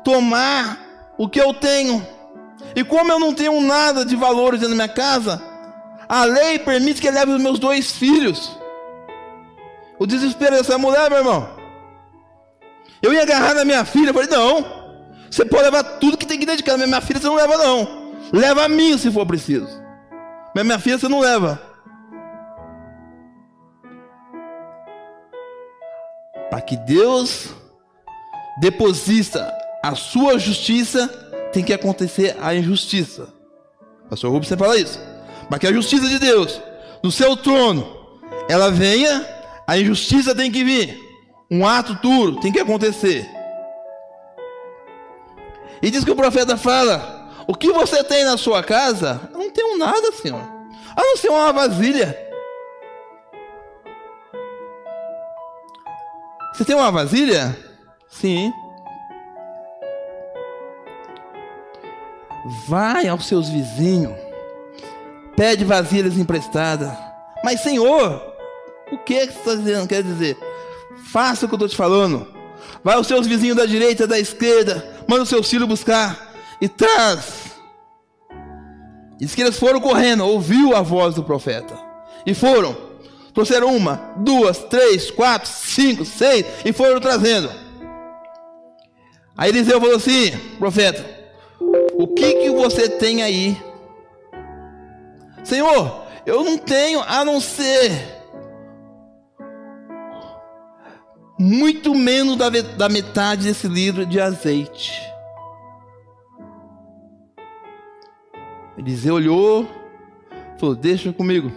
tomar 0.04 1.14
o 1.18 1.28
que 1.28 1.40
eu 1.40 1.54
tenho. 1.54 2.06
E 2.76 2.84
como 2.84 3.12
eu 3.12 3.20
não 3.20 3.34
tenho 3.34 3.60
nada 3.62 4.06
de 4.06 4.16
valores 4.16 4.62
da 4.62 4.70
minha 4.70 4.88
casa, 4.88 5.42
a 6.08 6.24
lei 6.24 6.60
permite 6.60 7.02
que 7.02 7.08
ele 7.08 7.18
leve 7.18 7.32
os 7.32 7.42
meus 7.42 7.60
dois 7.60 7.92
filhos. 7.92 8.59
O 10.00 10.08
desespero 10.08 10.56
dessa 10.56 10.78
mulher, 10.78 11.10
meu 11.10 11.20
irmão. 11.20 11.50
Eu 13.02 13.14
ia 13.14 13.22
agarrar 13.22 13.54
na 13.54 13.66
minha 13.66 13.86
filha, 13.86 14.10
eu 14.10 14.14
falei, 14.14 14.30
não, 14.30 14.66
você 15.30 15.46
pode 15.46 15.64
levar 15.64 15.84
tudo 15.84 16.18
que 16.18 16.26
tem 16.26 16.40
que 16.40 16.46
dedicar, 16.46 16.78
mas 16.78 16.88
minha 16.88 17.02
filha 17.02 17.20
você 17.20 17.28
não 17.28 17.36
leva 17.36 17.58
não. 17.58 18.10
Leva 18.34 18.66
a 18.66 18.70
mim 18.70 18.98
se 18.98 19.12
for 19.12 19.26
preciso. 19.26 19.70
Mas 20.56 20.66
minha 20.66 20.80
filha 20.80 20.98
você 20.98 21.08
não 21.08 21.20
leva. 21.20 21.62
Para 26.50 26.62
que 26.62 26.76
Deus 26.78 27.50
deposita 28.60 29.54
a 29.84 29.96
sua 29.96 30.38
justiça, 30.40 31.08
tem 31.54 31.64
que 31.64 31.74
acontecer 31.74 32.36
a 32.42 32.54
injustiça. 32.56 33.34
Pastor 34.10 34.32
Rubens 34.32 34.48
sempre 34.48 34.66
fala 34.66 34.78
isso. 34.78 35.00
Para 35.48 35.60
que 35.60 35.68
a 35.68 35.74
justiça 35.74 36.08
de 36.08 36.20
Deus 36.20 36.60
no 37.04 37.12
seu 37.12 37.38
trono 37.38 37.98
ela 38.50 38.72
venha, 38.72 39.26
a 39.70 39.78
injustiça 39.78 40.34
tem 40.34 40.52
que 40.52 40.64
vir. 40.64 41.00
Um 41.52 41.64
ato 41.64 41.94
duro 41.94 42.40
tem 42.40 42.52
que 42.52 42.60
acontecer. 42.60 43.30
E 45.80 45.92
diz 45.92 46.04
que 46.04 46.10
o 46.10 46.16
profeta 46.16 46.58
fala: 46.58 47.30
o 47.48 47.54
que 47.54 47.72
você 47.72 48.04
tem 48.04 48.26
na 48.26 48.36
sua 48.36 48.64
casa? 48.64 49.30
Eu 49.32 49.38
não 49.38 49.52
tenho 49.52 49.78
nada, 49.78 50.12
Senhor. 50.12 50.42
A 50.96 51.04
não 51.04 51.16
ser 51.16 51.30
uma 51.30 51.54
vasilha. 51.54 52.18
Você 56.52 56.66
tem 56.66 56.76
uma 56.76 56.90
vasilha? 56.92 57.56
Sim. 58.10 58.52
Vai 62.68 63.08
aos 63.08 63.28
seus 63.28 63.50
vizinhos. 63.50 64.18
Pede 65.36 65.64
vasilhas 65.64 66.18
emprestadas. 66.18 66.92
Mas, 67.44 67.62
Senhor, 67.62 68.29
o 68.92 68.98
que 68.98 69.26
você 69.26 69.32
está 69.32 69.56
dizendo? 69.56 69.88
Quer 69.88 70.04
dizer, 70.04 70.38
faça 71.12 71.46
o 71.46 71.50
que 71.50 71.54
eu 71.54 71.58
estou 71.58 71.70
te 71.70 71.76
falando. 71.76 72.28
Vai 72.84 72.96
aos 72.96 73.08
seus 73.08 73.28
vizinhos 73.28 73.58
da 73.58 73.66
direita, 73.66 74.08
da 74.08 74.20
esquerda. 74.20 75.04
Manda 75.08 75.24
o 75.24 75.26
seu 75.26 75.44
filho 75.44 75.68
buscar 75.68 76.34
e 76.62 76.68
traz. 76.68 77.50
Diz 79.18 79.36
que 79.36 79.42
eles 79.42 79.60
foram 79.60 79.82
correndo, 79.82 80.26
ouviu 80.26 80.76
a 80.76 80.82
voz 80.82 81.16
do 81.16 81.24
profeta. 81.24 81.78
E 82.26 82.34
foram. 82.34 82.76
Trouxeram 83.34 83.76
uma, 83.76 84.14
duas, 84.18 84.60
três, 84.60 85.12
quatro, 85.12 85.50
cinco, 85.50 86.06
seis. 86.06 86.46
E 86.64 86.72
foram 86.72 87.00
trazendo. 87.00 87.50
Aí 89.38 89.50
Eliseu 89.50 89.80
falou 89.80 89.96
assim: 89.96 90.32
profeta, 90.58 91.06
o 91.94 92.08
que 92.08 92.34
que 92.34 92.50
você 92.50 92.90
tem 92.90 93.24
aí? 93.24 93.58
Senhor, 95.44 96.04
eu 96.26 96.44
não 96.44 96.58
tenho 96.58 97.02
a 97.02 97.24
não 97.24 97.40
ser 97.40 98.19
muito 101.40 101.96
menos 101.96 102.36
da, 102.36 102.50
da 102.50 102.90
metade 102.90 103.46
desse 103.46 103.66
litro 103.66 104.06
de 104.06 104.20
azeite. 104.20 105.02
Eliseu 108.78 109.16
olhou, 109.16 109.66
falou: 110.60 110.76
Deixa 110.76 111.14
comigo. 111.14 111.50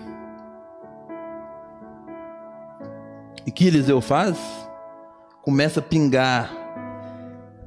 E 3.44 3.50
que 3.50 3.66
Eliseu 3.66 4.00
faz? 4.00 4.38
Começa 5.42 5.80
a 5.80 5.82
pingar 5.82 6.52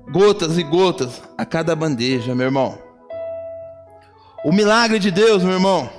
gotas 0.10 0.58
e 0.58 0.64
gotas 0.64 1.22
a 1.38 1.46
cada 1.46 1.76
bandeja, 1.76 2.34
meu 2.34 2.46
irmão. 2.46 2.78
O 4.46 4.54
milagre 4.54 5.00
de 5.00 5.12
Deus, 5.12 5.44
meu 5.44 5.54
irmão, 5.54 5.90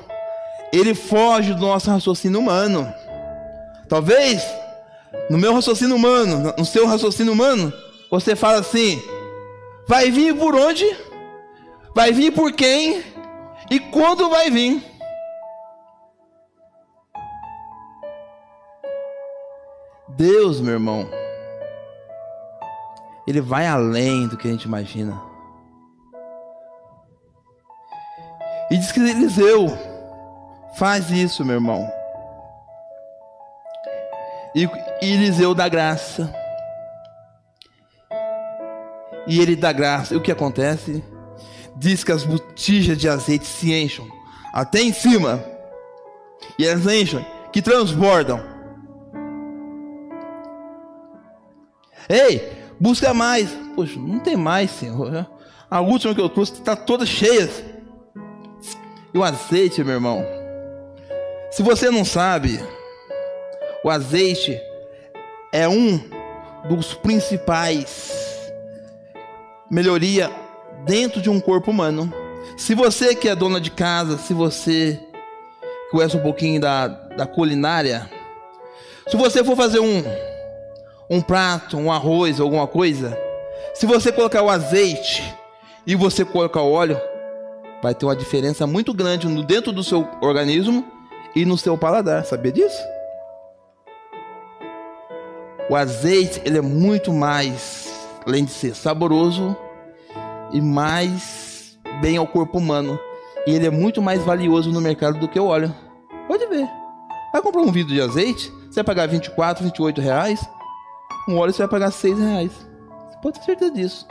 ele 0.72 0.94
foge 0.94 1.52
do 1.52 1.60
nosso 1.60 1.90
raciocínio 1.90 2.40
humano. 2.40 2.90
Talvez 3.88 4.42
no 5.28 5.38
meu 5.38 5.54
raciocínio 5.54 5.96
humano, 5.96 6.54
no 6.56 6.64
seu 6.64 6.86
raciocínio 6.86 7.32
humano, 7.32 7.72
você 8.10 8.36
fala 8.36 8.58
assim: 8.58 9.02
vai 9.86 10.10
vir 10.10 10.36
por 10.36 10.54
onde? 10.54 10.84
Vai 11.94 12.12
vir 12.12 12.32
por 12.32 12.52
quem? 12.52 13.02
E 13.70 13.80
quando 13.80 14.28
vai 14.28 14.50
vir? 14.50 14.82
Deus, 20.16 20.60
meu 20.60 20.74
irmão, 20.74 21.06
ele 23.26 23.40
vai 23.40 23.66
além 23.66 24.28
do 24.28 24.36
que 24.36 24.48
a 24.48 24.50
gente 24.50 24.64
imagina. 24.64 25.20
E 28.70 28.76
diz 28.76 28.90
que 28.92 29.00
Eliseu 29.00 29.66
faz 30.76 31.10
isso, 31.10 31.44
meu 31.44 31.56
irmão. 31.56 31.95
E 34.56 34.68
Eliseu 35.02 35.54
dá 35.54 35.68
graça. 35.68 36.34
E 39.26 39.40
ele 39.40 39.54
dá 39.54 39.70
graça. 39.70 40.14
E 40.14 40.16
o 40.16 40.20
que 40.20 40.32
acontece? 40.32 41.04
diz 41.76 42.02
que 42.02 42.12
as 42.12 42.24
botijas 42.24 42.96
de 42.96 43.08
azeite 43.08 43.46
se 43.46 43.72
enchem 43.72 44.10
até 44.52 44.80
em 44.80 44.92
cima. 44.92 45.44
E 46.58 46.66
elas 46.66 46.86
enchem, 46.86 47.24
que 47.52 47.60
transbordam. 47.60 48.42
Ei, 52.08 52.52
busca 52.80 53.12
mais. 53.12 53.50
Poxa, 53.74 53.98
não 53.98 54.20
tem 54.20 54.36
mais, 54.36 54.70
Senhor. 54.70 55.28
A 55.70 55.80
última 55.80 56.14
que 56.14 56.20
eu 56.20 56.28
trouxe 56.28 56.54
está 56.54 56.74
toda 56.74 57.04
cheia. 57.04 57.48
E 59.12 59.18
o 59.18 59.24
azeite, 59.24 59.84
meu 59.84 59.94
irmão. 59.94 60.24
Se 61.50 61.62
você 61.62 61.90
não 61.90 62.04
sabe, 62.04 62.60
o 63.86 63.90
azeite 63.90 64.60
é 65.52 65.68
um 65.68 66.00
dos 66.68 66.92
principais 66.92 68.12
melhoria 69.70 70.28
dentro 70.84 71.22
de 71.22 71.30
um 71.30 71.38
corpo 71.38 71.70
humano. 71.70 72.12
Se 72.56 72.74
você 72.74 73.14
que 73.14 73.28
é 73.28 73.36
dona 73.36 73.60
de 73.60 73.70
casa, 73.70 74.18
se 74.18 74.34
você 74.34 74.98
conhece 75.92 76.16
um 76.16 76.20
pouquinho 76.20 76.60
da, 76.60 76.88
da 76.88 77.26
culinária, 77.28 78.10
se 79.06 79.16
você 79.16 79.44
for 79.44 79.54
fazer 79.54 79.78
um, 79.78 80.02
um 81.08 81.20
prato, 81.20 81.76
um 81.76 81.92
arroz, 81.92 82.40
alguma 82.40 82.66
coisa, 82.66 83.16
se 83.72 83.86
você 83.86 84.10
colocar 84.10 84.42
o 84.42 84.50
azeite 84.50 85.22
e 85.86 85.94
você 85.94 86.24
colocar 86.24 86.60
o 86.60 86.72
óleo, 86.72 87.00
vai 87.80 87.94
ter 87.94 88.04
uma 88.04 88.16
diferença 88.16 88.66
muito 88.66 88.92
grande 88.92 89.28
no 89.28 89.44
dentro 89.44 89.70
do 89.70 89.84
seu 89.84 90.08
organismo 90.20 90.84
e 91.36 91.44
no 91.44 91.56
seu 91.56 91.78
paladar. 91.78 92.24
Sabia 92.24 92.50
disso? 92.50 92.95
O 95.68 95.74
azeite 95.74 96.40
ele 96.44 96.58
é 96.58 96.62
muito 96.62 97.12
mais, 97.12 98.08
além 98.24 98.44
de 98.44 98.52
ser 98.52 98.74
saboroso, 98.74 99.56
e 100.52 100.60
mais 100.60 101.78
bem 102.00 102.16
ao 102.16 102.26
corpo 102.26 102.58
humano. 102.58 102.98
E 103.46 103.50
ele 103.52 103.66
é 103.66 103.70
muito 103.70 104.00
mais 104.00 104.22
valioso 104.22 104.70
no 104.70 104.80
mercado 104.80 105.18
do 105.18 105.28
que 105.28 105.38
o 105.38 105.46
óleo. 105.46 105.74
Pode 106.28 106.46
ver. 106.46 106.68
Vai 107.32 107.42
comprar 107.42 107.62
um 107.62 107.72
vidro 107.72 107.94
de 107.94 108.00
azeite, 108.00 108.50
você 108.68 108.76
vai 108.76 108.84
pagar 108.84 109.08
24, 109.08 109.64
28 109.64 110.00
reais. 110.00 110.48
Um 111.28 111.38
óleo 111.38 111.52
você 111.52 111.62
vai 111.62 111.68
pagar 111.68 111.90
6 111.90 112.18
reais. 112.18 112.52
Pode 113.20 113.40
ter 113.40 113.44
certeza 113.44 113.70
disso. 113.72 114.06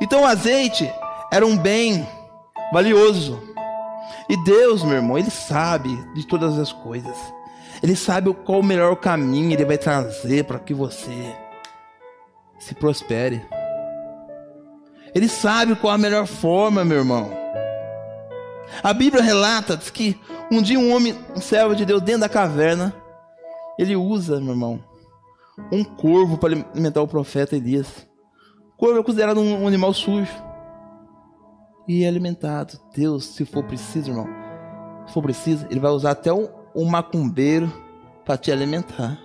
Então 0.00 0.22
o 0.22 0.26
azeite 0.26 0.90
era 1.32 1.46
um 1.46 1.56
bem 1.56 2.06
valioso. 2.72 3.40
E 4.28 4.36
Deus, 4.44 4.82
meu 4.82 4.96
irmão, 4.96 5.16
Ele 5.18 5.30
sabe 5.30 5.88
de 6.14 6.26
todas 6.26 6.58
as 6.58 6.72
coisas. 6.72 7.16
Ele 7.82 7.94
sabe 7.94 8.32
qual 8.32 8.60
o 8.60 8.64
melhor 8.64 8.96
caminho 8.96 9.52
Ele 9.52 9.64
vai 9.64 9.78
trazer 9.78 10.44
para 10.44 10.58
que 10.58 10.74
você 10.74 11.34
se 12.58 12.74
prospere. 12.74 13.44
Ele 15.14 15.28
sabe 15.28 15.76
qual 15.76 15.92
a 15.92 15.98
melhor 15.98 16.26
forma, 16.26 16.84
meu 16.84 16.98
irmão. 16.98 17.30
A 18.82 18.92
Bíblia 18.92 19.22
relata 19.22 19.76
diz 19.76 19.90
que 19.90 20.18
um 20.50 20.60
dia 20.60 20.78
um 20.78 20.94
homem, 20.94 21.16
um 21.34 21.40
servo 21.40 21.74
de 21.74 21.84
Deus, 21.84 22.02
dentro 22.02 22.22
da 22.22 22.28
caverna, 22.28 22.94
ele 23.78 23.96
usa, 23.96 24.40
meu 24.40 24.50
irmão, 24.50 24.82
um 25.72 25.82
corvo 25.82 26.36
para 26.36 26.52
alimentar 26.52 27.00
o 27.00 27.08
profeta 27.08 27.56
Elias. 27.56 28.06
O 28.74 28.76
corvo 28.76 29.00
é 29.00 29.02
considerado 29.02 29.40
um 29.40 29.66
animal 29.66 29.92
sujo. 29.94 30.32
E 31.86 32.04
é 32.04 32.08
alimentado. 32.08 32.78
Deus, 32.94 33.24
se 33.24 33.44
for 33.44 33.64
preciso, 33.64 34.10
irmão, 34.10 34.28
se 35.06 35.14
for 35.14 35.22
preciso, 35.22 35.66
ele 35.70 35.80
vai 35.80 35.90
usar 35.90 36.10
até 36.10 36.32
um, 36.32 36.48
um 36.74 36.84
macumbeiro 36.84 37.72
para 38.24 38.36
te 38.36 38.52
alimentar. 38.52 39.18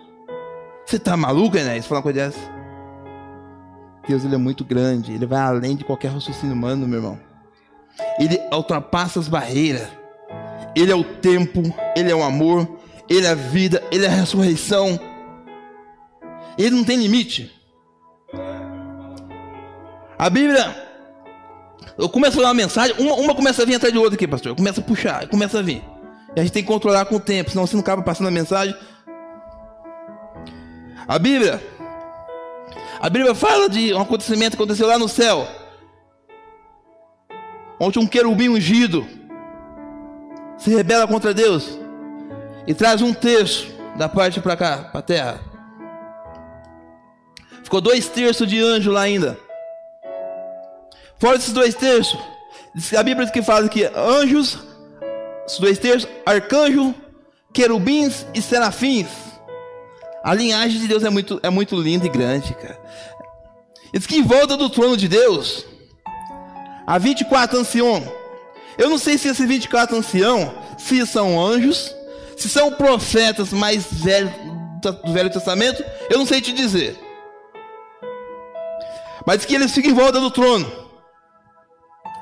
Você 0.86 1.00
tá 1.00 1.16
maluco, 1.16 1.58
Enéas? 1.58 1.86
Falar 1.86 2.00
uma 2.00 2.04
coisa 2.04 2.20
dessa? 2.20 2.54
Deus 4.08 4.26
ele 4.26 4.36
é 4.36 4.38
muito 4.38 4.66
grande, 4.66 5.14
ele 5.14 5.26
vai 5.26 5.40
além 5.40 5.76
de 5.76 5.84
qualquer 5.86 6.12
raciocínio 6.12 6.56
humano, 6.56 6.88
meu 6.88 7.00
irmão. 7.00 7.20
Ele 8.20 8.40
ultrapassa 8.52 9.20
as 9.20 9.28
barreiras. 9.28 9.88
Ele 10.76 10.92
é 10.92 10.96
o 10.96 11.04
tempo, 11.04 11.62
ele 11.96 12.12
é 12.12 12.16
o 12.16 12.24
amor, 12.24 12.68
ele 13.10 13.26
é 13.26 13.30
a 13.30 13.36
vida, 13.36 13.82
ele 13.92 14.06
é 14.06 14.10
a 14.10 14.12
ressurreição. 14.12 15.00
Ele 16.58 16.72
não 16.72 16.84
tem 16.84 16.98
limite. 16.98 17.52
A 20.18 20.30
Bíblia, 20.30 20.76
eu 21.98 22.10
começo 22.10 22.34
a 22.34 22.36
falar 22.36 22.48
uma 22.50 22.54
mensagem, 22.54 22.96
uma, 22.98 23.16
uma 23.16 23.36
começa 23.36 23.62
a 23.62 23.66
vir 23.66 23.76
atrás 23.76 23.94
de 23.94 24.00
outra 24.00 24.16
aqui, 24.16 24.28
pastor. 24.28 24.56
Começa 24.56 24.82
a 24.82 24.84
puxar, 24.84 25.28
começa 25.28 25.60
a 25.60 25.62
vir. 25.62 25.84
E 26.36 26.40
a 26.40 26.44
gente 26.44 26.54
tem 26.54 26.64
que 26.64 26.68
controlar 26.68 27.06
com 27.06 27.16
o 27.16 27.20
tempo, 27.20 27.52
senão 27.52 27.66
você 27.68 27.76
não 27.76 27.82
acaba 27.82 28.02
passando 28.02 28.28
a 28.28 28.32
mensagem. 28.32 28.76
A 31.08 31.20
Bíblia, 31.20 31.62
a 33.00 33.10
Bíblia 33.10 33.36
fala 33.36 33.70
de 33.70 33.94
um 33.94 34.02
acontecimento 34.02 34.56
que 34.56 34.64
aconteceu 34.64 34.88
lá 34.88 34.98
no 34.98 35.10
céu. 35.10 35.48
Onde 37.80 38.00
um 38.00 38.08
querubim 38.08 38.50
ungido 38.50 39.06
se 40.58 40.74
rebela 40.74 41.08
contra 41.08 41.34
Deus 41.34 41.78
e 42.66 42.74
traz 42.74 43.02
um 43.02 43.14
terço 43.14 43.68
da 43.98 44.08
parte 44.08 44.40
para 44.40 44.56
cá, 44.56 44.78
para 44.92 45.00
a 45.00 45.04
terra. 45.04 45.40
Ficou 47.64 47.82
dois 47.82 48.08
terços 48.08 48.48
de 48.48 48.62
anjo 48.62 48.92
lá 48.92 49.02
ainda. 49.02 49.38
Fora 51.20 51.38
desses 51.38 51.54
dois 51.54 51.76
terços, 51.76 52.20
a 52.98 53.04
Bíblia 53.04 53.26
diz 53.26 53.34
que 53.34 53.42
fala 53.42 53.68
que 53.70 53.86
anjos, 53.96 54.60
esses 55.46 55.60
dois 55.60 55.78
terços, 55.78 56.10
arcanjo, 56.26 56.94
querubins 57.54 58.26
e 58.34 58.42
serafins. 58.42 59.08
A 60.24 60.34
linhagem 60.34 60.80
de 60.80 60.88
Deus 60.88 61.04
é 61.04 61.10
muito, 61.10 61.40
é 61.44 61.50
muito 61.50 61.76
linda 61.76 62.06
e 62.06 62.10
grande, 62.10 62.54
cara. 62.54 62.80
Diz 63.94 64.08
que 64.08 64.18
em 64.18 64.24
volta 64.24 64.58
do 64.58 64.70
trono 64.70 64.98
de 64.98 65.08
Deus 65.08 65.66
há 66.88 66.98
24 66.98 67.60
anciões. 67.60 68.08
Eu 68.78 68.90
não 68.90 68.98
sei 68.98 69.18
se 69.18 69.28
esses 69.28 69.48
24 69.48 69.96
anciãos, 69.96 70.52
se 70.78 71.06
são 71.06 71.40
anjos, 71.40 71.94
se 72.36 72.50
são 72.50 72.72
profetas 72.72 73.54
mais 73.54 73.86
velhos 73.92 74.32
do 74.82 75.14
Velho 75.14 75.30
Testamento, 75.30 75.84
eu 76.10 76.18
não 76.18 76.26
sei 76.26 76.42
te 76.42 76.52
dizer. 76.52 76.98
Mas 79.26 79.38
diz 79.38 79.46
que 79.46 79.56
eles 79.56 79.72
ficam 79.72 79.92
em 79.92 79.94
volta 79.94 80.20
do 80.20 80.32
trono. 80.32 80.83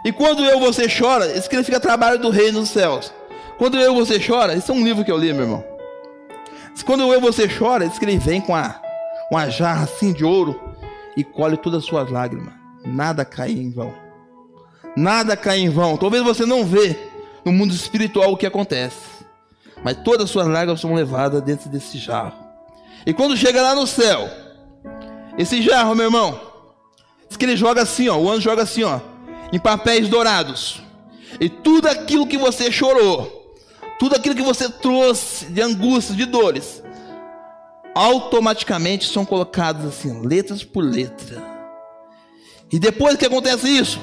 E 0.04 0.12
quando 0.12 0.44
eu 0.44 0.60
você 0.60 0.88
chora, 0.88 1.28
isso 1.28 1.44
significa 1.44 1.80
trabalho 1.80 2.20
do 2.20 2.30
reino 2.30 2.60
dos 2.60 2.70
céus. 2.70 3.14
Quando 3.58 3.78
eu 3.78 3.94
você 3.94 4.20
chora, 4.20 4.56
isso 4.56 4.72
é 4.72 4.76
um 4.76 4.84
livro 4.84 5.06
que 5.06 5.12
eu 5.12 5.18
li, 5.18 5.32
meu 5.32 5.44
irmão. 5.44 5.72
Quando 6.84 7.12
eu 7.14 7.22
você 7.22 7.48
chora, 7.48 7.88
diz 7.88 8.00
que 8.00 8.06
ele 8.06 8.18
vem 8.18 8.42
com 8.42 8.56
a, 8.56 8.82
uma 9.30 9.50
jarra 9.50 9.84
assim 9.84 10.12
de 10.12 10.26
ouro 10.26 10.60
e 11.16 11.24
colhe 11.24 11.56
todas 11.56 11.84
as 11.84 11.86
suas 11.86 12.10
lágrimas. 12.10 12.54
Nada 12.84 13.24
cai 13.24 13.52
em 13.52 13.70
vão. 13.70 13.94
Nada 14.96 15.38
cai 15.38 15.60
em 15.60 15.70
vão. 15.70 15.96
Talvez 15.96 16.24
você 16.24 16.46
não 16.46 16.66
vê 16.66 16.98
no 17.46 17.52
mundo 17.52 17.74
espiritual 17.74 18.32
o 18.32 18.38
que 18.38 18.48
acontece. 18.48 19.22
Mas 19.84 19.98
todas 19.98 20.26
as 20.26 20.32
suas 20.32 20.48
lágrimas 20.48 20.82
são 20.82 20.94
levadas 20.94 21.42
dentro 21.42 21.70
desse 21.70 21.98
jarro. 21.98 22.34
E 23.06 23.14
quando 23.14 23.38
chega 23.38 23.62
lá 23.62 23.76
no 23.76 23.86
céu, 23.88 24.30
esse 25.38 25.62
jarro, 25.62 25.96
meu 25.96 26.06
irmão, 26.06 26.40
diz 27.28 27.38
que 27.38 27.46
ele 27.46 27.56
joga 27.56 27.82
assim, 27.82 28.10
ó, 28.10 28.18
o 28.18 28.30
anjo 28.30 28.42
joga 28.42 28.64
assim, 28.64 28.84
ó, 28.84 29.00
em 29.52 29.60
papéis 29.60 30.08
dourados. 30.08 30.82
E 31.40 31.50
tudo 31.50 31.88
aquilo 31.88 32.28
que 32.28 32.38
você 32.38 32.72
chorou, 32.72 33.56
tudo 34.00 34.16
aquilo 34.16 34.36
que 34.36 34.42
você 34.42 34.70
trouxe 34.70 35.46
de 35.46 35.62
angústia, 35.62 36.16
de 36.16 36.26
dores, 36.26 36.82
automaticamente 37.94 39.12
são 39.12 39.26
colocados 39.26 39.86
assim, 39.86 40.26
letras 40.26 40.64
por 40.64 40.84
letra. 40.84 41.42
E 42.72 42.80
depois 42.80 43.18
que 43.18 43.26
acontece 43.26 43.68
isso, 43.68 44.00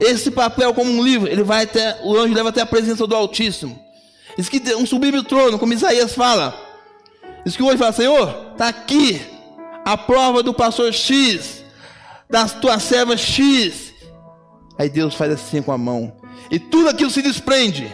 esse 0.00 0.30
papel 0.30 0.72
como 0.74 0.90
um 0.90 1.02
livro, 1.02 1.28
ele 1.28 1.42
vai 1.42 1.64
até, 1.64 1.98
o 2.02 2.16
anjo 2.16 2.34
leva 2.34 2.48
até 2.48 2.60
a 2.60 2.66
presença 2.66 3.06
do 3.06 3.14
Altíssimo. 3.14 3.78
Diz 4.36 4.48
que 4.48 4.60
um 4.74 4.86
sublime 4.86 5.22
trono, 5.22 5.58
como 5.58 5.72
Isaías 5.72 6.14
fala. 6.14 6.54
Diz 7.44 7.56
que 7.56 7.62
o 7.62 7.68
anjo 7.68 7.78
fala, 7.78 7.92
Senhor, 7.92 8.48
está 8.52 8.68
aqui 8.68 9.20
a 9.84 9.96
prova 9.96 10.42
do 10.42 10.52
pastor 10.52 10.92
X, 10.92 11.62
das 12.28 12.52
tuas 12.54 12.82
servas 12.82 13.20
X. 13.20 13.85
Aí 14.78 14.88
Deus 14.88 15.14
faz 15.14 15.32
assim 15.32 15.62
com 15.62 15.72
a 15.72 15.78
mão. 15.78 16.12
E 16.50 16.58
tudo 16.58 16.88
aquilo 16.88 17.10
se 17.10 17.22
desprende 17.22 17.90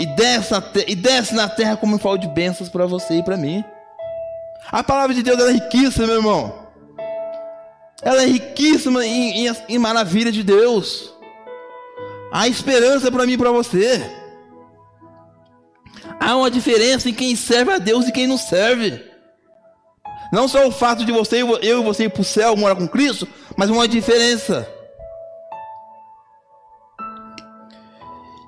e 0.00 0.06
desce, 0.06 0.54
e 0.86 0.94
desce 0.94 1.34
na 1.34 1.46
terra 1.46 1.76
como 1.76 1.96
um 1.96 1.98
falo 1.98 2.16
de 2.16 2.26
bênçãos 2.26 2.70
para 2.70 2.86
você 2.86 3.18
e 3.18 3.22
para 3.22 3.36
mim. 3.36 3.62
A 4.72 4.82
palavra 4.82 5.14
de 5.14 5.22
Deus 5.22 5.38
é 5.38 5.52
riquíssima, 5.52 6.06
meu 6.06 6.16
irmão. 6.16 6.54
Ela 8.00 8.22
é 8.22 8.26
riquíssima 8.26 9.04
em, 9.04 9.46
em, 9.46 9.56
em 9.68 9.78
maravilha 9.78 10.32
de 10.32 10.42
Deus. 10.42 11.12
Há 12.32 12.48
esperança 12.48 13.12
para 13.12 13.26
mim 13.26 13.32
e 13.32 13.38
para 13.38 13.50
você. 13.50 14.00
Há 16.18 16.34
uma 16.34 16.50
diferença 16.50 17.10
em 17.10 17.14
quem 17.14 17.36
serve 17.36 17.72
a 17.72 17.78
Deus 17.78 18.08
e 18.08 18.12
quem 18.12 18.26
não 18.26 18.38
serve. 18.38 19.04
Não 20.32 20.48
só 20.48 20.66
o 20.66 20.72
fato 20.72 21.04
de 21.04 21.12
você, 21.12 21.42
eu 21.42 21.80
e 21.80 21.84
você 21.84 22.04
ir 22.04 22.10
para 22.10 22.22
o 22.22 22.24
céu, 22.24 22.56
morar 22.56 22.76
com 22.76 22.88
Cristo, 22.88 23.28
mas 23.54 23.68
uma 23.68 23.86
diferença. 23.86 24.66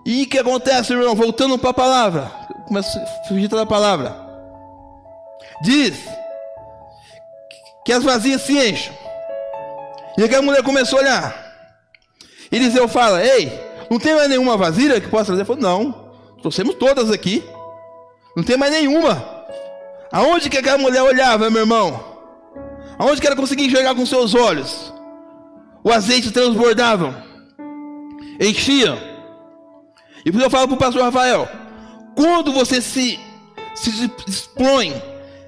E 0.05 0.25
o 0.25 0.29
que 0.29 0.39
acontece, 0.39 0.93
irmão? 0.93 1.15
Voltando 1.15 1.59
para 1.59 1.71
a 1.71 1.75
palavra. 1.75 2.33
Começa 2.67 2.99
a 2.99 3.29
fugir 3.29 3.49
da 3.49 3.67
palavra. 3.67 4.17
Diz 5.63 5.95
que 7.85 7.93
as 7.93 8.03
vazias 8.03 8.43
se 8.43 8.53
enchem. 8.53 8.93
E 10.19 10.25
aquela 10.25 10.43
mulher 10.43 10.63
começou 10.63 10.99
a 10.99 11.03
olhar. 11.03 11.53
Eliseu 12.51 12.89
fala: 12.89 13.25
Ei, 13.25 13.53
não 13.91 13.99
tem 13.99 14.15
mais 14.15 14.29
nenhuma 14.29 14.57
vasilha 14.57 15.01
que 15.01 15.09
possa 15.09 15.27
trazer? 15.27 15.45
Falou: 15.45 15.63
Não, 15.63 16.13
trouxemos 16.41 16.75
todas 16.75 17.11
aqui. 17.11 17.45
Não 18.37 18.43
tem 18.43 18.57
mais 18.57 18.73
nenhuma. 18.73 19.25
Aonde 20.11 20.51
que 20.51 20.59
aquela 20.59 20.79
mulher 20.79 21.03
olhava, 21.03 21.49
meu 21.49 21.63
irmão? 21.63 22.13
Aonde 22.99 23.21
que 23.21 23.27
ela 23.27 23.37
conseguia 23.37 23.67
enxergar 23.67 23.95
com 23.95 24.05
seus 24.05 24.35
olhos? 24.35 24.93
O 25.85 25.91
azeite 25.91 26.31
transbordava, 26.31 27.25
enchia. 28.41 29.12
E 30.25 30.31
por 30.31 30.39
isso 30.39 30.47
eu 30.47 30.51
falo 30.51 30.69
para 30.69 30.75
o 30.75 30.79
pastor 30.79 31.03
Rafael: 31.03 31.49
quando 32.15 32.53
você 32.53 32.81
se, 32.81 33.19
se 33.75 34.11
expõe, 34.27 34.95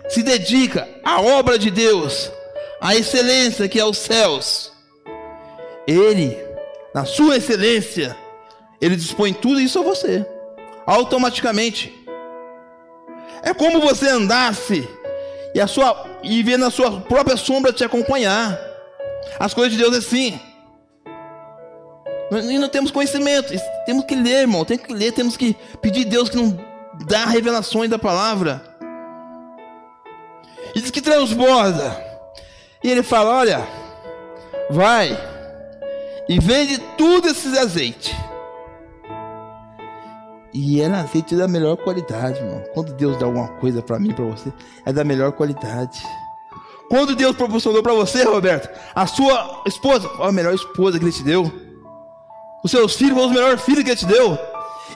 se 0.08 0.22
dedica 0.22 0.88
à 1.04 1.20
obra 1.20 1.58
de 1.58 1.70
Deus, 1.70 2.30
à 2.80 2.94
excelência 2.94 3.68
que 3.68 3.78
é 3.78 3.84
os 3.84 3.98
céus, 3.98 4.72
Ele, 5.86 6.36
na 6.94 7.04
sua 7.04 7.36
excelência, 7.36 8.16
Ele 8.80 8.96
dispõe 8.96 9.32
tudo 9.32 9.60
isso 9.60 9.78
a 9.78 9.82
você, 9.82 10.26
automaticamente. 10.86 11.92
É 13.42 13.52
como 13.52 13.80
você 13.80 14.08
andasse 14.08 14.88
e, 15.54 15.60
a 15.60 15.66
sua, 15.66 16.06
e 16.22 16.42
ver 16.42 16.56
na 16.56 16.70
sua 16.70 17.00
própria 17.02 17.36
sombra 17.36 17.72
te 17.72 17.84
acompanhar. 17.84 18.58
As 19.38 19.52
coisas 19.54 19.72
de 19.72 19.78
Deus 19.78 19.94
é 19.94 19.98
assim. 19.98 20.40
Nós 22.42 22.60
não 22.60 22.68
temos 22.68 22.90
conhecimento. 22.90 23.52
Temos 23.86 24.04
que 24.04 24.14
ler, 24.14 24.42
irmão. 24.42 24.64
Temos 24.64 24.86
que 24.86 24.92
ler, 24.92 25.12
temos 25.12 25.36
que 25.36 25.56
pedir 25.80 26.06
a 26.06 26.10
Deus 26.10 26.28
que 26.28 26.36
não 26.36 26.58
dá 27.06 27.26
revelações 27.26 27.90
da 27.90 27.98
palavra. 27.98 28.62
E 30.74 30.80
diz 30.80 30.90
que 30.90 31.00
transborda. 31.00 31.96
E 32.82 32.90
ele 32.90 33.02
fala: 33.02 33.36
Olha, 33.36 33.66
vai 34.70 35.16
e 36.28 36.38
vende 36.40 36.78
tudo 36.96 37.28
esses 37.28 37.56
azeite. 37.56 38.14
E 40.52 40.80
era 40.80 41.00
azeite 41.00 41.34
da 41.34 41.48
melhor 41.48 41.76
qualidade, 41.76 42.38
irmão. 42.38 42.62
Quando 42.72 42.92
Deus 42.94 43.18
dá 43.18 43.26
alguma 43.26 43.48
coisa 43.48 43.82
para 43.82 43.98
mim, 43.98 44.12
para 44.12 44.24
você, 44.24 44.52
é 44.86 44.92
da 44.92 45.02
melhor 45.02 45.32
qualidade. 45.32 46.00
Quando 46.88 47.16
Deus 47.16 47.34
proporcionou 47.34 47.82
para 47.82 47.92
você, 47.92 48.22
Roberto, 48.22 48.68
a 48.94 49.06
sua 49.06 49.62
esposa, 49.66 50.08
a 50.20 50.30
melhor 50.30 50.54
esposa 50.54 50.98
que 50.98 51.04
Ele 51.04 51.12
te 51.12 51.24
deu. 51.24 51.52
Os 52.64 52.70
seus 52.70 52.96
filhos 52.96 53.12
foram 53.12 53.28
os 53.28 53.34
melhores 53.34 53.62
filhos 53.62 53.84
que 53.84 53.90
Ele 53.90 54.00
te 54.00 54.06
deu. 54.06 54.38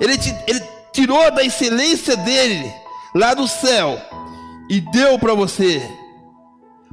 Ele, 0.00 0.16
te, 0.16 0.34
ele 0.46 0.60
tirou 0.92 1.30
da 1.30 1.44
excelência 1.44 2.16
dele, 2.16 2.72
lá 3.14 3.34
do 3.34 3.46
céu, 3.46 4.00
e 4.70 4.80
deu 4.80 5.18
para 5.18 5.34
você, 5.34 5.82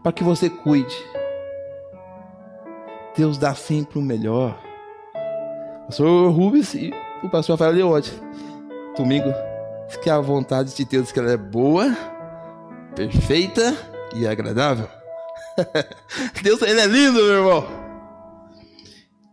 para 0.04 0.12
que 0.12 0.24
você 0.24 0.50
cuide. 0.50 0.96
Deus 3.16 3.38
dá 3.38 3.56
sempre 3.56 4.00
o 4.00 4.02
melhor. 4.02 4.60
O 5.84 5.86
pastor 5.88 6.32
Rubens 6.32 6.74
e 6.74 6.94
o 7.24 7.30
pastor 7.30 7.58
Rafael 7.58 7.72
Leote. 7.72 8.12
Domingo, 8.98 9.34
que 10.02 10.10
a 10.10 10.20
vontade 10.20 10.76
de 10.76 10.84
Deus 10.84 11.12
que 11.12 11.20
ela 11.20 11.32
é 11.32 11.38
boa, 11.38 11.96
perfeita 12.96 13.76
e 14.16 14.28
agradável. 14.28 14.88
Deus, 16.44 16.62
ele 16.62 16.82
é 16.82 16.86
lindo, 16.86 17.14
meu 17.14 17.34
irmão. 17.34 17.66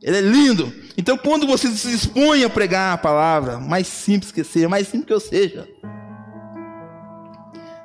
Ele 0.03 0.17
é 0.19 0.21
lindo. 0.21 0.82
Então, 0.97 1.17
quando 1.17 1.47
você 1.47 1.69
se 1.69 1.89
dispõe 1.89 2.45
a 2.45 2.51
pregar 2.51 2.93
a 2.93 2.99
palavra, 2.99 3.59
mais 3.59 3.87
simples 3.87 4.31
que 4.31 4.45
seja, 4.45 4.69
mais 4.69 4.87
simples 4.89 5.07
que 5.07 5.13
eu 5.13 5.21
seja, 5.21 5.69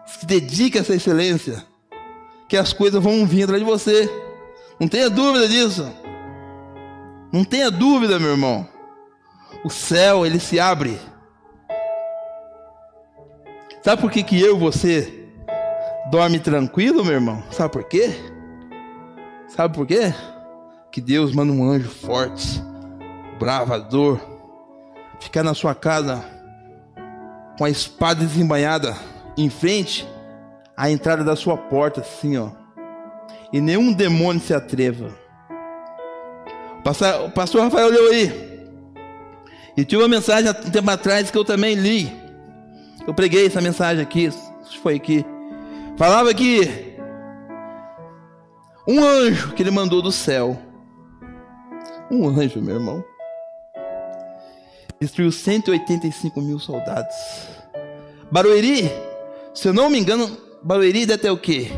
se 0.05 0.25
dedique 0.25 0.77
a 0.77 0.81
essa 0.81 0.95
excelência, 0.95 1.65
que 2.47 2.57
as 2.57 2.73
coisas 2.73 3.01
vão 3.01 3.25
vir 3.25 3.43
atrás 3.43 3.61
de 3.61 3.69
você. 3.69 4.09
Não 4.79 4.87
tenha 4.87 5.09
dúvida 5.09 5.47
disso. 5.47 5.89
Não 7.31 7.43
tenha 7.43 7.69
dúvida, 7.69 8.19
meu 8.19 8.31
irmão. 8.31 8.67
O 9.63 9.69
céu, 9.69 10.25
ele 10.25 10.39
se 10.39 10.59
abre. 10.59 10.99
Sabe 13.83 14.01
por 14.01 14.11
que, 14.11 14.23
que 14.23 14.39
eu 14.39 14.55
e 14.55 14.59
você 14.59 15.25
dorme 16.09 16.39
tranquilo, 16.39 17.03
meu 17.03 17.13
irmão? 17.13 17.43
Sabe 17.51 17.71
por 17.71 17.83
quê? 17.83 18.11
Sabe 19.47 19.73
por 19.73 19.85
quê? 19.85 20.13
Que 20.91 20.99
Deus 20.99 21.33
manda 21.33 21.53
um 21.53 21.69
anjo 21.69 21.89
forte, 21.89 22.61
bravador, 23.39 24.19
ficar 25.19 25.43
na 25.43 25.53
sua 25.53 25.73
casa 25.73 26.23
com 27.57 27.65
a 27.65 27.69
espada 27.69 28.23
desembanhada 28.25 28.95
em 29.37 29.49
frente 29.49 30.07
à 30.75 30.89
entrada 30.89 31.23
da 31.23 31.35
sua 31.35 31.57
porta, 31.57 32.01
assim, 32.01 32.37
ó 32.37 32.49
e 33.51 33.61
nenhum 33.61 33.93
demônio 33.93 34.41
se 34.41 34.53
atreva. 34.53 35.15
O 37.25 37.31
pastor 37.31 37.61
Rafael 37.61 37.89
leu 37.89 38.11
aí. 38.11 38.57
E 39.75 39.85
tinha 39.85 39.99
uma 39.99 40.07
mensagem 40.07 40.49
há 40.49 40.51
um 40.51 40.71
tempo 40.71 40.89
atrás 40.89 41.29
que 41.29 41.37
eu 41.37 41.45
também 41.45 41.75
li. 41.75 42.11
Eu 43.05 43.13
preguei 43.13 43.45
essa 43.45 43.61
mensagem 43.61 44.01
aqui, 44.01 44.29
foi 44.81 44.95
aqui. 44.95 45.25
Falava 45.97 46.33
que 46.33 46.95
um 48.87 49.03
anjo 49.03 49.53
que 49.53 49.63
ele 49.63 49.71
mandou 49.71 50.01
do 50.01 50.11
céu. 50.11 50.57
Um 52.09 52.27
anjo, 52.27 52.61
meu 52.61 52.75
irmão. 52.75 53.03
Destruiu 54.99 55.31
185 55.31 56.41
mil 56.41 56.59
soldados. 56.59 57.15
Barueri, 58.31 58.91
se 59.53 59.67
eu 59.67 59.73
não 59.73 59.89
me 59.89 59.99
engano, 59.99 60.37
Barueri 60.63 61.05
deve 61.05 61.21
ter 61.21 61.29
o 61.29 61.37
quê? 61.37 61.71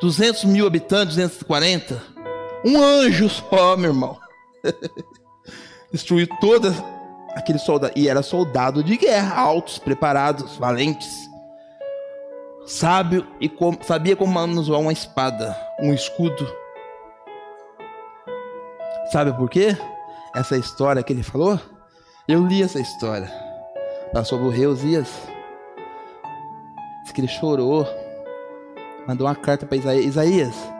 200 0.00 0.44
mil 0.44 0.66
habitantes, 0.66 1.16
240. 1.16 2.02
Um 2.64 2.80
anjo 2.82 3.28
só, 3.28 3.76
meu 3.76 3.90
irmão. 3.90 4.18
Destruiu 5.92 6.26
toda 6.40 6.72
aquele 7.34 7.58
soldado. 7.58 7.92
E 7.96 8.08
era 8.08 8.22
soldado 8.22 8.82
de 8.82 8.96
guerra, 8.96 9.40
altos, 9.40 9.78
preparados, 9.78 10.56
valentes. 10.56 11.28
Sábio 12.64 13.26
e 13.40 13.48
com, 13.48 13.76
sabia 13.82 14.14
como 14.14 14.32
manusear 14.32 14.78
uma 14.78 14.92
espada, 14.92 15.56
um 15.80 15.92
escudo. 15.92 16.48
Sabe 19.10 19.32
por 19.32 19.50
quê? 19.50 19.76
Essa 20.34 20.56
história 20.56 21.02
que 21.02 21.12
ele 21.12 21.22
falou? 21.22 21.58
Eu 22.28 22.46
li 22.46 22.62
essa 22.62 22.80
história. 22.80 23.30
Lá 24.14 24.24
sobre 24.24 24.46
o 24.46 24.50
rei 24.50 24.66
Osias. 24.66 25.08
Diz 27.02 27.12
que 27.12 27.20
ele 27.20 27.28
chorou 27.28 27.86
mandou 29.06 29.26
uma 29.26 29.34
carta 29.34 29.66
para 29.66 29.76
Isaías: 29.76 30.06
Isaías, 30.06 30.72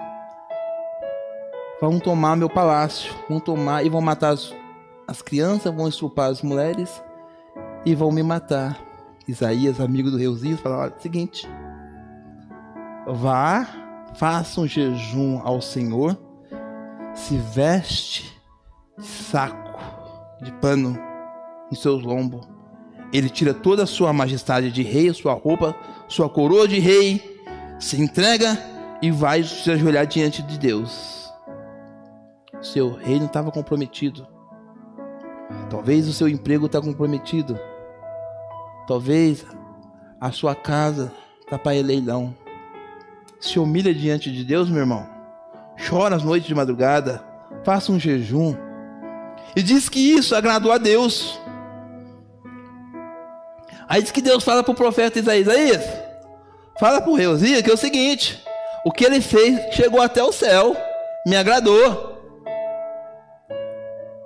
vão 1.81 1.99
tomar 1.99 2.37
meu 2.37 2.49
palácio, 2.49 3.13
vão 3.29 3.41
tomar 3.41 3.85
e 3.85 3.89
vão 3.89 4.01
matar 4.01 4.31
as, 4.31 4.55
as 5.07 5.21
crianças, 5.21 5.75
vão 5.75 5.89
estrupar 5.89 6.31
as 6.31 6.43
mulheres 6.43 7.03
e 7.85 7.95
vão 7.95 8.13
me 8.13 8.23
matar. 8.23 8.79
Isaías, 9.27 9.81
amigo 9.81 10.11
do 10.11 10.17
rei 10.17 10.29
Uzias, 10.29 10.61
falou: 10.61 10.79
olha, 10.79 10.95
seguinte, 10.99 11.49
vá, 13.07 13.67
faça 14.15 14.61
um 14.61 14.67
jejum 14.67 15.41
ao 15.43 15.61
Senhor, 15.61 16.17
se 17.15 17.37
veste 17.37 18.30
saco 19.01 19.81
de 20.41 20.53
pano 20.53 20.99
em 21.71 21.75
seus 21.75 22.03
lombos. 22.03 22.47
Ele 23.13 23.29
tira 23.29 23.53
toda 23.53 23.83
a 23.83 23.87
sua 23.87 24.13
majestade 24.13 24.71
de 24.71 24.83
rei, 24.83 25.13
sua 25.13 25.33
roupa, 25.33 25.75
sua 26.07 26.29
coroa 26.29 26.69
de 26.69 26.79
rei, 26.79 27.39
se 27.79 28.01
entrega 28.01 28.57
e 29.03 29.11
vai 29.11 29.43
se 29.43 29.71
ajoelhar 29.71 30.07
diante 30.07 30.43
de 30.43 30.59
Deus. 30.59 31.33
Seu 32.61 32.93
reino 32.93 33.27
estava 33.27 33.51
comprometido. 33.51 34.27
Talvez 35.69 36.07
o 36.07 36.13
seu 36.13 36.29
emprego 36.29 36.67
está 36.67 36.81
comprometido. 36.81 37.59
Talvez 38.87 39.45
a 40.21 40.31
sua 40.31 40.55
casa 40.55 41.13
está 41.41 41.59
para 41.59 41.81
leilão. 41.81 42.35
Se 43.41 43.59
humilha 43.59 43.95
diante 43.95 44.31
de 44.31 44.45
Deus, 44.45 44.69
meu 44.69 44.81
irmão. 44.81 45.07
Chora 45.89 46.15
as 46.15 46.23
noites 46.23 46.47
de 46.47 46.55
madrugada. 46.55 47.25
Faça 47.65 47.91
um 47.91 47.99
jejum. 47.99 48.55
E 49.55 49.63
diz 49.63 49.89
que 49.89 49.99
isso 49.99 50.35
agradou 50.35 50.73
a 50.73 50.79
Deus. 50.79 51.39
Aí 53.89 54.03
diz 54.03 54.13
que 54.13 54.23
Deus 54.23 54.45
fala 54.45 54.63
para 54.63 54.73
o 54.73 54.77
profeta 54.77 55.19
Isaías: 55.19 55.49
Isaías, 55.49 56.01
Fala 56.81 56.99
pro 56.99 57.15
rei 57.15 57.27
Osias 57.27 57.61
que 57.61 57.71
é 57.71 57.75
o 57.75 57.77
seguinte: 57.77 58.43
o 58.87 58.91
que 58.91 59.05
ele 59.05 59.21
fez 59.21 59.75
chegou 59.75 60.01
até 60.01 60.25
o 60.25 60.33
céu, 60.33 60.75
me 61.27 61.37
agradou. 61.37 62.19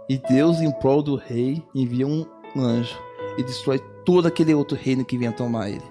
E 0.08 0.18
Deus, 0.18 0.60
em 0.60 0.70
prol 0.70 1.02
do 1.02 1.16
rei, 1.16 1.60
envia 1.74 2.06
um 2.06 2.24
anjo 2.56 2.96
e 3.36 3.42
destrói 3.42 3.80
todo 4.04 4.28
aquele 4.28 4.54
outro 4.54 4.76
reino 4.76 5.04
que 5.04 5.18
vinha 5.18 5.32
tomar 5.32 5.68
ele. 5.68 5.82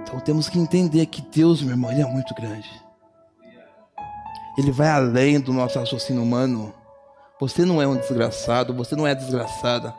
Então 0.00 0.20
temos 0.20 0.48
que 0.48 0.60
entender 0.60 1.06
que 1.06 1.20
Deus, 1.22 1.60
meu 1.60 1.72
irmão, 1.72 1.90
ele 1.90 2.02
é 2.02 2.06
muito 2.06 2.32
grande. 2.34 2.70
Ele 4.56 4.70
vai 4.70 4.88
além 4.88 5.40
do 5.40 5.52
nosso 5.52 5.78
raciocínio 5.78 6.22
humano. 6.22 6.72
Você 7.38 7.64
não 7.64 7.82
é 7.82 7.86
um 7.86 7.96
desgraçado, 7.96 8.72
você 8.72 8.96
não 8.96 9.06
é 9.06 9.14
desgraçada. 9.14 9.94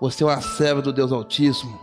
Você 0.00 0.22
é 0.22 0.26
uma 0.26 0.40
serva 0.40 0.80
do 0.80 0.92
Deus 0.92 1.12
Altíssimo. 1.12 1.78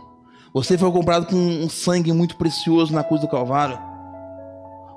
Você 0.52 0.76
foi 0.76 0.90
comprado 0.90 1.26
com 1.26 1.36
um 1.36 1.68
sangue 1.68 2.12
muito 2.12 2.36
precioso 2.36 2.92
na 2.92 3.04
cruz 3.04 3.20
do 3.20 3.28
Calvário. 3.28 3.78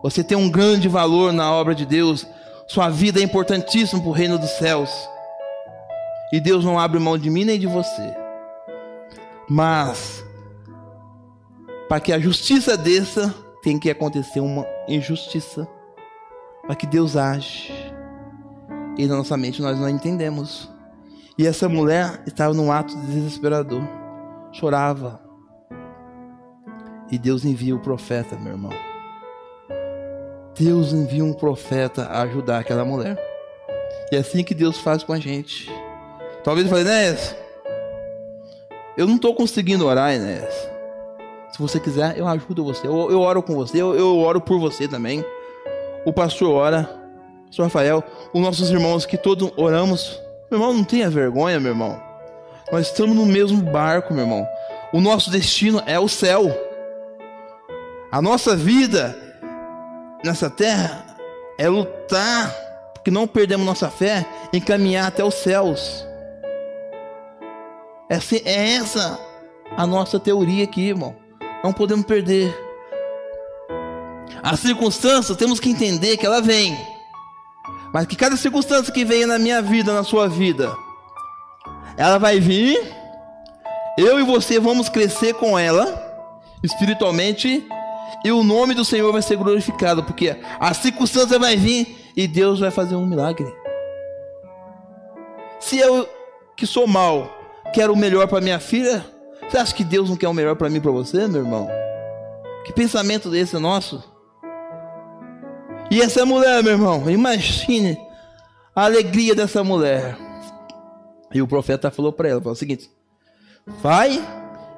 Você 0.02 0.24
tem 0.24 0.38
um 0.38 0.50
grande 0.50 0.88
valor 0.88 1.34
na 1.34 1.52
obra 1.52 1.76
de 1.76 1.86
Deus. 1.86 2.26
Sua 2.68 2.90
vida 2.90 3.20
é 3.20 3.24
importantíssima 3.24 4.02
para 4.02 4.10
o 4.10 4.14
reino 4.14 4.38
dos 4.40 4.52
céus. 4.52 4.90
E 6.32 6.40
Deus 6.40 6.64
não 6.64 6.80
abre 6.80 7.00
mão 7.00 7.18
de 7.18 7.30
mim 7.30 7.44
nem 7.44 7.60
de 7.60 7.68
você. 7.68 8.16
Mas, 9.50 10.24
para 11.88 12.00
que 12.00 12.14
a 12.14 12.20
justiça 12.20 12.78
desça, 12.78 13.34
tem 13.62 13.78
que 13.78 13.90
acontecer 13.90 14.40
uma 14.40 14.66
injustiça. 14.88 15.68
Para 16.66 16.76
que 16.76 16.88
Deus 16.88 17.18
age. 17.18 17.99
E 19.00 19.08
na 19.08 19.16
nossa 19.16 19.36
mente 19.36 19.62
nós 19.62 19.80
não 19.80 19.90
entendemos. 19.90 20.70
E 21.38 21.48
essa 21.48 21.68
mulher 21.68 22.22
estava 22.28 22.54
num 22.54 22.72
ato 22.72 22.96
desesperador. 22.98 23.82
Chorava, 24.52 25.22
e 27.12 27.18
Deus 27.18 27.44
envia 27.44 27.76
o 27.76 27.80
profeta, 27.80 28.36
meu 28.36 28.54
irmão. 28.54 28.72
Deus 30.58 30.94
envia 30.94 31.24
um 31.24 31.34
profeta 31.34 32.04
a 32.04 32.22
ajudar 32.22 32.60
aquela 32.60 32.86
mulher. 32.86 33.18
E 34.12 34.16
é 34.16 34.20
assim 34.20 34.44
que 34.44 34.54
Deus 34.54 34.78
faz 34.78 35.04
com 35.04 35.14
a 35.14 35.20
gente. 35.20 35.72
Talvez 36.44 36.68
eu 36.68 36.72
fale, 36.72 36.88
Enéas, 36.88 37.36
eu 38.96 39.08
não 39.08 39.16
estou 39.16 39.34
conseguindo 39.34 39.86
orar, 39.86 40.14
Enéas. 40.14 40.54
Se 41.52 41.58
você 41.58 41.80
quiser, 41.80 42.18
eu 42.18 42.28
ajudo 42.28 42.64
você. 42.64 42.86
Eu, 42.86 43.10
eu 43.10 43.22
oro 43.22 43.42
com 43.42 43.56
você, 43.56 43.82
eu, 43.82 43.96
eu, 43.96 44.18
oro 44.20 44.40
por 44.40 44.60
você 44.60 44.88
também. 44.88 45.26
O 46.06 46.14
pastor 46.14 46.52
ora, 46.52 46.99
pastor 47.50 47.66
Rafael, 47.66 48.04
os 48.32 48.42
nossos 48.42 48.70
irmãos 48.70 49.06
que 49.06 49.18
todos 49.18 49.52
oramos. 49.58 50.22
Meu 50.50 50.60
irmão, 50.60 50.74
não 50.74 50.84
tenha 50.84 51.10
vergonha, 51.10 51.60
meu 51.60 51.72
irmão. 51.72 52.00
Nós 52.72 52.88
estamos 52.88 53.16
no 53.16 53.26
mesmo 53.26 53.62
barco, 53.62 54.14
meu 54.14 54.24
irmão. 54.24 54.48
O 54.94 55.02
nosso 55.02 55.32
destino 55.32 55.82
é 55.86 56.00
o 56.00 56.08
céu. 56.08 56.46
A 58.12 58.22
nossa 58.22 58.56
vida 58.56 59.18
nessa 60.24 60.50
terra 60.50 61.06
é 61.58 61.68
lutar, 61.68 62.54
porque 62.94 63.12
não 63.12 63.28
perdemos 63.28 63.66
nossa 63.66 63.90
fé, 63.90 64.26
em 64.54 64.62
caminhar 64.62 65.08
até 65.08 65.24
os 65.24 65.36
céus. 65.36 66.06
Essa, 68.10 68.36
é 68.38 68.76
essa 68.76 69.20
a 69.76 69.86
nossa 69.86 70.20
teoria 70.20 70.64
aqui, 70.64 70.90
irmão. 70.90 71.16
Não 71.64 71.74
podemos 71.74 72.06
perder. 72.06 72.56
A 74.42 74.56
circunstância, 74.56 75.36
temos 75.36 75.60
que 75.60 75.70
entender 75.70 76.18
que 76.18 76.26
ela 76.26 76.42
vem. 76.42 76.78
Mas 77.94 78.06
que 78.06 78.16
cada 78.16 78.38
circunstância 78.38 78.94
que 78.94 79.04
venha 79.04 79.26
na 79.26 79.40
minha 79.40 79.62
vida, 79.62 79.94
na 79.94 80.04
sua 80.04 80.28
vida, 80.28 80.76
ela 81.98 82.18
vai 82.18 82.40
vir. 82.40 82.80
Eu 83.98 84.20
e 84.20 84.24
você 84.24 84.60
vamos 84.60 84.88
crescer 84.88 85.34
com 85.34 85.58
ela 85.58 86.08
espiritualmente 86.64 87.66
e 88.24 88.32
o 88.32 88.44
nome 88.44 88.74
do 88.74 88.84
Senhor 88.84 89.12
vai 89.12 89.22
ser 89.22 89.38
glorificado, 89.38 90.04
porque 90.04 90.36
a 90.60 90.74
circunstância 90.74 91.40
vai 91.40 91.56
vir 91.56 92.12
e 92.16 92.28
Deus 92.28 92.60
vai 92.60 92.72
fazer 92.72 92.96
um 92.96 93.06
milagre. 93.06 93.48
Se 95.60 95.78
eu 95.78 96.08
que 96.56 96.66
sou 96.66 96.88
mal 96.88 97.30
quero 97.74 97.94
o 97.94 97.98
melhor 97.98 98.28
para 98.28 98.42
minha 98.42 98.60
filha, 98.60 99.06
você 99.48 99.58
acha 99.58 99.74
que 99.74 99.84
Deus 99.84 100.10
não 100.10 100.18
quer 100.18 100.28
o 100.28 100.34
melhor 100.34 100.56
para 100.56 100.70
mim 100.70 100.78
e 100.78 100.82
para 100.82 100.92
você, 100.92 101.28
meu 101.28 101.42
irmão? 101.42 101.68
Que 102.66 102.74
pensamento 102.74 103.30
desse 103.30 103.56
é 103.56 103.60
nosso? 103.60 104.04
E 105.92 106.02
essa 106.02 106.26
mulher, 106.26 106.62
meu 106.64 106.74
irmão, 106.74 107.10
imagine 107.10 108.00
a 108.76 108.86
alegria 108.86 109.34
dessa 109.34 109.64
mulher. 109.64 110.16
E 111.34 111.42
o 111.42 111.48
profeta 111.48 111.90
falou 111.90 112.14
para 112.14 112.30
ela, 112.30 112.40
falou 112.40 112.54
o 112.54 112.58
seguinte: 112.58 112.90
Vai, 113.82 114.24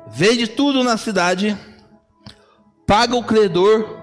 vende 0.07 0.47
tudo 0.47 0.83
na 0.83 0.97
cidade, 0.97 1.57
paga 2.87 3.15
o 3.15 3.23
credor, 3.23 3.97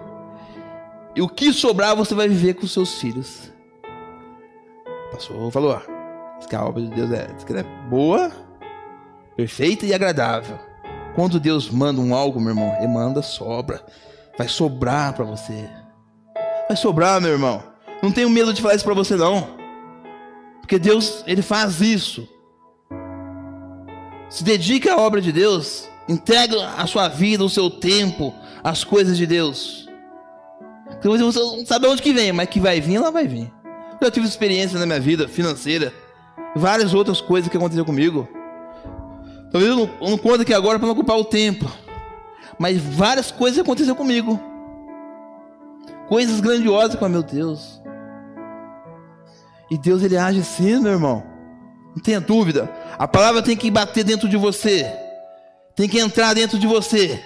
e 1.16 1.22
o 1.22 1.28
que 1.28 1.52
sobrar 1.52 1.96
você 1.96 2.14
vai 2.14 2.28
viver 2.28 2.54
com 2.54 2.66
seus 2.66 3.00
filhos. 3.00 3.50
O 5.08 5.10
pastor 5.12 5.50
falou: 5.50 5.82
Diz 6.38 6.46
que 6.46 6.54
a 6.54 6.64
obra 6.64 6.82
de 6.82 6.88
Deus 6.88 7.10
é, 7.10 7.26
é 7.26 7.88
boa, 7.88 8.30
perfeita 9.34 9.86
e 9.86 9.94
agradável. 9.94 10.58
Quando 11.14 11.40
Deus 11.40 11.70
manda 11.70 12.00
um 12.00 12.14
algo, 12.14 12.38
meu 12.38 12.50
irmão, 12.50 12.76
ele 12.76 12.86
manda 12.86 13.22
sobra. 13.22 13.84
Vai 14.36 14.46
sobrar 14.46 15.14
para 15.14 15.24
você. 15.24 15.68
Vai 16.68 16.76
sobrar, 16.76 17.20
meu 17.20 17.30
irmão. 17.30 17.62
Não 18.02 18.12
tenho 18.12 18.28
medo 18.28 18.52
de 18.52 18.60
falar 18.60 18.74
isso 18.74 18.84
para 18.84 18.94
você 18.94 19.16
não. 19.16 19.56
Porque 20.60 20.78
Deus, 20.78 21.24
ele 21.26 21.40
faz 21.40 21.80
isso. 21.80 22.28
Se 24.28 24.44
dedica 24.44 24.92
à 24.92 24.98
obra 24.98 25.20
de 25.20 25.32
Deus, 25.32 25.88
entrega 26.06 26.68
a 26.76 26.86
sua 26.86 27.08
vida, 27.08 27.42
o 27.42 27.48
seu 27.48 27.70
tempo, 27.70 28.34
as 28.62 28.84
coisas 28.84 29.16
de 29.16 29.26
Deus. 29.26 29.88
Você 31.02 31.22
não 31.22 31.66
sabe 31.66 31.86
onde 31.86 32.02
que 32.02 32.12
vem, 32.12 32.32
mas 32.32 32.48
que 32.48 32.60
vai 32.60 32.80
vir, 32.80 32.96
ela 32.96 33.10
vai 33.10 33.26
vir. 33.26 33.50
Eu 34.00 34.06
já 34.06 34.10
tive 34.10 34.26
experiência 34.26 34.78
na 34.78 34.84
minha 34.84 35.00
vida 35.00 35.26
financeira, 35.26 35.92
várias 36.54 36.92
outras 36.92 37.20
coisas 37.20 37.50
que 37.50 37.56
aconteceram 37.56 37.86
comigo. 37.86 38.28
Talvez 39.50 39.70
eu 39.70 39.76
não, 39.76 39.90
eu 40.02 40.10
não 40.10 40.18
conto 40.18 40.42
aqui 40.42 40.52
agora 40.52 40.78
para 40.78 40.86
não 40.86 40.92
ocupar 40.92 41.16
o 41.16 41.24
tempo. 41.24 41.70
Mas 42.58 42.78
várias 42.78 43.30
coisas 43.30 43.58
aconteceram 43.58 43.96
comigo. 43.96 44.38
Coisas 46.08 46.40
grandiosas 46.40 46.96
com 46.96 47.08
meu 47.08 47.22
Deus. 47.22 47.80
E 49.70 49.76
Deus 49.76 50.02
ele 50.02 50.16
age 50.16 50.40
assim, 50.40 50.80
meu 50.80 50.92
irmão. 50.92 51.22
Não 51.94 52.02
tenha 52.02 52.20
dúvida. 52.20 52.70
A 52.98 53.06
palavra 53.06 53.42
tem 53.42 53.56
que 53.56 53.70
bater 53.70 54.04
dentro 54.04 54.28
de 54.28 54.36
você. 54.36 54.90
Tem 55.76 55.88
que 55.88 55.98
entrar 55.98 56.34
dentro 56.34 56.58
de 56.58 56.66
você. 56.66 57.22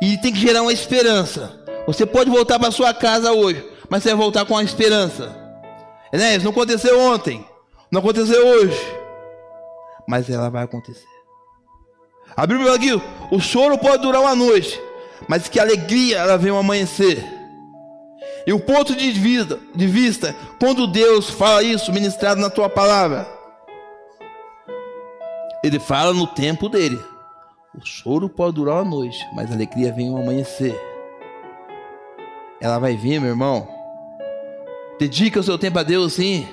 E 0.00 0.16
tem 0.18 0.32
que 0.32 0.38
gerar 0.38 0.62
uma 0.62 0.72
esperança. 0.72 1.60
Você 1.86 2.06
pode 2.06 2.30
voltar 2.30 2.58
para 2.58 2.70
sua 2.70 2.94
casa 2.94 3.32
hoje, 3.32 3.64
mas 3.88 4.02
você 4.02 4.10
vai 4.10 4.18
voltar 4.18 4.44
com 4.44 4.56
a 4.56 4.62
esperança. 4.62 5.36
Enéas, 6.12 6.42
não 6.42 6.50
aconteceu 6.50 6.98
ontem. 7.00 7.44
Não 7.90 8.00
aconteceu 8.00 8.46
hoje. 8.46 8.80
Mas 10.06 10.30
ela 10.30 10.48
vai 10.48 10.64
acontecer. 10.64 11.06
A 12.36 12.46
Bíblia 12.46 12.78
que 12.78 13.00
o 13.30 13.40
choro 13.40 13.78
pode 13.78 14.02
durar 14.02 14.20
uma 14.20 14.34
noite, 14.34 14.80
mas 15.28 15.48
que 15.48 15.60
alegria 15.60 16.18
ela 16.18 16.36
vem 16.36 16.50
ao 16.50 16.58
amanhecer. 16.58 17.24
E 18.46 18.52
o 18.52 18.60
ponto 18.60 18.94
de 18.94 19.10
vista, 19.10 19.58
de 19.74 19.86
vista, 19.86 20.36
quando 20.60 20.86
Deus 20.86 21.30
fala 21.30 21.62
isso, 21.62 21.92
ministrado 21.92 22.40
na 22.40 22.50
tua 22.50 22.68
palavra, 22.68 23.26
Ele 25.62 25.78
fala 25.78 26.12
no 26.12 26.26
tempo 26.26 26.68
dele. 26.68 27.00
O 27.74 27.84
choro 27.84 28.28
pode 28.28 28.56
durar 28.56 28.82
uma 28.82 28.90
noite, 28.90 29.18
mas 29.34 29.50
a 29.50 29.54
alegria 29.54 29.92
vem 29.92 30.10
ao 30.10 30.18
amanhecer. 30.18 30.78
Ela 32.60 32.78
vai 32.78 32.96
vir, 32.96 33.20
meu 33.20 33.30
irmão. 33.30 33.66
Dedica 34.98 35.40
o 35.40 35.42
seu 35.42 35.58
tempo 35.58 35.78
a 35.78 35.82
Deus, 35.82 36.12
sim. 36.12 36.46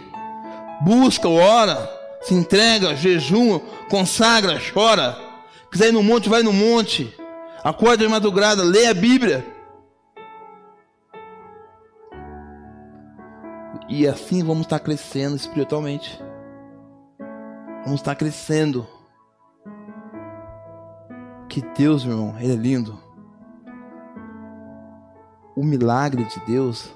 Busca, 0.81 1.29
ora, 1.29 1.89
se 2.21 2.33
entrega, 2.33 2.95
jejum, 2.95 3.59
consagra, 3.89 4.59
chora. 4.73 5.17
Quiser 5.69 5.89
ir 5.89 5.91
no 5.91 6.01
monte, 6.01 6.29
vai 6.29 6.41
no 6.41 6.53
monte. 6.53 7.13
Acorda 7.63 8.03
de 8.03 8.07
madrugada, 8.07 8.63
lê 8.63 8.87
a 8.87 8.93
Bíblia. 8.93 9.45
E 13.93 14.07
assim 14.07 14.41
vamos 14.41 14.61
estar 14.61 14.79
crescendo 14.79 15.35
espiritualmente. 15.35 16.17
Vamos 17.83 17.99
estar 17.99 18.15
crescendo. 18.15 18.87
Que 21.49 21.61
Deus, 21.77 22.05
meu 22.05 22.17
irmão, 22.17 22.39
Ele 22.39 22.53
é 22.53 22.55
lindo. 22.55 22.97
O 25.57 25.61
milagre 25.61 26.23
de 26.23 26.39
Deus, 26.45 26.89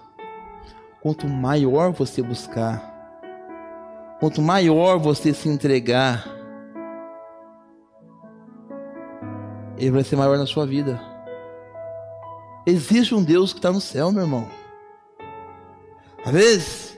quanto 1.01 1.27
maior 1.27 1.91
você 1.91 2.21
buscar, 2.21 2.81
quanto 4.21 4.41
maior 4.41 4.97
você 4.97 5.33
se 5.33 5.49
entregar, 5.49 6.25
Ele 9.77 9.91
vai 9.91 10.03
ser 10.05 10.15
maior 10.15 10.37
na 10.37 10.45
sua 10.45 10.65
vida. 10.65 10.97
Existe 12.65 13.13
um 13.13 13.21
Deus 13.21 13.51
que 13.51 13.59
está 13.59 13.69
no 13.69 13.81
céu, 13.81 14.13
meu 14.13 14.21
irmão. 14.21 14.64
Às 16.25 16.31
vezes, 16.31 16.97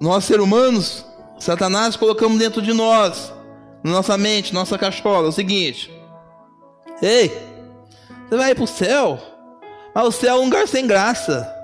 nós 0.00 0.24
seres 0.24 0.42
humanos, 0.42 1.06
Satanás 1.38 1.94
colocamos 1.94 2.38
dentro 2.38 2.60
de 2.60 2.72
nós, 2.72 3.32
na 3.82 3.92
nossa 3.92 4.18
mente, 4.18 4.52
nossa 4.52 4.76
cachola, 4.76 5.28
o 5.28 5.32
seguinte: 5.32 5.88
Ei, 7.00 7.28
você 8.28 8.36
vai 8.36 8.54
para 8.54 8.64
o 8.64 8.66
céu, 8.66 9.20
mas 9.94 10.04
o 10.04 10.12
céu 10.12 10.36
é 10.36 10.40
um 10.40 10.44
lugar 10.46 10.66
sem 10.66 10.86
graça. 10.86 11.54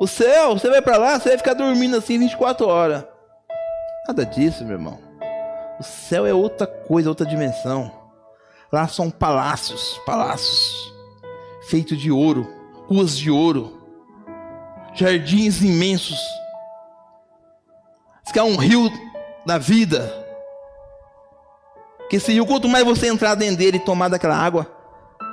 O 0.00 0.06
céu, 0.06 0.54
você 0.54 0.70
vai 0.70 0.80
para 0.80 0.96
lá, 0.96 1.18
você 1.18 1.30
vai 1.30 1.38
ficar 1.38 1.54
dormindo 1.54 1.96
assim 1.96 2.18
24 2.18 2.66
horas. 2.66 3.04
Nada 4.06 4.24
disso, 4.24 4.64
meu 4.64 4.74
irmão. 4.74 4.98
O 5.78 5.82
céu 5.82 6.24
é 6.24 6.32
outra 6.32 6.66
coisa, 6.66 7.08
outra 7.08 7.26
dimensão. 7.26 7.92
Lá 8.72 8.88
são 8.88 9.10
palácios, 9.10 10.00
palácios 10.06 10.88
feitos 11.68 11.98
de 11.98 12.10
ouro, 12.10 12.48
ruas 12.88 13.16
de 13.16 13.30
ouro 13.30 13.77
jardins 14.98 15.62
imensos. 15.62 16.18
Diz 18.22 18.32
que 18.32 18.38
há 18.38 18.44
um 18.44 18.56
rio 18.56 18.90
da 19.46 19.58
vida. 19.58 20.12
Que 22.10 22.16
esse 22.16 22.32
rio, 22.32 22.46
quanto 22.46 22.68
mais 22.68 22.84
você 22.84 23.08
entrar 23.08 23.34
dentro 23.34 23.56
dele 23.56 23.76
e 23.76 23.84
tomar 23.84 24.08
daquela 24.08 24.36
água, 24.36 24.70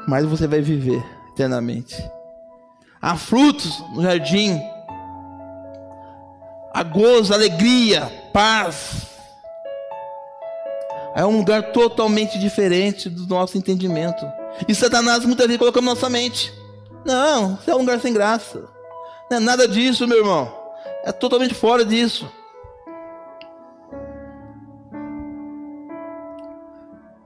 mais 0.07 0.25
você 0.25 0.47
vai 0.47 0.61
viver 0.61 1.03
eternamente. 1.31 1.95
Há 3.01 3.15
frutos 3.15 3.83
no 3.93 4.01
jardim. 4.01 4.61
Há 6.73 6.83
gozo, 6.83 7.33
alegria, 7.33 8.11
paz. 8.33 9.07
É 11.15 11.25
um 11.25 11.37
lugar 11.37 11.71
totalmente 11.71 12.37
diferente 12.37 13.09
do 13.09 13.25
nosso 13.27 13.57
entendimento. 13.57 14.25
E 14.67 14.75
Satanás 14.75 15.23
muitas 15.25 15.47
vezes 15.47 15.59
coloca 15.59 15.79
na 15.79 15.93
nossa 15.93 16.09
mente. 16.09 16.53
Não, 17.05 17.55
isso 17.55 17.71
é 17.71 17.75
um 17.75 17.79
lugar 17.79 17.99
sem 18.01 18.13
graça. 18.13 18.74
Não 19.29 19.37
é 19.37 19.39
nada 19.39 19.67
disso, 19.67 20.07
meu 20.07 20.19
irmão. 20.19 20.53
É 21.03 21.11
totalmente 21.11 21.53
fora 21.53 21.83
disso. 21.83 22.31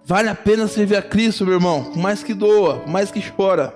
Vale 0.03 0.27
a 0.27 0.35
pena 0.35 0.67
servir 0.67 0.95
a 0.95 1.01
Cristo, 1.01 1.45
meu 1.45 1.55
irmão. 1.55 1.83
Por 1.83 1.97
mais 1.97 2.23
que 2.23 2.33
doa, 2.33 2.79
por 2.79 2.89
mais 2.89 3.11
que 3.11 3.21
chora, 3.31 3.69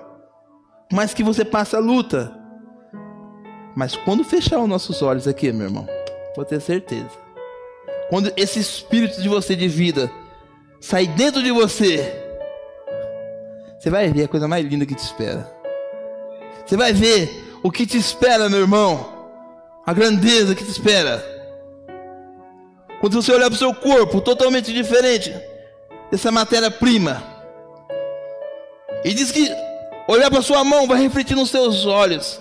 por 0.88 0.96
mais 0.96 1.14
que 1.14 1.22
você 1.22 1.44
passe 1.44 1.76
a 1.76 1.78
luta. 1.78 2.36
Mas 3.76 3.94
quando 3.94 4.24
fechar 4.24 4.58
os 4.58 4.68
nossos 4.68 5.00
olhos 5.02 5.28
aqui, 5.28 5.52
meu 5.52 5.66
irmão, 5.66 5.86
pode 6.34 6.48
ter 6.48 6.60
certeza. 6.60 7.10
Quando 8.08 8.32
esse 8.36 8.58
espírito 8.58 9.20
de 9.22 9.28
você 9.28 9.54
de 9.54 9.68
vida 9.68 10.10
sair 10.80 11.06
dentro 11.08 11.42
de 11.42 11.50
você, 11.50 12.12
você 13.78 13.90
vai 13.90 14.10
ver 14.10 14.24
a 14.24 14.28
coisa 14.28 14.48
mais 14.48 14.66
linda 14.66 14.86
que 14.86 14.94
te 14.94 15.04
espera. 15.04 15.48
Você 16.66 16.76
vai 16.76 16.92
ver 16.92 17.43
o 17.64 17.70
que 17.70 17.86
te 17.86 17.96
espera, 17.96 18.50
meu 18.50 18.60
irmão, 18.60 19.08
a 19.86 19.94
grandeza 19.94 20.54
que 20.54 20.62
te 20.62 20.70
espera. 20.70 21.24
Quando 23.00 23.14
você 23.14 23.32
olhar 23.32 23.46
para 23.46 23.54
o 23.54 23.58
seu 23.58 23.74
corpo, 23.74 24.20
totalmente 24.20 24.70
diferente 24.70 25.34
dessa 26.10 26.30
matéria-prima, 26.30 27.22
e 29.02 29.14
diz 29.14 29.32
que 29.32 29.50
olhar 30.06 30.30
para 30.30 30.42
sua 30.42 30.62
mão 30.62 30.86
vai 30.86 31.00
refletir 31.00 31.34
nos 31.34 31.48
seus 31.48 31.86
olhos. 31.86 32.38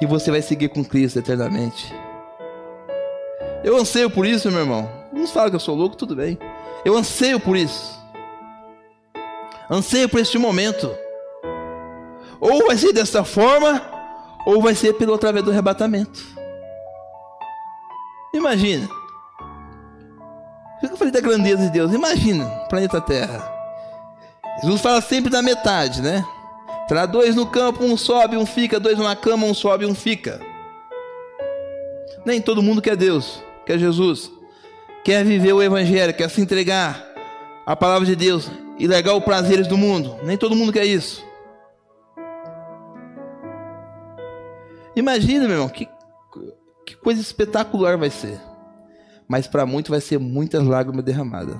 E 0.00 0.06
você 0.06 0.30
vai 0.30 0.40
seguir 0.40 0.70
com 0.70 0.82
Cristo 0.82 1.18
eternamente. 1.18 1.94
Eu 3.62 3.76
anseio 3.76 4.10
por 4.10 4.26
isso, 4.26 4.50
meu 4.50 4.60
irmão. 4.60 4.90
Não 5.12 5.26
fala 5.26 5.50
que 5.50 5.56
eu 5.56 5.60
sou 5.60 5.74
louco, 5.74 5.96
tudo 5.96 6.16
bem. 6.16 6.38
Eu 6.86 6.96
anseio 6.96 7.38
por 7.38 7.56
isso. 7.56 7.95
Anseia 9.70 10.08
por 10.08 10.20
este 10.20 10.38
momento. 10.38 10.90
Ou 12.40 12.66
vai 12.66 12.76
ser 12.76 12.92
dessa 12.92 13.24
forma, 13.24 13.82
ou 14.46 14.62
vai 14.62 14.74
ser 14.74 14.94
pelo 14.94 15.14
através 15.14 15.44
do 15.44 15.50
arrebatamento. 15.50 16.24
Imagina. 18.32 18.88
Eu 20.82 20.96
falei 20.96 21.12
da 21.12 21.20
grandeza 21.20 21.62
de 21.64 21.70
Deus? 21.70 21.92
Imagina, 21.92 22.46
planeta 22.68 23.00
Terra. 23.00 23.52
Jesus 24.62 24.80
fala 24.80 25.00
sempre 25.00 25.30
da 25.30 25.42
metade, 25.42 26.00
né? 26.00 26.24
Terá 26.86 27.04
dois 27.04 27.34
no 27.34 27.46
campo, 27.46 27.82
um 27.82 27.96
sobe, 27.96 28.36
um 28.36 28.46
fica, 28.46 28.78
dois 28.78 28.96
numa 28.96 29.16
cama, 29.16 29.46
um 29.46 29.54
sobe, 29.54 29.84
um 29.84 29.94
fica. 29.94 30.40
Nem 32.24 32.40
todo 32.40 32.62
mundo 32.62 32.80
quer 32.80 32.96
Deus, 32.96 33.42
quer 33.64 33.78
Jesus, 33.78 34.30
quer 35.04 35.24
viver 35.24 35.52
o 35.52 35.62
Evangelho, 35.62 36.14
quer 36.14 36.30
se 36.30 36.40
entregar 36.40 37.04
à 37.64 37.74
palavra 37.74 38.06
de 38.06 38.14
Deus 38.14 38.48
e 38.78 38.86
os 38.86 39.24
prazeres 39.24 39.66
do 39.66 39.76
mundo. 39.76 40.16
Nem 40.22 40.36
todo 40.36 40.56
mundo 40.56 40.72
quer 40.72 40.84
isso. 40.84 41.24
Imagina, 44.94 45.46
meu 45.46 45.56
irmão, 45.56 45.68
que, 45.68 45.88
que 46.86 46.96
coisa 46.96 47.20
espetacular 47.20 47.96
vai 47.98 48.10
ser. 48.10 48.40
Mas 49.28 49.46
para 49.46 49.66
muitos 49.66 49.90
vai 49.90 50.00
ser 50.00 50.18
muitas 50.18 50.64
lágrimas 50.64 51.04
derramadas. 51.04 51.56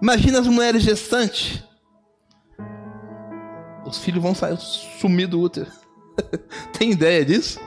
Imagina 0.00 0.40
as 0.40 0.46
mulheres 0.46 0.82
gestantes. 0.82 1.62
Os 3.86 3.98
filhos 3.98 4.22
vão 4.22 4.34
sair 4.34 4.56
sumir 4.56 5.26
do 5.26 5.40
útero. 5.40 5.70
Tem 6.78 6.90
ideia 6.90 7.24
disso? 7.24 7.60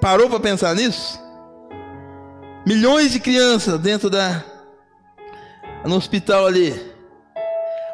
Parou 0.00 0.28
para 0.28 0.40
pensar 0.40 0.74
nisso? 0.74 1.18
Milhões 2.66 3.12
de 3.12 3.20
crianças 3.20 3.78
dentro 3.80 4.10
da 4.10 4.44
no 5.84 5.96
hospital 5.96 6.46
ali. 6.46 6.89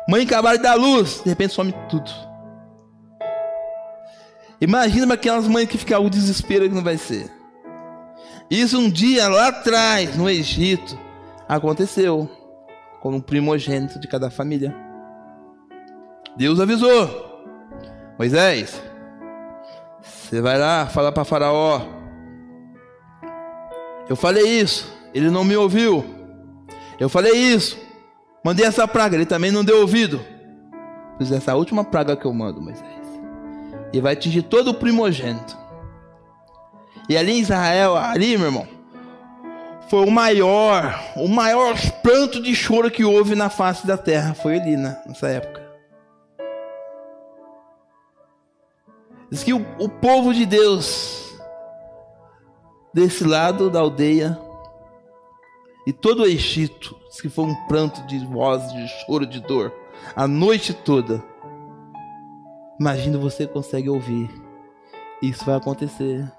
Mãe 0.09 0.23
acabaram 0.23 0.57
de 0.57 0.63
dar 0.63 0.75
luz, 0.75 1.21
de 1.23 1.29
repente 1.29 1.55
some 1.55 1.75
tudo. 1.89 2.11
Imagina 4.61 5.15
aquelas 5.15 5.47
mães 5.47 5.69
que 5.69 5.77
ficam 5.77 6.05
o 6.05 6.11
desespero 6.11 6.69
que 6.69 6.75
não 6.75 6.83
vai 6.83 6.97
ser. 6.97 7.31
Isso 8.51 8.79
um 8.79 8.89
dia 8.89 9.29
lá 9.29 9.49
atrás, 9.49 10.17
no 10.17 10.31
Egito, 10.31 10.99
aconteceu 11.49 12.31
com 13.01 13.11
um 13.11 13.21
primogênito 13.21 13.99
de 13.99 14.07
cada 14.07 14.31
família. 14.31 14.75
Deus 16.37 16.61
avisou: 16.61 17.45
Moisés, 18.19 18.81
você 20.03 20.41
vai 20.41 20.59
lá 20.59 20.87
falar 20.87 21.13
para 21.13 21.25
Faraó. 21.25 21.83
Eu 24.09 24.15
falei 24.15 24.45
isso, 24.45 24.93
ele 25.13 25.31
não 25.31 25.45
me 25.45 25.57
ouviu. 25.57 26.05
Eu 26.99 27.09
falei 27.09 27.33
isso, 27.33 27.77
mandei 28.47 28.65
essa 28.65 28.87
praga, 28.89 29.17
ele 29.17 29.27
também 29.27 29.51
não 29.51 29.65
deu 29.65 29.81
ouvido. 29.81 30.21
Pois 31.17 31.33
essa 31.33 31.55
última 31.55 31.85
praga 31.85 32.17
que 32.17 32.25
eu 32.25 32.33
mando, 32.33 32.61
Moisés 32.61 32.97
e 33.93 34.01
vai 34.01 34.13
atingir 34.13 34.43
todo 34.43 34.69
o 34.69 34.75
primogênito. 34.75 35.57
E 37.09 37.17
ali 37.17 37.33
em 37.33 37.41
Israel, 37.41 37.97
ali, 37.97 38.37
meu 38.37 38.49
irmão, 38.49 38.69
foi 39.89 40.05
o 40.05 40.11
maior, 40.11 41.01
o 41.17 41.29
maior 41.29 41.75
pranto 42.03 42.43
de 42.43 42.55
choro 42.55 42.91
que 42.91 43.05
houve 43.05 43.35
na 43.35 43.49
face 43.49 43.87
da 43.87 43.97
terra. 43.97 44.35
Foi 44.35 44.59
ali, 44.59 44.77
né, 44.77 45.01
nessa 45.07 45.29
época. 45.29 45.65
Diz 49.31 49.43
que 49.45 49.53
o, 49.53 49.65
o 49.79 49.89
povo 49.89 50.35
de 50.35 50.45
Deus, 50.45 51.35
desse 52.93 53.25
lado 53.25 53.71
da 53.71 53.81
aldeia, 53.81 54.39
e 55.87 55.93
todo 55.93 56.23
o 56.23 56.27
Egito, 56.27 56.97
que 57.21 57.29
foi 57.29 57.45
um 57.45 57.55
pranto 57.67 58.03
de 58.07 58.25
voz, 58.27 58.73
de 58.73 58.89
choro, 58.89 59.27
de 59.27 59.41
dor, 59.41 59.73
a 60.15 60.27
noite 60.27 60.73
toda. 60.73 61.23
Imagina 62.79 63.19
você 63.19 63.47
consegue 63.47 63.89
ouvir. 63.89 64.31
Isso 65.23 65.45
vai 65.45 65.57
acontecer. 65.57 66.31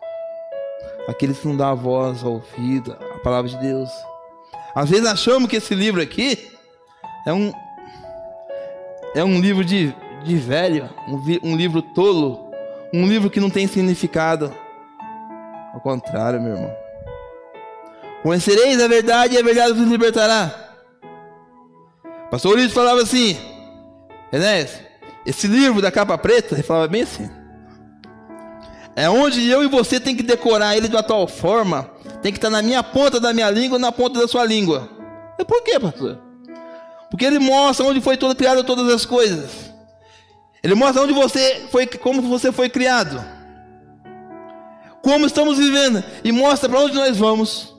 Aqueles 1.07 1.39
que 1.39 1.47
não 1.47 1.57
dão 1.57 1.69
a 1.69 1.73
voz 1.73 2.23
ao 2.23 2.34
ouvido, 2.34 2.95
a 3.15 3.19
palavra 3.19 3.49
de 3.49 3.57
Deus. 3.57 3.89
Às 4.75 4.89
vezes 4.89 5.07
achamos 5.07 5.49
que 5.49 5.55
esse 5.55 5.73
livro 5.73 6.01
aqui 6.01 6.51
é 7.25 7.34
um 7.34 7.51
é 9.15 9.23
um 9.23 9.39
livro 9.39 9.65
de, 9.65 9.95
de 10.23 10.36
velho, 10.36 10.89
um, 11.07 11.51
um 11.51 11.55
livro 11.55 11.82
tolo, 11.82 12.51
um 12.93 13.07
livro 13.07 13.30
que 13.30 13.39
não 13.39 13.49
tem 13.49 13.65
significado. 13.67 14.53
Ao 15.73 15.80
contrário, 15.82 16.41
meu 16.41 16.53
irmão. 16.53 16.75
Conhecereis 18.21 18.82
a 18.82 18.88
verdade 18.88 19.36
e 19.36 19.39
a 19.39 19.43
verdade 19.43 19.73
vos 19.73 19.88
libertará. 19.88 20.66
Pastor 22.30 22.53
Ulisses 22.53 22.73
falava 22.73 23.01
assim, 23.01 23.38
Enéas, 24.32 24.82
esse 25.25 25.47
livro 25.47 25.82
da 25.82 25.91
capa 25.91 26.17
preta, 26.17 26.55
ele 26.55 26.63
falava 26.63 26.88
bem 26.88 27.03
assim. 27.03 27.30
É 28.95 29.09
onde 29.09 29.47
eu 29.47 29.63
e 29.63 29.67
você 29.67 29.99
tem 29.99 30.15
que 30.15 30.23
decorar 30.23 30.75
ele 30.75 30.88
de 30.88 30.95
uma 30.95 31.03
tal 31.03 31.28
forma, 31.28 31.84
tem 32.21 32.32
que 32.32 32.38
estar 32.38 32.49
na 32.49 32.61
minha 32.61 32.82
ponta 32.82 33.19
da 33.19 33.32
minha 33.32 33.49
língua, 33.49 33.78
na 33.78 33.91
ponta 33.91 34.19
da 34.19 34.28
sua 34.28 34.43
língua. 34.43 34.89
E 35.38 35.45
por 35.45 35.61
quê, 35.63 35.80
pastor? 35.80 36.19
Porque 37.09 37.23
ele 37.23 37.39
mostra 37.39 37.86
onde 37.86 38.01
foi 38.01 38.17
toda 38.17 38.36
criada 38.36 38.63
todas 38.63 38.91
as 38.91 39.05
coisas. 39.05 39.71
Ele 40.63 40.75
mostra 40.75 41.03
onde 41.03 41.13
você 41.13 41.67
foi, 41.71 41.86
como 41.86 42.21
você 42.23 42.51
foi 42.51 42.69
criado. 42.69 43.23
Como 45.01 45.25
estamos 45.25 45.57
vivendo 45.57 46.03
e 46.23 46.32
mostra 46.32 46.67
para 46.67 46.80
onde 46.80 46.95
nós 46.95 47.15
vamos. 47.17 47.73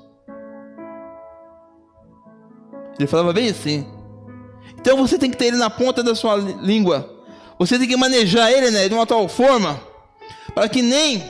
Ele 2.99 3.07
falava 3.07 3.33
bem 3.33 3.51
assim. 3.51 3.98
Então 4.81 4.97
você 4.97 5.19
tem 5.19 5.31
que 5.31 5.37
ter 5.37 5.47
ele 5.47 5.57
na 5.57 5.71
ponta 5.71 6.03
da 6.03 6.15
sua 6.15 6.37
língua 6.37 7.19
você 7.59 7.79
tem 7.79 7.89
que 7.89 7.97
manejar 7.97 8.53
ele 8.53 8.71
né, 8.71 8.89
de 8.89 8.95
uma 8.95 9.07
tal 9.07 9.29
forma 9.29 9.81
para 10.55 10.69
que 10.69 10.81
nem 10.81 11.25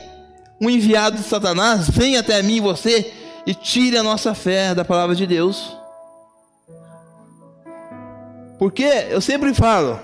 um 0.61 0.69
enviado 0.69 1.17
de 1.17 1.23
Satanás 1.23 1.89
venha 1.89 2.21
até 2.21 2.43
mim 2.43 2.57
e 2.57 2.61
você 2.61 3.13
e 3.47 3.55
tire 3.55 3.97
a 3.97 4.03
nossa 4.03 4.35
fé 4.35 4.75
da 4.75 4.85
palavra 4.85 5.17
de 5.17 5.27
Deus. 5.27 5.77
Porque 8.59 8.85
eu 9.09 9.21
sempre 9.21 9.55
falo, 9.55 9.99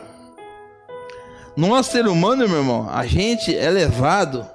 nós 1.56 1.86
ser 1.86 2.06
humano, 2.06 2.48
meu 2.48 2.58
irmão, 2.58 2.88
a 2.90 3.04
gente 3.04 3.54
é 3.54 3.68
levado 3.68 4.48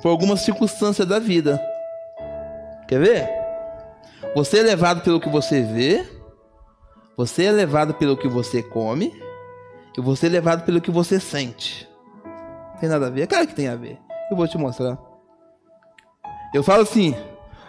por 0.00 0.08
algumas 0.08 0.40
circunstâncias 0.40 1.06
da 1.06 1.18
vida. 1.18 1.60
Quer 2.88 3.00
ver? 3.00 3.28
Você 4.34 4.60
é 4.60 4.62
levado 4.62 5.02
pelo 5.02 5.20
que 5.20 5.28
você 5.28 5.62
vê, 5.62 6.06
você 7.16 7.44
é 7.44 7.52
levado 7.52 7.94
pelo 7.94 8.16
que 8.16 8.28
você 8.28 8.62
come, 8.62 9.20
e 9.96 10.00
você 10.00 10.26
é 10.26 10.28
levado 10.28 10.64
pelo 10.64 10.80
que 10.80 10.90
você 10.90 11.18
sente. 11.18 11.88
Não 12.24 12.80
tem 12.80 12.88
nada 12.88 13.06
a 13.06 13.10
ver? 13.10 13.26
Claro 13.26 13.46
que 13.46 13.54
tem 13.54 13.68
a 13.68 13.76
ver. 13.76 13.98
Eu 14.30 14.36
vou 14.36 14.46
te 14.46 14.58
mostrar. 14.58 14.98
Eu 16.52 16.62
falo 16.62 16.82
assim: 16.82 17.14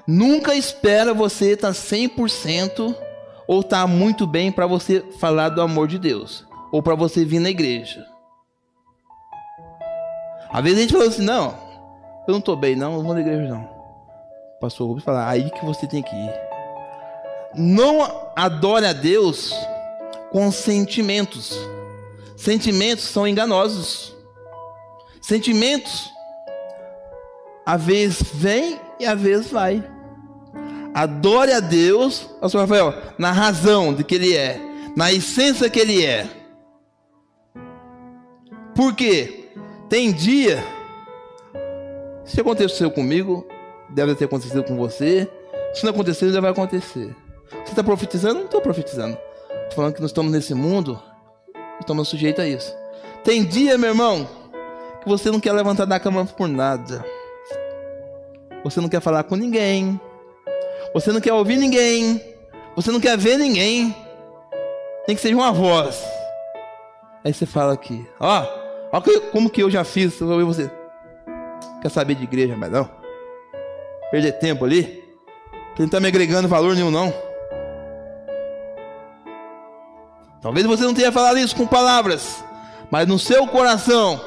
nunca 0.05 0.53
espera 0.53 1.13
você 1.13 1.51
estar 1.51 1.69
tá 1.69 1.73
100% 1.73 2.95
ou 3.47 3.61
estar 3.61 3.81
tá 3.81 3.87
muito 3.87 4.27
bem 4.27 4.51
para 4.51 4.67
você 4.67 4.99
falar 5.19 5.49
do 5.49 5.61
amor 5.61 5.87
de 5.87 5.97
Deus 5.97 6.45
ou 6.71 6.83
para 6.83 6.95
você 6.95 7.23
vir 7.23 7.39
na 7.39 7.49
igreja. 7.49 8.05
Às 10.51 10.63
vezes 10.63 10.77
a 10.77 10.81
gente 10.81 10.93
fala 10.93 11.05
assim: 11.05 11.23
não, 11.23 11.55
eu 12.27 12.33
não 12.33 12.39
estou 12.39 12.57
bem, 12.57 12.75
não, 12.75 12.97
não 12.97 13.03
vou 13.03 13.13
na 13.13 13.21
igreja, 13.21 13.47
não. 13.47 13.69
Pastor 14.59 14.87
Rubens 14.87 15.05
fala: 15.05 15.29
aí 15.29 15.49
que 15.51 15.65
você 15.65 15.87
tem 15.87 16.03
que 16.03 16.13
ir. 16.13 16.33
Não 17.55 18.26
adore 18.37 18.85
a 18.85 18.93
Deus 18.93 19.51
com 20.31 20.51
sentimentos. 20.51 21.57
Sentimentos 22.35 23.05
são 23.05 23.27
enganosos. 23.27 24.15
Sentimentos, 25.19 26.07
a 27.65 27.75
vez 27.75 28.21
vem 28.21 28.79
e 28.99 29.07
a 29.07 29.15
vez 29.15 29.49
vai. 29.49 29.83
Adore 30.93 31.51
a 31.51 31.59
Deus, 31.59 32.29
pastor 32.39 32.61
Rafael, 32.61 32.93
na 33.17 33.31
razão 33.31 33.91
de 33.91 34.03
que 34.03 34.13
Ele 34.13 34.35
é, 34.35 34.61
na 34.95 35.11
essência 35.11 35.69
que 35.69 35.79
Ele 35.79 36.05
é. 36.05 36.29
Por 38.75 38.93
quê? 38.95 39.49
Tem 39.89 40.11
dia, 40.11 40.63
se 42.23 42.39
aconteceu 42.39 42.91
comigo, 42.91 43.47
deve 43.89 44.13
ter 44.13 44.25
acontecido 44.25 44.63
com 44.63 44.77
você. 44.77 45.27
Se 45.73 45.83
não 45.83 45.91
aconteceu, 45.91 46.31
já 46.31 46.39
vai 46.39 46.51
acontecer. 46.51 47.15
Você 47.49 47.71
está 47.71 47.83
profetizando? 47.83 48.35
Não 48.35 48.45
estou 48.45 48.61
profetizando. 48.61 49.17
Estou 49.49 49.75
falando 49.75 49.93
que 49.93 50.01
nós 50.01 50.11
estamos 50.11 50.31
nesse 50.31 50.53
mundo 50.53 51.01
estamos 51.79 52.07
sujeitos 52.07 52.43
a 52.43 52.47
isso. 52.47 52.75
Tem 53.23 53.43
dia, 53.43 53.77
meu 53.77 53.89
irmão, 53.89 54.27
que 55.01 55.07
você 55.07 55.31
não 55.31 55.39
quer 55.39 55.53
levantar 55.53 55.85
da 55.85 55.99
cama 55.99 56.25
por 56.25 56.47
nada. 56.47 57.03
Você 58.63 58.81
não 58.81 58.89
quer 58.89 59.01
falar 59.01 59.23
com 59.23 59.35
ninguém. 59.35 59.99
Você 60.93 61.11
não 61.11 61.21
quer 61.21 61.33
ouvir 61.33 61.57
ninguém. 61.57 62.21
Você 62.75 62.91
não 62.91 62.99
quer 62.99 63.17
ver 63.17 63.37
ninguém. 63.37 63.95
Tem 65.05 65.15
que 65.15 65.21
ser 65.21 65.33
uma 65.33 65.51
voz. 65.51 66.03
Aí 67.23 67.33
você 67.33 67.45
fala 67.45 67.73
aqui, 67.73 68.05
ó, 68.19 68.45
ó 68.91 69.01
como 69.31 69.49
que 69.49 69.61
eu 69.61 69.69
já 69.69 69.83
fiz, 69.83 70.19
eu 70.21 70.45
você. 70.45 70.69
Quer 71.81 71.89
saber 71.89 72.15
de 72.15 72.23
igreja, 72.23 72.55
mas 72.57 72.71
não. 72.71 72.89
Perder 74.11 74.33
tempo 74.33 74.65
ali. 74.65 75.03
Que 75.75 75.81
não 75.81 75.85
está 75.85 75.99
me 75.99 76.07
agregando 76.07 76.47
valor 76.47 76.75
nenhum, 76.75 76.91
não. 76.91 77.13
Talvez 80.41 80.65
você 80.65 80.83
não 80.83 80.93
tenha 80.93 81.11
falado 81.11 81.37
isso 81.37 81.55
com 81.55 81.65
palavras, 81.65 82.43
mas 82.91 83.07
no 83.07 83.17
seu 83.17 83.47
coração, 83.47 84.19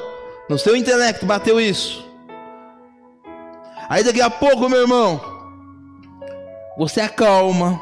no 0.49 0.57
seu 0.57 0.75
intelecto 0.75 1.25
bateu 1.25 1.59
isso. 1.59 2.05
Aí 3.89 4.03
daqui 4.03 4.21
a 4.21 4.29
pouco, 4.29 4.69
meu 4.69 4.81
irmão, 4.81 5.19
você 6.77 7.01
acalma, 7.01 7.79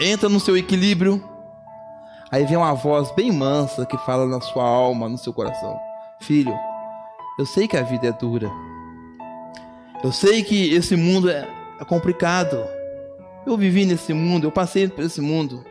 entra 0.00 0.28
no 0.28 0.40
seu 0.40 0.56
equilíbrio. 0.56 1.22
Aí 2.30 2.44
vem 2.44 2.56
uma 2.56 2.74
voz 2.74 3.10
bem 3.12 3.32
mansa 3.32 3.86
que 3.86 3.96
fala 3.98 4.26
na 4.26 4.40
sua 4.40 4.64
alma, 4.64 5.08
no 5.08 5.16
seu 5.16 5.32
coração: 5.32 5.78
Filho, 6.20 6.54
eu 7.38 7.46
sei 7.46 7.66
que 7.66 7.76
a 7.76 7.82
vida 7.82 8.08
é 8.08 8.12
dura. 8.12 8.50
Eu 10.02 10.12
sei 10.12 10.44
que 10.44 10.74
esse 10.74 10.94
mundo 10.94 11.30
é 11.30 11.46
complicado. 11.88 12.62
Eu 13.46 13.56
vivi 13.56 13.86
nesse 13.86 14.12
mundo, 14.12 14.46
eu 14.46 14.52
passei 14.52 14.88
por 14.88 15.02
esse 15.02 15.20
mundo. 15.20 15.64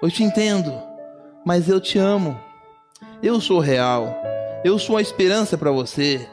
Eu 0.00 0.10
te 0.10 0.22
entendo, 0.22 0.72
mas 1.44 1.68
eu 1.68 1.80
te 1.80 1.98
amo. 1.98 2.38
Eu 3.22 3.40
sou 3.40 3.60
real. 3.60 4.14
Eu 4.64 4.78
sou 4.78 4.96
a 4.96 5.02
esperança 5.02 5.56
para 5.56 5.70
você. 5.70 6.28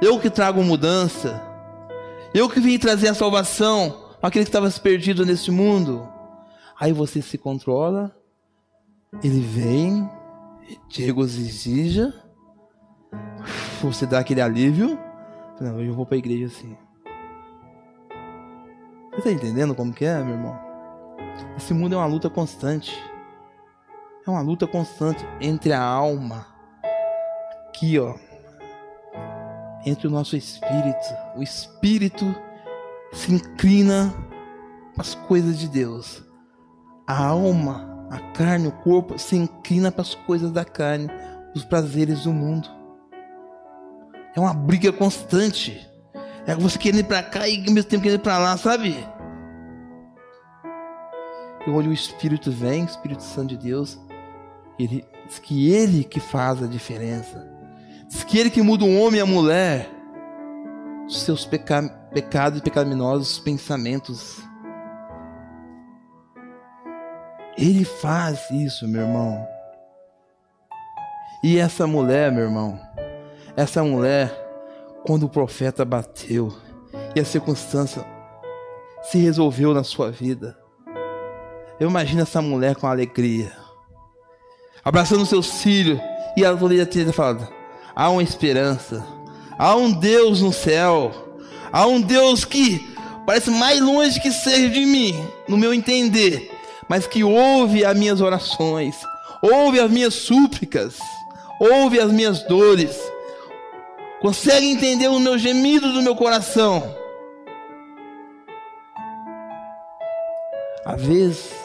Eu 0.00 0.20
que 0.20 0.30
trago 0.30 0.62
mudança. 0.62 1.42
Eu 2.34 2.48
que 2.48 2.60
vim 2.60 2.78
trazer 2.78 3.08
a 3.08 3.14
salvação 3.14 4.08
para 4.20 4.28
aquele 4.28 4.44
que 4.44 4.48
estava 4.48 4.70
perdido 4.80 5.24
nesse 5.24 5.50
mundo. 5.50 6.08
Aí 6.78 6.92
você 6.92 7.20
se 7.20 7.36
controla, 7.36 8.14
ele 9.24 9.40
vem, 9.40 10.08
te 10.88 11.02
regozija, 11.02 12.14
você 13.82 14.06
dá 14.06 14.20
aquele 14.20 14.40
alívio. 14.40 14.98
Não, 15.60 15.80
eu 15.80 15.92
vou 15.94 16.06
para 16.06 16.16
a 16.16 16.18
igreja 16.18 16.46
assim. 16.46 16.76
Você 19.10 19.16
está 19.18 19.32
entendendo 19.32 19.74
como 19.74 19.92
que 19.92 20.04
é, 20.04 20.22
meu 20.22 20.34
irmão? 20.34 20.56
Esse 21.56 21.74
mundo 21.74 21.94
é 21.94 21.98
uma 21.98 22.06
luta 22.06 22.30
constante. 22.30 22.96
É 24.28 24.30
uma 24.30 24.42
luta 24.42 24.66
constante 24.66 25.26
entre 25.40 25.72
a 25.72 25.82
alma, 25.82 26.46
aqui 27.66 27.98
ó, 27.98 28.14
entre 29.86 30.06
o 30.06 30.10
nosso 30.10 30.36
espírito. 30.36 31.16
O 31.34 31.42
espírito 31.42 32.26
se 33.10 33.32
inclina 33.32 34.12
para 34.92 35.00
as 35.00 35.14
coisas 35.14 35.58
de 35.58 35.66
Deus. 35.66 36.22
A 37.06 37.24
alma, 37.24 38.06
a 38.10 38.18
carne, 38.34 38.68
o 38.68 38.72
corpo 38.72 39.18
se 39.18 39.34
inclina 39.34 39.90
para 39.90 40.02
as 40.02 40.14
coisas 40.14 40.52
da 40.52 40.62
carne, 40.62 41.08
os 41.54 41.64
prazeres 41.64 42.24
do 42.24 42.32
mundo. 42.34 42.68
É 44.36 44.40
uma 44.40 44.52
briga 44.52 44.92
constante. 44.92 45.88
É 46.46 46.54
você 46.54 46.78
querendo 46.78 47.00
ir 47.00 47.04
para 47.04 47.22
cá 47.22 47.48
e 47.48 47.66
ao 47.66 47.72
mesmo 47.72 47.88
tempo 47.88 48.02
querendo 48.02 48.20
ir 48.20 48.22
para 48.22 48.36
lá, 48.36 48.58
sabe? 48.58 48.94
E 51.66 51.70
onde 51.70 51.88
o 51.88 51.94
Espírito 51.94 52.52
vem, 52.52 52.82
o 52.82 52.86
Espírito 52.86 53.22
Santo 53.22 53.56
de 53.56 53.56
Deus, 53.56 53.98
ele 54.78 55.04
diz 55.26 55.38
que 55.38 55.70
ele 55.72 56.04
que 56.04 56.20
faz 56.20 56.62
a 56.62 56.66
diferença. 56.66 57.46
Diz 58.08 58.24
que 58.24 58.38
ele 58.38 58.50
que 58.50 58.62
muda 58.62 58.84
o 58.84 58.98
homem 59.00 59.18
e 59.18 59.22
a 59.22 59.26
mulher 59.26 59.90
os 61.06 61.22
seus 61.22 61.46
peca 61.46 61.82
pecados 62.12 62.60
pecaminosos 62.60 63.38
pensamentos. 63.38 64.42
Ele 67.56 67.84
faz 67.84 68.50
isso, 68.50 68.86
meu 68.86 69.02
irmão. 69.02 69.48
E 71.42 71.58
essa 71.58 71.86
mulher, 71.86 72.30
meu 72.30 72.44
irmão, 72.44 72.78
essa 73.56 73.82
mulher, 73.82 74.30
quando 75.04 75.24
o 75.24 75.28
profeta 75.28 75.84
bateu 75.84 76.52
e 77.14 77.20
a 77.20 77.24
circunstância 77.24 78.04
se 79.02 79.18
resolveu 79.18 79.72
na 79.72 79.82
sua 79.82 80.10
vida, 80.10 80.56
eu 81.80 81.88
imagino 81.88 82.22
essa 82.22 82.42
mulher 82.42 82.76
com 82.76 82.86
alegria, 82.86 83.52
abraçando 84.88 85.26
seus 85.26 85.60
filhos, 85.60 86.00
e 86.34 86.42
ela 86.42 86.56
poderia 86.56 86.86
ter 86.86 87.12
falado: 87.12 87.46
há 87.94 88.08
uma 88.08 88.22
esperança, 88.22 89.06
há 89.58 89.76
um 89.76 89.92
Deus 89.92 90.40
no 90.40 90.50
céu, 90.50 91.12
há 91.70 91.86
um 91.86 92.00
Deus 92.00 92.46
que 92.46 92.96
parece 93.26 93.50
mais 93.50 93.82
longe 93.82 94.18
que 94.18 94.32
seja 94.32 94.70
de 94.70 94.86
mim, 94.86 95.14
no 95.46 95.58
meu 95.58 95.74
entender, 95.74 96.50
mas 96.88 97.06
que 97.06 97.22
ouve 97.22 97.84
as 97.84 97.94
minhas 97.98 98.22
orações, 98.22 98.96
ouve 99.42 99.78
as 99.78 99.90
minhas 99.90 100.14
súplicas, 100.14 100.96
ouve 101.60 102.00
as 102.00 102.10
minhas 102.10 102.42
dores, 102.44 102.98
consegue 104.22 104.70
entender 104.70 105.08
o 105.08 105.20
meu 105.20 105.36
gemido 105.36 105.92
do 105.92 106.00
meu 106.00 106.16
coração. 106.16 106.96
Às 110.82 111.02
vezes, 111.02 111.57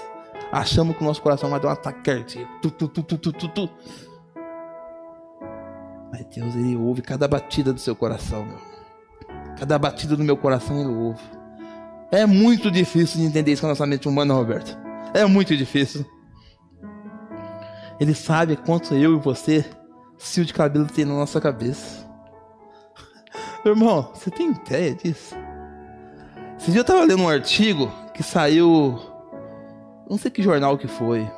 achamos 0.53 0.95
que 0.95 1.03
o 1.03 1.05
nosso 1.05 1.21
coração 1.21 1.49
vai 1.49 1.59
dar 1.59 1.69
um 1.69 1.71
ataque. 1.71 2.23
Tu, 2.61 2.69
tu, 2.69 2.87
tu, 2.87 3.03
tu, 3.03 3.17
tu, 3.17 3.33
tu, 3.33 3.47
tu. 3.49 3.69
Mas 6.11 6.25
Deus, 6.27 6.53
Ele 6.55 6.77
ouve 6.77 7.01
cada 7.01 7.27
batida 7.27 7.73
do 7.73 7.79
seu 7.79 7.95
coração, 7.95 8.45
meu. 8.45 8.59
Cada 9.57 9.79
batida 9.79 10.15
do 10.15 10.23
meu 10.23 10.37
coração, 10.37 10.79
Ele 10.79 10.93
ouve. 10.93 11.23
É 12.11 12.27
muito 12.27 12.69
difícil 12.69 13.19
de 13.19 13.25
entender 13.25 13.51
isso 13.51 13.61
com 13.61 13.67
a 13.67 13.69
nossa 13.69 13.87
mente 13.87 14.07
humana, 14.07 14.35
Roberto. 14.35 14.77
É 15.13 15.25
muito 15.25 15.57
difícil. 15.57 16.05
Ele 17.99 18.13
sabe 18.13 18.55
quanto 18.55 18.93
eu 18.93 19.17
e 19.17 19.19
você, 19.19 19.65
fio 20.19 20.45
de 20.45 20.53
cabelo 20.53 20.85
tem 20.85 21.05
na 21.05 21.15
nossa 21.15 21.41
cabeça. 21.41 22.07
Irmão, 23.65 24.11
você 24.13 24.29
tem 24.29 24.51
ideia 24.51 24.93
disso? 24.93 25.35
Esse 26.59 26.69
dia 26.69 26.79
eu 26.79 26.83
estava 26.83 27.03
lendo 27.03 27.23
um 27.23 27.29
artigo 27.29 27.91
que 28.13 28.21
saiu 28.21 29.12
não 30.09 30.17
sei 30.17 30.29
que 30.29 30.41
jornal 30.41 30.77
que 30.77 30.87
foi. 30.87 31.29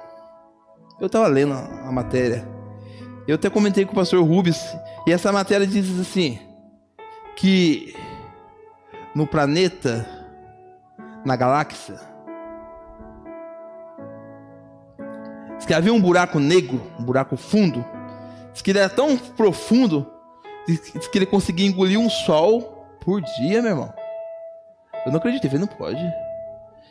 Eu 0.99 1.09
tava 1.09 1.27
lendo 1.27 1.53
a, 1.53 1.91
matéria. 1.91 2.47
Eu 3.27 3.35
até 3.35 3.49
comentei 3.49 3.85
com 3.85 3.91
o 3.91 3.95
pastor 3.95 4.23
Rubens. 4.23 4.75
E 5.05 5.11
essa 5.11 5.31
matéria 5.31 5.67
diz 5.67 5.99
assim: 5.99 6.39
que 7.35 7.95
no 9.13 9.27
planeta, 9.27 10.07
na 11.25 11.35
galáxia, 11.35 11.99
diz 15.57 15.65
que 15.65 15.73
havia 15.73 15.93
um 15.93 16.01
buraco 16.01 16.39
negro, 16.39 16.81
um 16.99 17.03
buraco 17.03 17.35
fundo. 17.35 17.83
Diz 18.53 18.61
que 18.61 18.71
ele 18.71 18.79
era 18.79 18.89
tão 18.89 19.17
profundo 19.17 20.11
diz 20.67 21.07
que 21.07 21.17
ele 21.17 21.25
conseguia 21.25 21.67
engolir 21.67 21.99
um 21.99 22.09
sol 22.09 22.87
por 22.99 23.21
dia, 23.21 23.61
meu 23.61 23.71
irmão. 23.71 23.93
Eu 25.05 25.11
não 25.11 25.19
acreditei, 25.19 25.49
falei, 25.49 25.65
não 25.65 25.75
pode. 25.75 26.01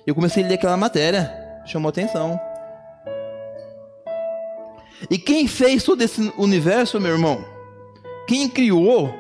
Eu 0.07 0.15
comecei 0.15 0.45
a 0.45 0.47
ler 0.47 0.55
aquela 0.55 0.77
matéria 0.77 1.44
chamou 1.65 1.89
atenção. 1.89 2.39
E 5.11 5.19
quem 5.19 5.47
fez 5.47 5.83
todo 5.83 6.03
esse 6.03 6.33
universo, 6.39 7.01
meu 7.01 7.13
irmão? 7.13 7.45
Quem 8.27 8.49
criou? 8.49 9.13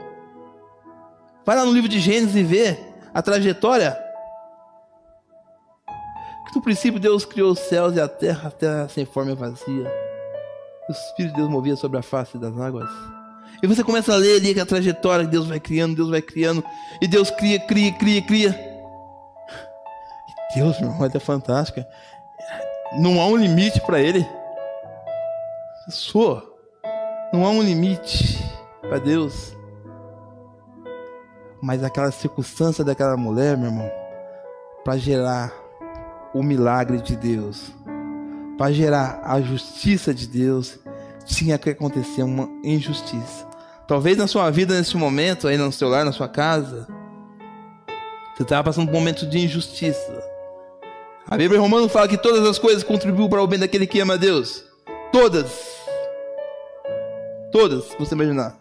Vai 1.44 1.56
lá 1.56 1.64
no 1.64 1.72
livro 1.72 1.88
de 1.88 2.00
Gênesis 2.00 2.36
e 2.36 2.42
vê 2.42 2.78
a 3.12 3.20
trajetória. 3.20 3.98
Que 6.48 6.56
no 6.56 6.62
princípio 6.62 7.00
Deus 7.00 7.24
criou 7.24 7.52
os 7.52 7.58
céus 7.58 7.96
e 7.96 8.00
a 8.00 8.08
terra, 8.08 8.48
a 8.48 8.50
terra 8.50 8.88
sem 8.88 9.04
forma 9.04 9.32
e 9.32 9.34
vazia. 9.34 9.92
O 10.88 10.92
Espírito 10.92 11.32
de 11.32 11.38
Deus 11.38 11.50
movia 11.50 11.76
sobre 11.76 11.98
a 11.98 12.02
face 12.02 12.38
das 12.38 12.58
águas. 12.58 12.88
E 13.62 13.66
você 13.66 13.82
começa 13.82 14.12
a 14.12 14.16
ler 14.16 14.36
ali 14.36 14.60
a 14.60 14.66
trajetória 14.66 15.24
que 15.24 15.30
Deus 15.30 15.46
vai 15.46 15.60
criando, 15.60 15.96
Deus 15.96 16.10
vai 16.10 16.20
criando, 16.20 16.62
e 17.00 17.08
Deus 17.08 17.30
cria, 17.30 17.58
cria, 17.60 17.92
cria, 17.92 18.22
cria. 18.22 18.74
Deus, 20.54 20.78
meu 20.80 20.90
irmão, 20.90 21.10
é 21.12 21.18
fantástica. 21.18 21.86
Não 22.92 23.20
há 23.20 23.26
um 23.26 23.36
limite 23.36 23.80
para 23.80 24.00
ele. 24.00 24.26
Sua. 25.88 26.44
Não 27.32 27.44
há 27.44 27.50
um 27.50 27.62
limite 27.62 28.38
para 28.80 28.98
Deus. 28.98 29.56
Mas 31.60 31.82
aquela 31.82 32.10
circunstância 32.10 32.84
daquela 32.84 33.16
mulher, 33.16 33.56
meu 33.56 33.70
irmão, 33.70 33.90
para 34.84 34.96
gerar 34.96 35.52
o 36.34 36.42
milagre 36.42 37.00
de 37.00 37.16
Deus, 37.16 37.72
para 38.58 38.72
gerar 38.72 39.22
a 39.24 39.40
justiça 39.40 40.12
de 40.12 40.26
Deus, 40.26 40.78
tinha 41.24 41.58
que 41.58 41.70
acontecer 41.70 42.22
uma 42.22 42.48
injustiça. 42.62 43.46
Talvez 43.86 44.16
na 44.16 44.26
sua 44.26 44.50
vida, 44.50 44.76
nesse 44.76 44.96
momento, 44.96 45.48
aí 45.48 45.56
no 45.56 45.72
seu 45.72 45.88
lar, 45.88 46.04
na 46.04 46.12
sua 46.12 46.28
casa, 46.28 46.86
você 48.34 48.42
estava 48.42 48.64
passando 48.64 48.88
um 48.88 48.92
momento 48.92 49.26
de 49.26 49.38
injustiça. 49.38 50.33
A 51.26 51.38
Bíblia 51.38 51.58
Romano 51.58 51.88
fala 51.88 52.06
que 52.06 52.18
todas 52.18 52.46
as 52.46 52.58
coisas 52.58 52.84
contribuem 52.84 53.30
para 53.30 53.42
o 53.42 53.46
bem 53.46 53.58
daquele 53.58 53.86
que 53.86 53.98
ama 53.98 54.14
a 54.14 54.18
Deus. 54.18 54.62
Todas. 55.10 55.52
Todas, 57.50 57.84
você 57.98 58.14
imaginar. 58.14 58.54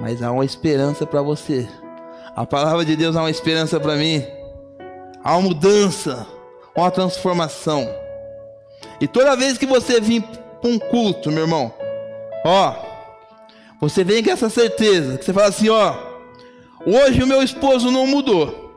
Mas 0.00 0.20
há 0.20 0.32
uma 0.32 0.44
esperança 0.44 1.06
para 1.06 1.22
você. 1.22 1.68
A 2.34 2.44
palavra 2.44 2.84
de 2.84 2.96
Deus 2.96 3.14
há 3.14 3.20
uma 3.20 3.30
esperança 3.30 3.78
para 3.78 3.94
mim. 3.94 4.24
Há 5.22 5.36
uma 5.36 5.48
mudança, 5.50 6.26
uma 6.74 6.90
transformação. 6.90 7.88
E 9.00 9.06
toda 9.06 9.36
vez 9.36 9.56
que 9.56 9.66
você 9.66 10.00
vir 10.00 10.22
para 10.60 10.68
um 10.68 10.80
culto, 10.80 11.30
meu 11.30 11.42
irmão, 11.42 11.72
ó, 12.44 12.74
você 13.80 14.02
vem 14.02 14.24
com 14.24 14.30
essa 14.30 14.50
certeza, 14.50 15.16
que 15.16 15.24
você 15.24 15.32
fala 15.32 15.46
assim, 15.46 15.68
ó, 15.68 15.94
hoje 16.84 17.22
o 17.22 17.26
meu 17.26 17.40
esposo 17.40 17.88
não 17.92 18.04
mudou 18.04 18.67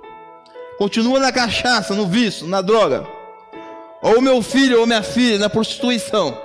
continua 0.82 1.20
na 1.20 1.32
cachaça, 1.32 1.94
no 1.94 2.08
vício, 2.08 2.48
na 2.48 2.60
droga. 2.60 3.06
ou 4.02 4.20
meu 4.20 4.42
filho 4.42 4.80
ou 4.80 4.88
minha 4.88 5.04
filha 5.04 5.38
na 5.38 5.48
prostituição. 5.48 6.36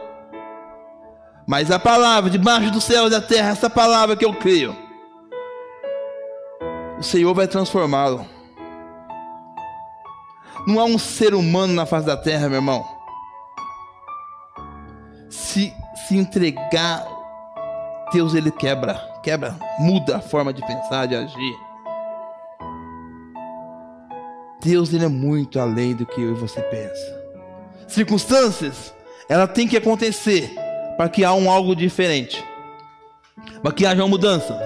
Mas 1.47 1.70
a 1.70 1.78
palavra 1.78 2.28
debaixo 2.28 2.70
do 2.70 2.78
céu 2.78 3.07
e 3.07 3.11
da 3.11 3.18
terra, 3.18 3.53
essa 3.53 3.70
palavra 3.70 4.14
que 4.14 4.26
eu 4.26 4.34
creio, 4.34 4.76
o 6.99 7.03
Senhor 7.03 7.32
vai 7.32 7.49
transformá-lo. 7.49 8.26
Não 10.66 10.80
há 10.80 10.84
um 10.84 10.99
ser 10.99 11.34
humano 11.34 11.72
na 11.72 11.87
face 11.87 12.07
da 12.07 12.16
terra, 12.18 12.47
meu 12.47 12.59
irmão. 12.59 12.84
Se, 15.30 15.72
se 16.07 16.14
entregar, 16.14 17.07
Deus 18.12 18.34
ele 18.34 18.51
quebra, 18.51 18.97
quebra, 19.22 19.57
muda 19.78 20.18
a 20.18 20.20
forma 20.20 20.53
de 20.53 20.61
pensar, 20.61 21.07
de 21.07 21.16
agir. 21.16 21.66
Deus 24.63 24.93
ele 24.93 25.05
é 25.05 25.09
muito 25.09 25.61
além 25.61 25.95
do 25.95 26.07
que 26.07 26.21
eu 26.21 26.33
e 26.33 26.41
você 26.41 26.61
pensa. 26.63 27.25
Circunstâncias, 27.87 28.95
ela 29.29 29.47
tem 29.47 29.69
que 29.69 29.77
acontecer 29.77 30.53
para 30.97 31.09
que 31.09 31.25
haja 31.25 31.35
um 31.35 31.51
algo 31.51 31.77
diferente, 31.77 32.45
para 33.63 33.73
que 33.73 33.87
haja 33.87 34.03
uma 34.03 34.09
mudança. 34.09 34.59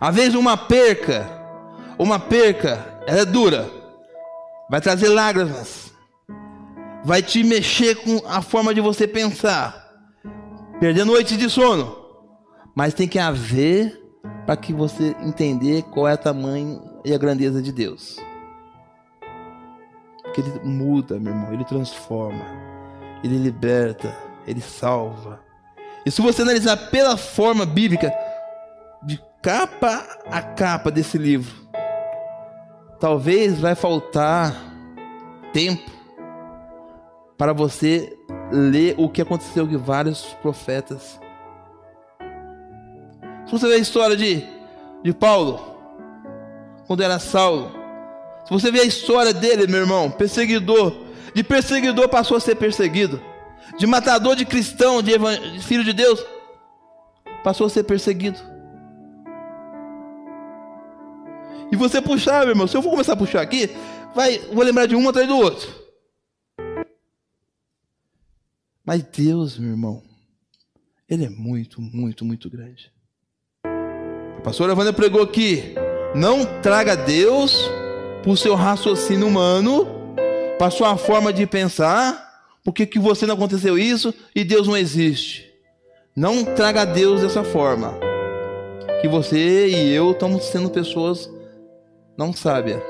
Às 0.00 0.14
vezes 0.14 0.34
uma 0.34 0.56
perca, 0.56 1.28
uma 1.98 2.18
perca, 2.18 2.84
ela 3.06 3.20
é 3.20 3.24
dura, 3.24 3.68
vai 4.70 4.80
trazer 4.80 5.08
lágrimas, 5.08 5.92
vai 7.04 7.22
te 7.22 7.42
mexer 7.42 7.96
com 7.96 8.22
a 8.26 8.40
forma 8.40 8.72
de 8.74 8.80
você 8.80 9.06
pensar, 9.06 9.92
perder 10.80 11.04
noites 11.04 11.36
de 11.36 11.50
sono, 11.50 11.96
mas 12.74 12.94
tem 12.94 13.06
que 13.06 13.18
haver 13.18 14.00
para 14.46 14.56
que 14.56 14.72
você 14.72 15.14
entender 15.20 15.82
qual 15.84 16.08
é 16.08 16.14
o 16.14 16.18
tamanho 16.18 16.91
e 17.04 17.12
a 17.12 17.18
grandeza 17.18 17.60
de 17.62 17.72
Deus. 17.72 18.18
Porque 20.22 20.40
ele 20.40 20.60
muda, 20.64 21.18
meu 21.18 21.32
irmão, 21.32 21.52
ele 21.52 21.64
transforma, 21.64 22.44
ele 23.22 23.36
liberta, 23.38 24.16
ele 24.46 24.60
salva. 24.60 25.40
E 26.06 26.10
se 26.10 26.22
você 26.22 26.42
analisar 26.42 26.76
pela 26.90 27.16
forma 27.16 27.66
bíblica, 27.66 28.12
capa 29.42 30.06
a 30.30 30.40
capa 30.40 30.90
desse 30.90 31.18
livro. 31.18 31.52
Talvez 33.00 33.58
vai 33.58 33.74
faltar 33.74 34.54
tempo 35.52 35.90
para 37.36 37.52
você 37.52 38.16
ler 38.52 38.94
o 38.96 39.08
que 39.08 39.20
aconteceu 39.20 39.66
com 39.66 39.76
vários 39.76 40.22
profetas. 40.40 41.20
Se 43.46 43.52
você 43.52 43.66
vê 43.66 43.74
a 43.74 43.78
história 43.78 44.16
de, 44.16 44.46
de 45.02 45.12
Paulo, 45.12 45.71
quando 46.86 47.02
era 47.02 47.18
Saulo, 47.18 47.72
se 48.44 48.50
você 48.50 48.70
vê 48.70 48.80
a 48.80 48.84
história 48.84 49.32
dele, 49.32 49.66
meu 49.66 49.80
irmão, 49.80 50.10
perseguidor, 50.10 50.94
de 51.34 51.42
perseguidor 51.42 52.08
passou 52.08 52.36
a 52.36 52.40
ser 52.40 52.56
perseguido, 52.56 53.22
de 53.78 53.86
matador 53.86 54.36
de 54.36 54.44
cristão, 54.44 55.02
de, 55.02 55.12
de 55.16 55.60
filho 55.60 55.84
de 55.84 55.92
Deus, 55.92 56.24
passou 57.42 57.66
a 57.66 57.70
ser 57.70 57.84
perseguido. 57.84 58.38
E 61.70 61.76
você 61.76 62.02
puxar, 62.02 62.40
meu 62.40 62.50
irmão, 62.50 62.66
se 62.66 62.76
eu 62.76 62.82
for 62.82 62.90
começar 62.90 63.14
a 63.14 63.16
puxar 63.16 63.40
aqui, 63.40 63.70
vai, 64.14 64.38
vou 64.52 64.62
lembrar 64.62 64.86
de 64.86 64.94
um 64.94 65.08
atrás 65.08 65.26
do 65.26 65.36
outro. 65.36 65.82
Mas 68.84 69.02
Deus, 69.04 69.56
meu 69.58 69.70
irmão, 69.70 70.02
Ele 71.08 71.24
é 71.24 71.30
muito, 71.30 71.80
muito, 71.80 72.24
muito 72.24 72.50
grande. 72.50 72.92
A 73.64 74.40
pastora 74.42 74.72
Evânia 74.72 74.92
pregou 74.92 75.22
aqui: 75.22 75.74
não 76.14 76.44
traga 76.60 76.96
Deus 76.96 77.70
por 78.22 78.36
seu 78.36 78.54
raciocínio 78.54 79.26
humano, 79.26 79.86
para 80.58 80.70
sua 80.70 80.96
forma 80.96 81.32
de 81.32 81.46
pensar, 81.46 82.30
porque 82.62 82.86
que 82.86 82.98
você 82.98 83.26
não 83.26 83.34
aconteceu 83.34 83.78
isso 83.78 84.14
e 84.34 84.44
Deus 84.44 84.68
não 84.68 84.76
existe. 84.76 85.50
Não 86.14 86.44
traga 86.44 86.84
Deus 86.84 87.22
dessa 87.22 87.42
forma. 87.42 87.94
Que 89.00 89.08
você 89.08 89.68
e 89.68 89.92
eu 89.94 90.12
estamos 90.12 90.44
sendo 90.44 90.70
pessoas 90.70 91.28
não 92.16 92.32
sábia. 92.32 92.82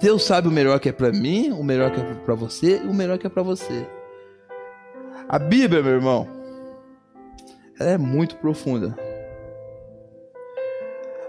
Deus 0.00 0.24
sabe 0.24 0.48
o 0.48 0.50
melhor 0.50 0.78
que 0.78 0.88
é 0.88 0.92
para 0.92 1.10
mim, 1.10 1.50
o 1.52 1.62
melhor 1.62 1.90
que 1.90 2.00
é 2.00 2.04
para 2.04 2.34
você 2.34 2.80
e 2.84 2.86
o 2.86 2.94
melhor 2.94 3.18
que 3.18 3.26
é 3.26 3.30
para 3.30 3.42
você. 3.42 3.86
A 5.28 5.38
Bíblia, 5.38 5.82
meu 5.82 5.92
irmão, 5.92 6.28
ela 7.78 7.90
é 7.90 7.98
muito 7.98 8.36
profunda. 8.36 9.07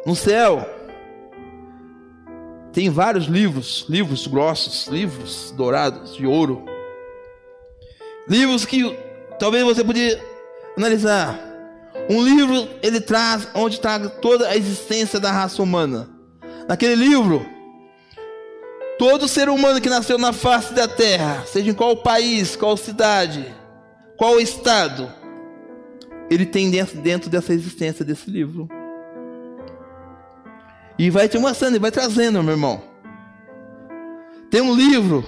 No 0.09 0.15
céu 0.15 0.67
tem 2.73 2.89
vários 2.89 3.25
livros, 3.25 3.85
livros 3.87 4.25
grossos, 4.25 4.87
livros 4.87 5.53
dourados 5.55 6.15
de 6.15 6.25
ouro. 6.25 6.65
Livros 8.27 8.65
que 8.65 8.97
talvez 9.37 9.63
você 9.63 9.83
podia 9.83 10.19
analisar. 10.75 11.39
Um 12.09 12.23
livro 12.23 12.67
ele 12.81 12.99
traz 12.99 13.49
onde 13.53 13.75
está 13.75 13.99
toda 14.09 14.47
a 14.47 14.57
existência 14.57 15.19
da 15.19 15.31
raça 15.31 15.61
humana. 15.61 16.09
Naquele 16.67 16.95
livro, 16.95 17.45
todo 18.97 19.27
ser 19.27 19.47
humano 19.47 19.79
que 19.79 19.89
nasceu 19.91 20.17
na 20.17 20.33
face 20.33 20.73
da 20.73 20.87
terra, 20.87 21.43
seja 21.45 21.69
em 21.69 21.75
qual 21.75 21.95
país, 21.97 22.55
qual 22.55 22.75
cidade, 22.75 23.45
qual 24.17 24.39
estado, 24.39 25.07
ele 26.31 26.47
tem 26.47 26.71
dentro, 26.71 26.99
dentro 26.99 27.29
dessa 27.29 27.53
existência 27.53 28.03
desse 28.03 28.27
livro. 28.27 28.78
E 30.99 31.09
vai 31.09 31.29
te 31.29 31.39
mostrando, 31.39 31.77
e 31.77 31.79
vai 31.79 31.91
trazendo, 31.91 32.43
meu 32.43 32.53
irmão. 32.53 32.83
Tem 34.51 34.61
um 34.61 34.75
livro 34.75 35.23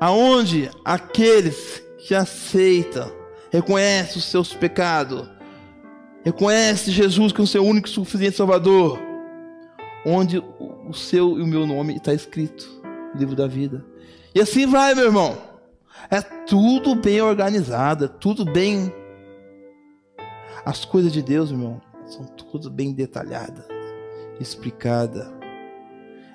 aonde 0.00 0.70
aqueles 0.84 1.82
que 1.98 2.14
aceitam 2.14 3.10
reconhece 3.50 4.18
os 4.18 4.24
seus 4.24 4.54
pecados, 4.54 5.28
reconhece 6.24 6.90
Jesus 6.90 7.32
como 7.32 7.46
seu 7.46 7.64
único 7.64 7.88
e 7.88 7.90
suficiente 7.90 8.36
Salvador, 8.36 8.98
onde 10.06 10.38
o 10.38 10.92
seu 10.94 11.38
e 11.38 11.42
o 11.42 11.46
meu 11.46 11.66
nome 11.66 11.96
está 11.96 12.14
escrito 12.14 12.66
no 13.12 13.20
livro 13.20 13.36
da 13.36 13.46
vida. 13.46 13.84
E 14.34 14.40
assim 14.40 14.66
vai, 14.66 14.94
meu 14.94 15.06
irmão. 15.06 15.36
É 16.10 16.20
tudo 16.20 16.94
bem 16.94 17.20
organizado, 17.20 18.04
é 18.06 18.08
tudo 18.08 18.44
bem. 18.44 18.92
As 20.64 20.84
coisas 20.84 21.12
de 21.12 21.20
Deus, 21.20 21.50
meu 21.52 21.60
irmão, 21.60 21.82
são 22.06 22.24
tudo 22.24 22.70
bem 22.70 22.92
detalhadas, 22.92 23.66
explicadas. 24.42 25.26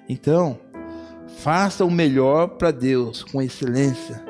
Então, 0.09 0.59
faça 1.39 1.85
o 1.85 1.91
melhor 1.91 2.57
para 2.57 2.71
Deus 2.71 3.23
com 3.23 3.41
excelência 3.41 4.27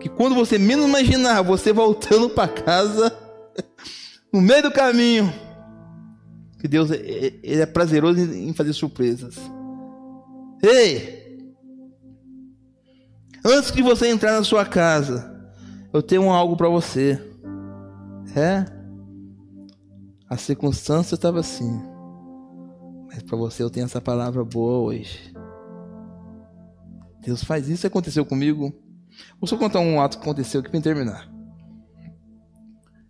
que 0.00 0.08
quando 0.08 0.34
você 0.34 0.58
menos 0.58 0.86
imaginar, 0.86 1.42
você 1.42 1.72
voltando 1.72 2.30
para 2.30 2.48
casa, 2.48 3.16
no 4.32 4.40
meio 4.40 4.62
do 4.62 4.72
caminho, 4.72 5.32
que 6.58 6.66
Deus 6.66 6.90
ele 6.90 7.60
é 7.60 7.66
prazeroso 7.66 8.18
em 8.18 8.52
fazer 8.54 8.72
surpresas. 8.72 9.36
Ei! 10.62 11.20
Antes 13.44 13.70
de 13.72 13.82
você 13.82 14.08
entrar 14.08 14.32
na 14.32 14.44
sua 14.44 14.64
casa, 14.64 15.30
eu 15.92 16.02
tenho 16.02 16.30
algo 16.30 16.56
para 16.56 16.68
você. 16.68 17.20
É? 18.34 18.64
A 20.28 20.36
circunstância 20.36 21.14
estava 21.14 21.40
assim. 21.40 21.80
Mas 23.10 23.24
para 23.24 23.36
você 23.36 23.62
eu 23.62 23.70
tenho 23.70 23.86
essa 23.86 24.00
palavra 24.00 24.44
boa 24.44 24.78
hoje. 24.78 25.34
Deus 27.20 27.42
faz 27.42 27.68
isso, 27.68 27.86
aconteceu 27.86 28.24
comigo. 28.24 28.72
Vou 29.40 29.48
só 29.48 29.56
contar 29.56 29.80
um 29.80 30.00
ato 30.00 30.18
que 30.18 30.22
aconteceu 30.22 30.60
aqui 30.60 30.70
para 30.70 30.80
terminar. 30.80 31.28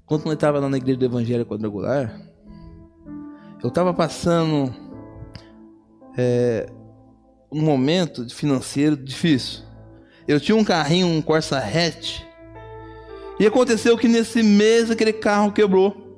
Quando 0.07 0.27
eu 0.27 0.33
estava 0.33 0.59
lá 0.59 0.69
na 0.69 0.79
igreja 0.79 0.99
do 0.99 1.05
Evangelho 1.05 1.47
Quadrangular, 1.47 2.19
eu 3.63 3.69
estava 3.69 3.93
passando 3.93 4.75
é, 6.17 6.67
um 7.53 7.61
momento 7.61 8.29
financeiro 8.35 8.97
difícil. 8.97 9.63
Eu 10.27 10.41
tinha 10.41 10.57
um 10.57 10.65
carrinho, 10.65 11.07
um 11.07 11.21
Corsa 11.21 11.59
hatch, 11.59 12.23
e 13.39 13.47
aconteceu 13.47 13.97
que 13.97 14.09
nesse 14.09 14.43
mês 14.43 14.91
aquele 14.91 15.13
carro 15.13 15.53
quebrou. 15.53 16.09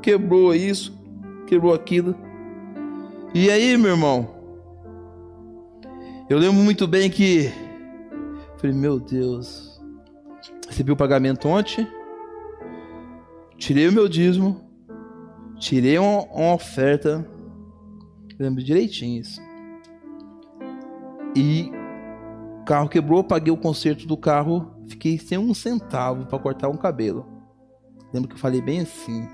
Quebrou 0.00 0.54
isso, 0.54 0.93
quebrou 1.46 1.74
aquilo. 1.74 2.14
E 3.34 3.50
aí, 3.50 3.76
meu 3.76 3.92
irmão, 3.92 4.28
eu 6.28 6.38
lembro 6.38 6.62
muito 6.62 6.86
bem 6.86 7.10
que 7.10 7.52
Falei, 8.64 8.74
meu 8.74 8.98
Deus. 8.98 9.78
Recebi 10.66 10.90
o 10.90 10.96
pagamento 10.96 11.46
ontem. 11.48 11.86
Tirei 13.58 13.86
o 13.86 13.92
meu 13.92 14.08
dízimo. 14.08 14.58
Tirei 15.58 15.98
uma, 15.98 16.22
uma 16.22 16.54
oferta. 16.54 17.28
Lembro 18.38 18.64
direitinho 18.64 19.20
isso. 19.20 19.38
E 21.36 21.70
o 22.62 22.64
carro 22.64 22.88
quebrou, 22.88 23.22
paguei 23.22 23.52
o 23.52 23.56
conserto 23.56 24.06
do 24.06 24.16
carro, 24.16 24.74
fiquei 24.88 25.18
sem 25.18 25.36
um 25.36 25.52
centavo 25.52 26.24
para 26.24 26.38
cortar 26.38 26.70
um 26.70 26.76
cabelo. 26.78 27.26
Lembro 28.14 28.30
que 28.30 28.34
eu 28.34 28.40
falei 28.40 28.62
bem 28.62 28.80
assim. 28.80 29.28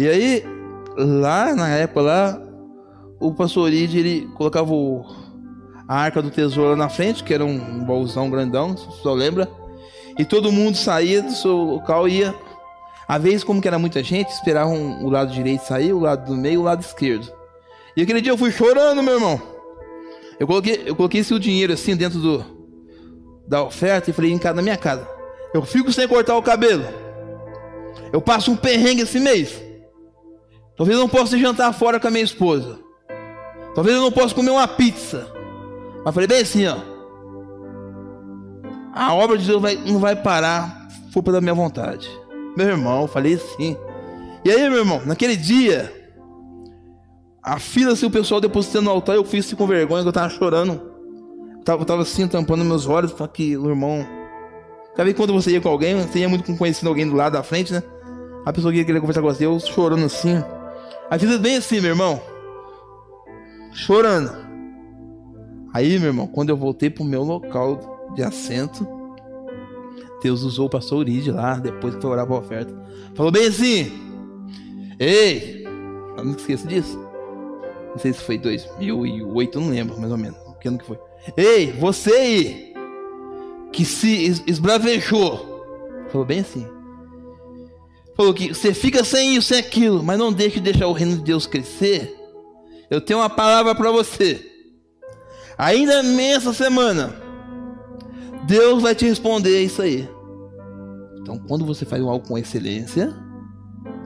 E 0.00 0.08
aí, 0.08 0.42
lá 0.96 1.54
na 1.54 1.68
época 1.68 2.00
lá, 2.00 2.42
o 3.20 3.34
pastor 3.34 3.70
Ide, 3.70 3.98
ele 3.98 4.30
colocava 4.34 4.72
o, 4.72 5.04
a 5.86 5.94
arca 5.94 6.22
do 6.22 6.30
tesouro 6.30 6.70
lá 6.70 6.76
na 6.76 6.88
frente, 6.88 7.22
que 7.22 7.34
era 7.34 7.44
um, 7.44 7.84
baúzão 7.84 8.30
grandão, 8.30 8.74
você 8.74 9.08
lembra. 9.10 9.46
E 10.18 10.24
todo 10.24 10.50
mundo 10.50 10.74
saía 10.74 11.20
do 11.20 11.32
seu 11.32 11.54
local 11.54 12.08
e 12.08 12.20
ia. 12.20 12.34
Às 13.06 13.22
vezes, 13.22 13.44
como 13.44 13.60
que 13.60 13.68
era 13.68 13.78
muita 13.78 14.02
gente, 14.02 14.30
esperavam 14.30 15.04
o 15.04 15.10
lado 15.10 15.34
direito 15.34 15.66
sair, 15.66 15.92
o 15.92 16.00
lado 16.00 16.24
do 16.24 16.34
meio, 16.34 16.60
o 16.60 16.64
lado 16.64 16.80
esquerdo. 16.80 17.30
E 17.94 18.00
aquele 18.00 18.22
dia 18.22 18.32
eu 18.32 18.38
fui 18.38 18.50
chorando, 18.50 19.02
meu 19.02 19.16
irmão. 19.16 19.38
Eu 20.38 20.46
coloquei, 20.46 20.82
eu 20.86 20.96
coloquei 20.96 21.20
esse 21.20 21.38
dinheiro 21.38 21.74
assim 21.74 21.94
dentro 21.94 22.18
do, 22.18 22.42
da 23.46 23.62
oferta 23.62 24.08
e 24.08 24.14
falei, 24.14 24.32
em 24.32 24.38
casa, 24.38 24.54
na 24.54 24.62
minha 24.62 24.78
casa. 24.78 25.06
Eu 25.52 25.60
fico 25.60 25.92
sem 25.92 26.08
cortar 26.08 26.38
o 26.38 26.42
cabelo. 26.42 26.84
Eu 28.10 28.22
passo 28.22 28.50
um 28.50 28.56
perrengue 28.56 29.02
esse 29.02 29.20
mês. 29.20 29.68
Talvez 30.80 30.96
eu 30.96 31.02
não 31.02 31.10
possa 31.10 31.36
jantar 31.36 31.74
fora 31.74 32.00
com 32.00 32.08
a 32.08 32.10
minha 32.10 32.24
esposa. 32.24 32.78
Talvez 33.74 33.94
eu 33.94 34.00
não 34.00 34.10
possa 34.10 34.34
comer 34.34 34.50
uma 34.50 34.66
pizza. 34.66 35.30
Mas 36.02 36.14
falei 36.14 36.26
bem 36.26 36.40
assim, 36.40 36.66
ó. 36.66 36.78
A 38.94 39.12
obra 39.12 39.36
de 39.36 39.46
Deus 39.46 39.60
vai, 39.60 39.76
não 39.76 40.00
vai 40.00 40.16
parar, 40.16 40.88
for 41.12 41.22
pela 41.22 41.38
minha 41.38 41.52
vontade. 41.52 42.08
Meu 42.56 42.66
irmão, 42.66 43.06
falei 43.06 43.34
assim. 43.34 43.76
E 44.42 44.50
aí, 44.50 44.70
meu 44.70 44.78
irmão, 44.78 45.02
naquele 45.04 45.36
dia, 45.36 45.92
a 47.42 47.58
fila, 47.58 47.92
assim, 47.92 48.06
o 48.06 48.10
pessoal 48.10 48.40
depositando 48.40 48.86
no 48.86 48.90
altar, 48.90 49.16
eu 49.16 49.24
fiz 49.24 49.44
assim, 49.44 49.56
com 49.56 49.66
vergonha, 49.66 50.02
que 50.02 50.08
eu 50.08 50.14
tava 50.14 50.30
chorando. 50.30 50.80
Eu 51.58 51.62
tava, 51.62 51.82
eu 51.82 51.86
tava 51.86 52.00
assim, 52.00 52.26
tampando 52.26 52.64
meus 52.64 52.86
olhos, 52.86 53.12
para 53.12 53.28
que 53.28 53.54
o 53.54 53.68
irmão. 53.68 54.06
Sabe 54.96 55.12
quando 55.12 55.34
você 55.34 55.50
ia 55.50 55.60
com 55.60 55.68
alguém, 55.68 56.00
você 56.00 56.20
ia 56.20 56.28
muito 56.30 56.56
conhecendo 56.56 56.88
alguém 56.88 57.06
do 57.06 57.14
lado 57.14 57.34
da 57.34 57.42
frente, 57.42 57.70
né? 57.70 57.82
A 58.46 58.50
pessoa 58.50 58.72
que 58.72 58.82
queria 58.82 58.98
conversar 58.98 59.20
com 59.20 59.28
você, 59.28 59.44
eu 59.44 59.60
chorando 59.60 60.06
assim. 60.06 60.42
A 61.10 61.16
vida 61.16 61.38
bem 61.38 61.56
assim, 61.56 61.80
meu 61.80 61.90
irmão. 61.90 62.22
Chorando. 63.72 64.30
Aí, 65.74 65.98
meu 65.98 66.08
irmão, 66.08 66.28
quando 66.28 66.50
eu 66.50 66.56
voltei 66.56 66.88
pro 66.88 67.04
meu 67.04 67.24
local 67.24 68.12
de 68.14 68.22
assento, 68.22 68.86
Deus 70.22 70.42
usou 70.42 70.66
o 70.66 70.70
pastor 70.70 70.98
Uride 70.98 71.32
lá, 71.32 71.56
depois 71.56 71.96
que 71.96 72.00
foi 72.00 72.10
orar 72.10 72.26
pra 72.26 72.36
oferta. 72.36 72.72
Falou 73.16 73.32
bem 73.32 73.48
assim: 73.48 73.90
Ei, 75.00 75.64
eu 76.16 76.24
não 76.24 76.32
esqueço 76.32 76.68
disso. 76.68 76.96
Não 77.90 77.98
sei 77.98 78.12
se 78.12 78.22
foi 78.22 78.38
2008, 78.38 79.60
não 79.60 79.70
lembro 79.70 79.98
mais 79.98 80.12
ou 80.12 80.18
menos. 80.18 80.38
Que 80.60 80.68
ano 80.68 80.78
que 80.78 80.86
foi? 80.86 80.98
Ei, 81.36 81.72
você 81.72 82.12
aí, 82.12 82.74
que 83.72 83.84
se 83.84 84.42
esbravejou. 84.46 85.64
Falou 86.08 86.24
bem 86.24 86.40
assim. 86.40 86.79
Falou 88.20 88.34
que 88.34 88.52
você 88.52 88.74
fica 88.74 89.02
sem 89.02 89.36
isso, 89.36 89.48
sem 89.48 89.58
aquilo, 89.58 90.02
mas 90.02 90.18
não 90.18 90.30
deixe 90.30 90.56
de 90.56 90.70
deixar 90.70 90.86
o 90.86 90.92
reino 90.92 91.16
de 91.16 91.22
Deus 91.22 91.46
crescer. 91.46 92.14
Eu 92.90 93.00
tenho 93.00 93.18
uma 93.18 93.30
palavra 93.30 93.74
para 93.74 93.90
você. 93.90 94.46
Ainda 95.56 96.02
nessa 96.02 96.52
semana, 96.52 97.16
Deus 98.46 98.82
vai 98.82 98.94
te 98.94 99.06
responder 99.06 99.62
isso 99.62 99.80
aí. 99.80 100.06
Então, 101.18 101.38
quando 101.48 101.64
você 101.64 101.86
faz 101.86 102.02
algo 102.02 102.28
com 102.28 102.36
excelência, 102.36 103.10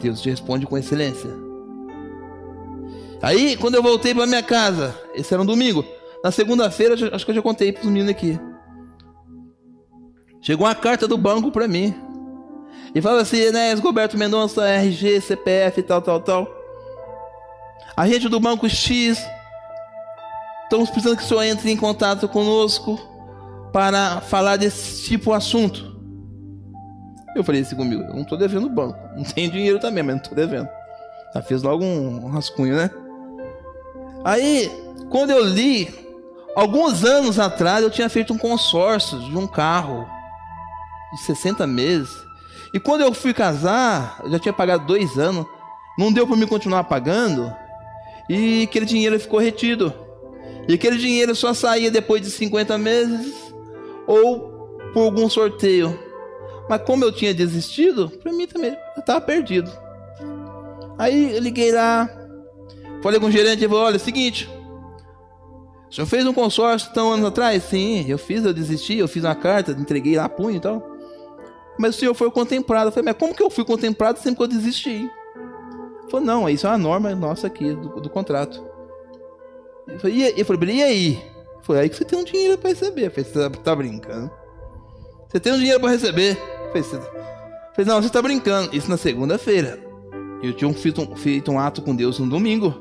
Deus 0.01 0.23
te 0.23 0.31
responde 0.31 0.65
com 0.65 0.79
excelência. 0.79 1.31
Aí, 3.21 3.57
quando 3.57 3.75
eu 3.75 3.83
voltei 3.83 4.15
para 4.15 4.29
minha 4.29 4.45
casa, 4.45 4.97
esse 5.17 5.35
era 5.35 5.43
um 5.43 5.47
domingo. 5.47 5.85
Na 6.23 6.31
segunda-feira, 6.31 6.95
acho 7.13 7.25
que 7.25 7.33
eu 7.33 7.35
já 7.35 7.43
contei 7.43 7.73
para 7.73 7.81
os 7.81 7.89
meninos 7.89 8.11
aqui. 8.13 8.39
Chegou 10.41 10.69
uma 10.69 10.75
carta 10.77 11.09
do 11.09 11.19
banco 11.19 11.51
para 11.51 11.67
mim. 11.67 11.93
E 12.95 13.01
fala 13.01 13.23
assim, 13.23 13.39
Enéas 13.39 13.81
Roberto 13.81 14.17
Mendonça, 14.17 14.67
RG, 14.69 15.21
CPF, 15.21 15.83
tal, 15.83 16.01
tal, 16.01 16.21
tal. 16.21 16.65
A 17.97 18.07
gente 18.09 18.29
do 18.29 18.41
banco 18.41 18.69
X, 18.69 19.19
estamos 20.65 20.91
precisando 20.91 21.17
que 21.17 21.25
o 21.25 21.27
senhor 21.27 21.43
entre 21.45 21.71
em 21.71 21.77
contato 21.77 22.29
conosco 22.29 22.99
para 23.73 24.21
falar 24.21 24.57
desse 24.57 25.03
tipo 25.05 25.31
de 25.31 25.37
assunto. 25.37 25.95
Eu 27.35 27.43
falei 27.43 27.63
assim 27.63 27.75
comigo, 27.75 28.03
eu 28.03 28.15
não 28.15 28.23
estou 28.23 28.39
devendo 28.39 28.67
o 28.67 28.71
banco. 28.71 28.99
Não 29.17 29.25
tenho 29.25 29.51
dinheiro 29.51 29.81
também, 29.81 30.03
mas 30.03 30.17
não 30.17 30.23
estou 30.23 30.37
devendo. 30.37 30.69
Já 31.35 31.43
fez 31.43 31.63
logo 31.63 31.85
um 31.85 32.31
rascunho, 32.31 32.77
né? 32.77 32.91
Aí, 34.25 34.71
quando 35.11 35.31
eu 35.31 35.45
li, 35.45 35.93
alguns 36.55 37.05
anos 37.05 37.39
atrás 37.39 37.83
eu 37.83 37.91
tinha 37.91 38.09
feito 38.09 38.33
um 38.33 38.39
consórcio 38.39 39.19
de 39.21 39.37
um 39.37 39.47
carro 39.47 40.09
de 41.13 41.21
60 41.23 41.67
meses. 41.67 42.11
E 42.75 42.81
quando 42.81 43.01
eu 43.03 43.15
fui 43.15 43.33
casar, 43.33 44.21
eu 44.25 44.33
já 44.33 44.39
tinha 44.39 44.53
pagado 44.53 44.85
dois 44.85 45.17
anos, 45.19 45.47
não 45.97 46.13
deu 46.13 46.27
para 46.27 46.37
me 46.37 46.47
continuar 46.47 46.85
pagando, 46.85 47.51
e 48.29 48.65
aquele 48.65 48.85
dinheiro 48.85 49.19
ficou 49.19 49.39
retido. 49.39 49.95
E 50.69 50.75
aquele 50.75 50.99
dinheiro 50.99 51.35
só 51.35 51.55
saía 51.55 51.91
depois 51.91 52.21
de 52.21 52.31
50 52.31 52.77
meses 52.77 53.33
ou 54.07 54.41
por 54.93 55.05
algum 55.05 55.29
sorteio. 55.31 55.99
Mas 56.69 56.83
como 56.83 57.05
eu 57.05 57.13
tinha 57.13 57.33
desistido, 57.33 58.11
para 58.11 58.33
mim 58.33 58.47
também 58.47 58.77
eu 58.97 59.01
estava 59.01 59.21
perdido. 59.21 59.71
Aí 60.99 61.37
eu 61.37 61.41
liguei 61.41 61.71
lá, 61.71 62.09
Falei 63.05 63.21
com 63.21 63.27
o 63.27 63.31
gerente 63.31 63.63
e 63.63 63.69
falou: 63.69 63.85
olha, 63.85 63.97
é 63.97 63.99
o 63.99 64.01
seguinte. 64.01 64.49
O 65.91 65.95
senhor 65.95 66.07
fez 66.07 66.27
um 66.27 66.33
consórcio 66.33 66.91
tão 66.95 67.13
anos 67.13 67.27
atrás? 67.27 67.63
Sim, 67.65 68.07
eu 68.09 68.17
fiz, 68.17 68.43
eu 68.43 68.55
desisti, 68.55 68.97
eu 68.97 69.07
fiz 69.07 69.25
uma 69.25 69.35
carta, 69.35 69.73
entreguei 69.73 70.17
lá, 70.17 70.27
punho 70.27 70.57
e 70.57 70.61
tal. 70.61 70.94
Mas 71.79 71.97
o 71.97 71.99
senhor 71.99 72.15
foi 72.15 72.31
contemplado. 72.31 72.89
Eu 72.89 72.93
falei, 72.93 73.07
mas 73.13 73.19
como 73.19 73.35
que 73.35 73.43
eu 73.43 73.51
fui 73.51 73.65
contemplado 73.65 74.19
sempre 74.19 74.37
que 74.37 74.43
eu 74.43 74.49
desisti? 74.49 74.91
Ele 74.91 76.11
falou, 76.11 76.25
não, 76.25 76.49
isso 76.49 76.67
é 76.67 76.71
uma 76.71 76.79
norma 76.79 77.15
nossa 77.15 77.47
aqui 77.47 77.75
do, 77.75 78.01
do 78.01 78.11
contrato. 78.11 78.65
Eu 79.89 79.99
falei, 79.99 80.17
e, 80.17 80.41
eu 80.41 80.45
falei, 80.45 80.77
e 80.77 80.83
aí? 80.83 81.23
Foi 81.63 81.79
aí 81.79 81.89
que 81.89 81.97
você 81.97 82.05
tem 82.05 82.19
um 82.19 82.25
dinheiro 82.25 82.59
para 82.59 82.71
receber. 82.71 83.07
Eu 83.07 83.11
falei, 83.11 83.25
você 83.25 83.51
tá, 83.51 83.51
tá, 83.51 83.77
brincando? 83.77 84.31
Você 85.29 85.41
tem 85.41 85.53
um 85.53 85.59
dinheiro 85.59 85.81
para 85.81 85.91
receber? 85.91 86.37
Eu 86.37 86.69
falei, 86.69 86.83
você... 86.83 86.97
eu 86.97 87.03
falei, 87.75 87.87
não, 87.87 88.03
você 88.03 88.11
tá 88.11 88.23
brincando. 88.23 88.75
Isso 88.75 88.89
na 88.89 88.97
segunda-feira. 88.97 89.79
Eu 90.43 90.53
tinha 90.53 90.73
feito 90.75 91.01
um, 91.01 91.17
feito 91.17 91.51
um 91.51 91.59
ato 91.59 91.83
com 91.83 91.97
Deus 91.97 92.19
no 92.19 92.29
domingo. 92.29 92.75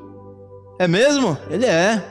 É 0.78 0.86
mesmo? 0.86 1.36
Ele 1.48 1.64
é. 1.64 2.04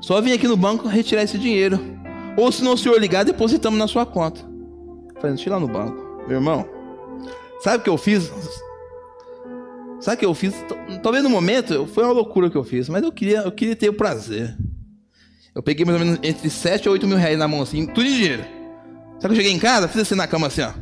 Só 0.00 0.20
vim 0.20 0.32
aqui 0.32 0.46
no 0.46 0.56
banco 0.56 0.86
retirar 0.86 1.22
esse 1.22 1.38
dinheiro. 1.38 1.80
Ou 2.36 2.50
se 2.50 2.62
não 2.62 2.74
o 2.74 2.78
senhor 2.78 2.98
ligar, 3.00 3.24
depositamos 3.24 3.78
na 3.78 3.86
sua 3.86 4.04
conta. 4.04 4.40
Falei, 5.20 5.36
deixa 5.36 5.50
lá 5.50 5.60
no 5.60 5.68
banco. 5.68 6.24
Meu 6.26 6.38
irmão, 6.38 6.68
sabe 7.60 7.78
o 7.78 7.80
que 7.80 7.90
eu 7.90 7.96
fiz? 7.96 8.30
Sabe 10.00 10.16
o 10.16 10.18
que 10.18 10.26
eu 10.26 10.34
fiz? 10.34 10.54
Talvez 11.02 11.22
no 11.22 11.30
momento 11.30 11.86
foi 11.86 12.04
uma 12.04 12.12
loucura 12.12 12.50
que 12.50 12.56
eu 12.56 12.64
fiz, 12.64 12.88
mas 12.88 13.02
eu 13.02 13.12
queria, 13.12 13.38
eu 13.38 13.52
queria 13.52 13.76
ter 13.76 13.88
o 13.88 13.94
prazer. 13.94 14.56
Eu 15.54 15.62
peguei 15.62 15.84
mais 15.84 15.98
ou 15.98 16.04
menos 16.04 16.20
entre 16.22 16.50
7 16.50 16.84
e 16.84 16.88
8 16.88 17.06
mil 17.06 17.16
reais 17.16 17.38
na 17.38 17.46
mão 17.46 17.62
assim, 17.62 17.86
tudo 17.86 18.04
de 18.04 18.16
dinheiro. 18.16 18.44
Sabe 19.20 19.34
que 19.34 19.40
eu 19.40 19.44
cheguei 19.44 19.52
em 19.52 19.58
casa? 19.58 19.88
Fiz 19.88 20.02
assim 20.02 20.14
na 20.14 20.26
cama 20.26 20.48
assim, 20.48 20.62
ó. 20.62 20.72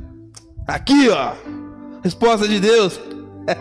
Aqui, 0.67 1.09
ó. 1.11 1.35
Resposta 2.03 2.49
de 2.49 2.59
Deus. 2.59 2.99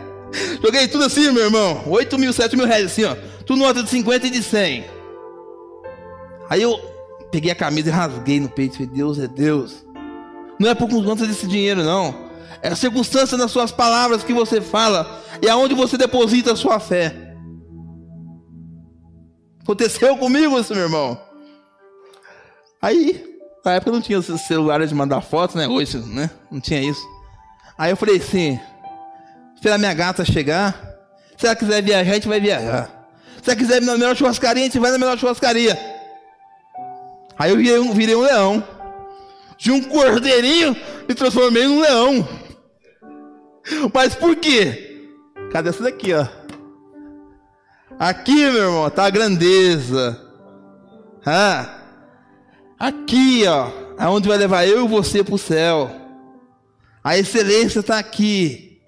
Joguei 0.63 0.87
tudo 0.87 1.03
assim, 1.03 1.29
meu 1.31 1.43
irmão. 1.43 1.83
8 1.85 2.17
mil, 2.17 2.31
7 2.31 2.55
mil 2.55 2.65
reais, 2.65 2.85
assim, 2.85 3.03
ó. 3.03 3.15
Tudo 3.45 3.59
nota 3.59 3.83
de 3.83 3.89
50 3.89 4.27
e 4.27 4.29
de 4.29 4.41
100. 4.41 4.85
Aí 6.49 6.61
eu 6.61 6.90
peguei 7.31 7.51
a 7.51 7.55
camisa 7.55 7.89
e 7.89 7.91
rasguei 7.91 8.39
no 8.39 8.49
peito. 8.49 8.73
Falei, 8.73 8.91
Deus 8.91 9.19
é 9.19 9.27
Deus. 9.27 9.85
Não 10.59 10.69
é 10.69 10.75
por 10.75 10.87
conta 10.87 11.25
desse 11.25 11.47
dinheiro, 11.47 11.83
não. 11.83 12.29
É 12.61 12.69
a 12.69 12.75
circunstância 12.75 13.37
das 13.37 13.49
suas 13.49 13.71
palavras 13.71 14.23
que 14.23 14.33
você 14.33 14.61
fala. 14.61 15.21
E 15.41 15.49
aonde 15.49 15.73
você 15.73 15.97
deposita 15.97 16.53
a 16.53 16.55
sua 16.55 16.79
fé. 16.79 17.15
Aconteceu 19.63 20.17
comigo 20.17 20.59
isso, 20.59 20.73
meu 20.73 20.83
irmão. 20.83 21.19
Aí, 22.81 23.23
na 23.63 23.73
época 23.73 23.91
não 23.91 24.01
tinha 24.01 24.21
celulares 24.21 24.89
de 24.89 24.95
mandar 24.95 25.21
foto, 25.21 25.57
né? 25.57 25.67
Hoje, 25.67 25.97
né? 25.97 26.29
Não 26.51 26.59
tinha 26.59 26.81
isso. 26.81 27.01
Aí 27.77 27.91
eu 27.91 27.97
falei 27.97 28.17
assim, 28.17 28.59
esperar 29.55 29.77
minha 29.77 29.93
gata 29.93 30.25
chegar. 30.25 30.91
Se 31.37 31.45
ela 31.47 31.55
quiser 31.55 31.81
viajar, 31.81 32.11
a 32.11 32.13
gente 32.13 32.27
vai 32.27 32.39
viajar. 32.39 33.07
Se 33.41 33.49
ela 33.49 33.59
quiser 33.59 33.81
ir 33.81 33.85
na 33.85 33.97
melhor 33.97 34.15
churrascaria, 34.15 34.61
a 34.61 34.65
gente 34.65 34.79
vai 34.79 34.91
na 34.91 34.97
melhor 34.97 35.17
churrascaria. 35.17 35.90
Aí 37.41 37.49
eu 37.49 37.57
virei 37.57 37.79
um, 37.79 37.91
virei 37.91 38.15
um 38.15 38.21
leão. 38.21 38.63
De 39.57 39.71
um 39.71 39.81
cordeirinho 39.81 40.77
me 41.09 41.15
transformei 41.15 41.65
num 41.65 41.81
leão. 41.81 42.27
Mas 43.91 44.13
por 44.13 44.35
quê? 44.35 45.09
Cadê 45.51 45.69
essa 45.69 45.81
daqui, 45.81 46.13
ó? 46.13 46.27
Aqui, 47.97 48.35
meu 48.35 48.65
irmão, 48.65 48.87
tá 48.91 49.05
a 49.05 49.09
grandeza. 49.09 50.21
Ah, 51.25 51.79
aqui, 52.77 53.43
ó, 53.47 53.71
aonde 53.97 54.27
vai 54.27 54.37
levar 54.37 54.67
eu 54.67 54.85
e 54.85 54.87
você 54.87 55.23
para 55.23 55.33
o 55.33 55.39
céu. 55.39 55.89
A 57.03 57.17
excelência 57.17 57.79
está 57.79 57.97
aqui. 57.97 58.83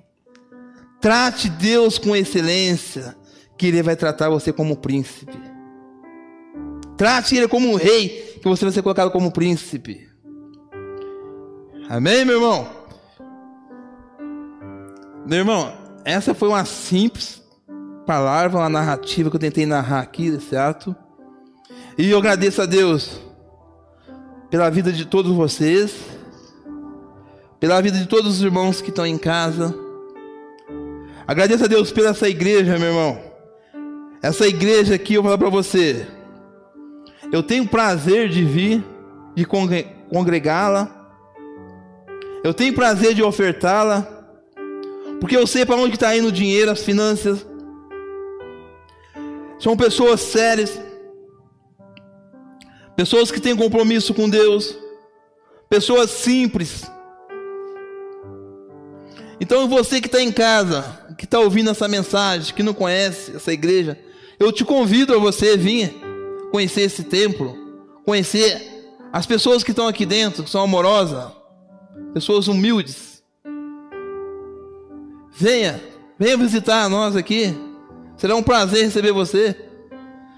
Trate 1.01 1.49
Deus 1.49 1.97
com 1.97 2.15
excelência, 2.15 3.15
que 3.57 3.65
Ele 3.65 3.81
vai 3.81 3.95
tratar 3.95 4.29
você 4.29 4.53
como 4.53 4.77
príncipe. 4.77 5.39
Trate 6.95 7.35
Ele 7.35 7.47
como 7.47 7.71
um 7.71 7.75
rei, 7.75 8.32
que 8.43 8.49
você 8.49 8.65
vai 8.65 8.73
ser 8.73 8.81
colocado 8.81 9.09
como 9.09 9.31
príncipe. 9.31 10.09
Amém, 11.89 12.25
meu 12.25 12.35
irmão? 12.35 12.67
Meu 15.25 15.39
irmão, 15.39 15.73
essa 16.03 16.33
foi 16.33 16.49
uma 16.49 16.65
simples, 16.65 17.41
palavra, 18.05 18.59
uma 18.59 18.69
narrativa 18.69 19.29
que 19.29 19.37
eu 19.37 19.39
tentei 19.39 19.65
narrar 19.65 20.01
aqui 20.01 20.29
desse 20.29 20.57
ato. 20.57 20.93
E 21.97 22.09
eu 22.09 22.17
agradeço 22.17 22.61
a 22.61 22.65
Deus 22.65 23.21
pela 24.49 24.69
vida 24.69 24.91
de 24.91 25.05
todos 25.05 25.31
vocês, 25.31 25.95
pela 27.59 27.81
vida 27.81 27.97
de 27.97 28.07
todos 28.07 28.35
os 28.35 28.41
irmãos 28.41 28.81
que 28.81 28.89
estão 28.89 29.05
em 29.05 29.17
casa. 29.17 29.73
Agradeço 31.25 31.63
a 31.63 31.67
Deus 31.67 31.91
pela 31.93 32.09
essa 32.09 32.27
igreja, 32.27 32.77
meu 32.77 32.89
irmão. 32.89 33.21
Essa 34.21 34.45
igreja 34.47 34.95
aqui, 34.95 35.13
eu 35.13 35.23
vou 35.23 35.31
falar 35.31 35.37
para 35.37 35.49
você. 35.49 36.05
Eu 37.33 37.41
tenho 37.41 37.67
prazer 37.67 38.29
de 38.29 38.45
vir, 38.45 38.85
de 39.33 39.43
congregá-la. 39.43 40.87
Eu 42.43 42.53
tenho 42.53 42.75
prazer 42.75 43.15
de 43.15 43.23
ofertá-la. 43.23 44.07
Porque 45.19 45.35
eu 45.35 45.47
sei 45.47 45.65
para 45.65 45.77
onde 45.77 45.95
está 45.95 46.15
indo 46.15 46.27
o 46.27 46.31
dinheiro, 46.31 46.69
as 46.69 46.83
finanças. 46.83 47.43
São 49.57 49.75
pessoas 49.75 50.21
sérias. 50.21 50.79
Pessoas 52.95 53.31
que 53.31 53.41
têm 53.41 53.55
compromisso 53.55 54.13
com 54.13 54.29
Deus. 54.29 54.77
Pessoas 55.67 56.11
simples. 56.11 56.83
Então 59.41 59.67
você 59.67 59.99
que 59.99 60.05
está 60.05 60.21
em 60.21 60.31
casa, 60.31 60.83
que 61.17 61.25
está 61.25 61.39
ouvindo 61.39 61.71
essa 61.71 61.87
mensagem, 61.87 62.53
que 62.53 62.61
não 62.61 62.75
conhece 62.75 63.35
essa 63.35 63.51
igreja, 63.51 63.97
eu 64.39 64.51
te 64.51 64.63
convido 64.63 65.15
a 65.15 65.17
você 65.17 65.57
vir 65.57 66.02
conhecer 66.53 66.81
esse 66.81 67.03
templo, 67.03 67.57
conhecer 68.05 68.61
as 69.11 69.25
pessoas 69.25 69.63
que 69.63 69.71
estão 69.71 69.87
aqui 69.87 70.05
dentro, 70.05 70.43
que 70.43 70.51
são 70.51 70.61
amorosas, 70.61 71.31
pessoas 72.13 72.47
humildes. 72.47 73.23
Venha, 75.31 75.81
venha 76.19 76.37
visitar 76.37 76.87
nós 76.89 77.15
aqui. 77.15 77.57
Será 78.17 78.35
um 78.35 78.43
prazer 78.43 78.83
receber 78.83 79.11
você. 79.11 79.57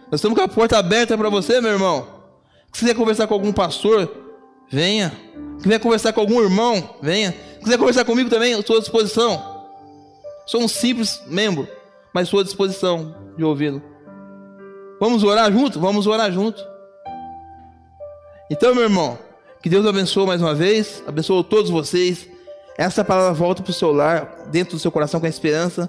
Nós 0.10 0.22
estamos 0.22 0.38
com 0.38 0.44
a 0.46 0.48
porta 0.48 0.78
aberta 0.78 1.18
para 1.18 1.30
você, 1.30 1.60
meu 1.60 1.72
irmão. 1.72 2.08
Se 2.72 2.80
quiser 2.80 2.96
conversar 2.96 3.28
com 3.28 3.34
algum 3.34 3.52
pastor, 3.52 4.10
venha. 4.72 5.12
Se 5.58 5.64
quiser 5.64 5.80
conversar 5.80 6.14
com 6.14 6.22
algum 6.22 6.42
irmão, 6.42 6.96
venha. 7.02 7.34
Se 7.56 7.60
quiser 7.60 7.78
conversar 7.78 8.06
comigo 8.06 8.30
também, 8.30 8.58
estou 8.58 8.78
à 8.78 8.80
disposição. 8.80 9.68
Sou 10.48 10.62
um 10.62 10.68
simples 10.70 11.22
membro, 11.28 11.68
mas 12.14 12.28
estou 12.28 12.40
à 12.40 12.44
disposição 12.44 13.34
de 13.36 13.44
ouvi-lo. 13.44 13.95
Vamos 15.06 15.23
orar 15.23 15.52
junto? 15.53 15.80
Vamos 15.80 16.07
orar 16.07 16.32
junto. 16.32 16.65
Então, 18.49 18.73
meu 18.73 18.86
irmão, 18.86 19.19
que 19.61 19.69
Deus 19.69 19.86
abençoe 19.86 20.26
mais 20.26 20.41
uma 20.41 20.56
vez, 20.56 21.03
abençoe 21.06 21.44
todos 21.44 21.69
vocês. 21.69 22.27
Essa 22.76 23.06
palavra 23.06 23.32
volta 23.32 23.61
para 23.61 23.69
o 23.69 23.73
seu 23.73 23.94
lar, 23.94 24.48
dentro 24.48 24.76
do 24.76 24.80
seu 24.80 24.91
coração 24.91 25.19
com 25.19 25.27
a 25.27 25.30
esperança 25.30 25.88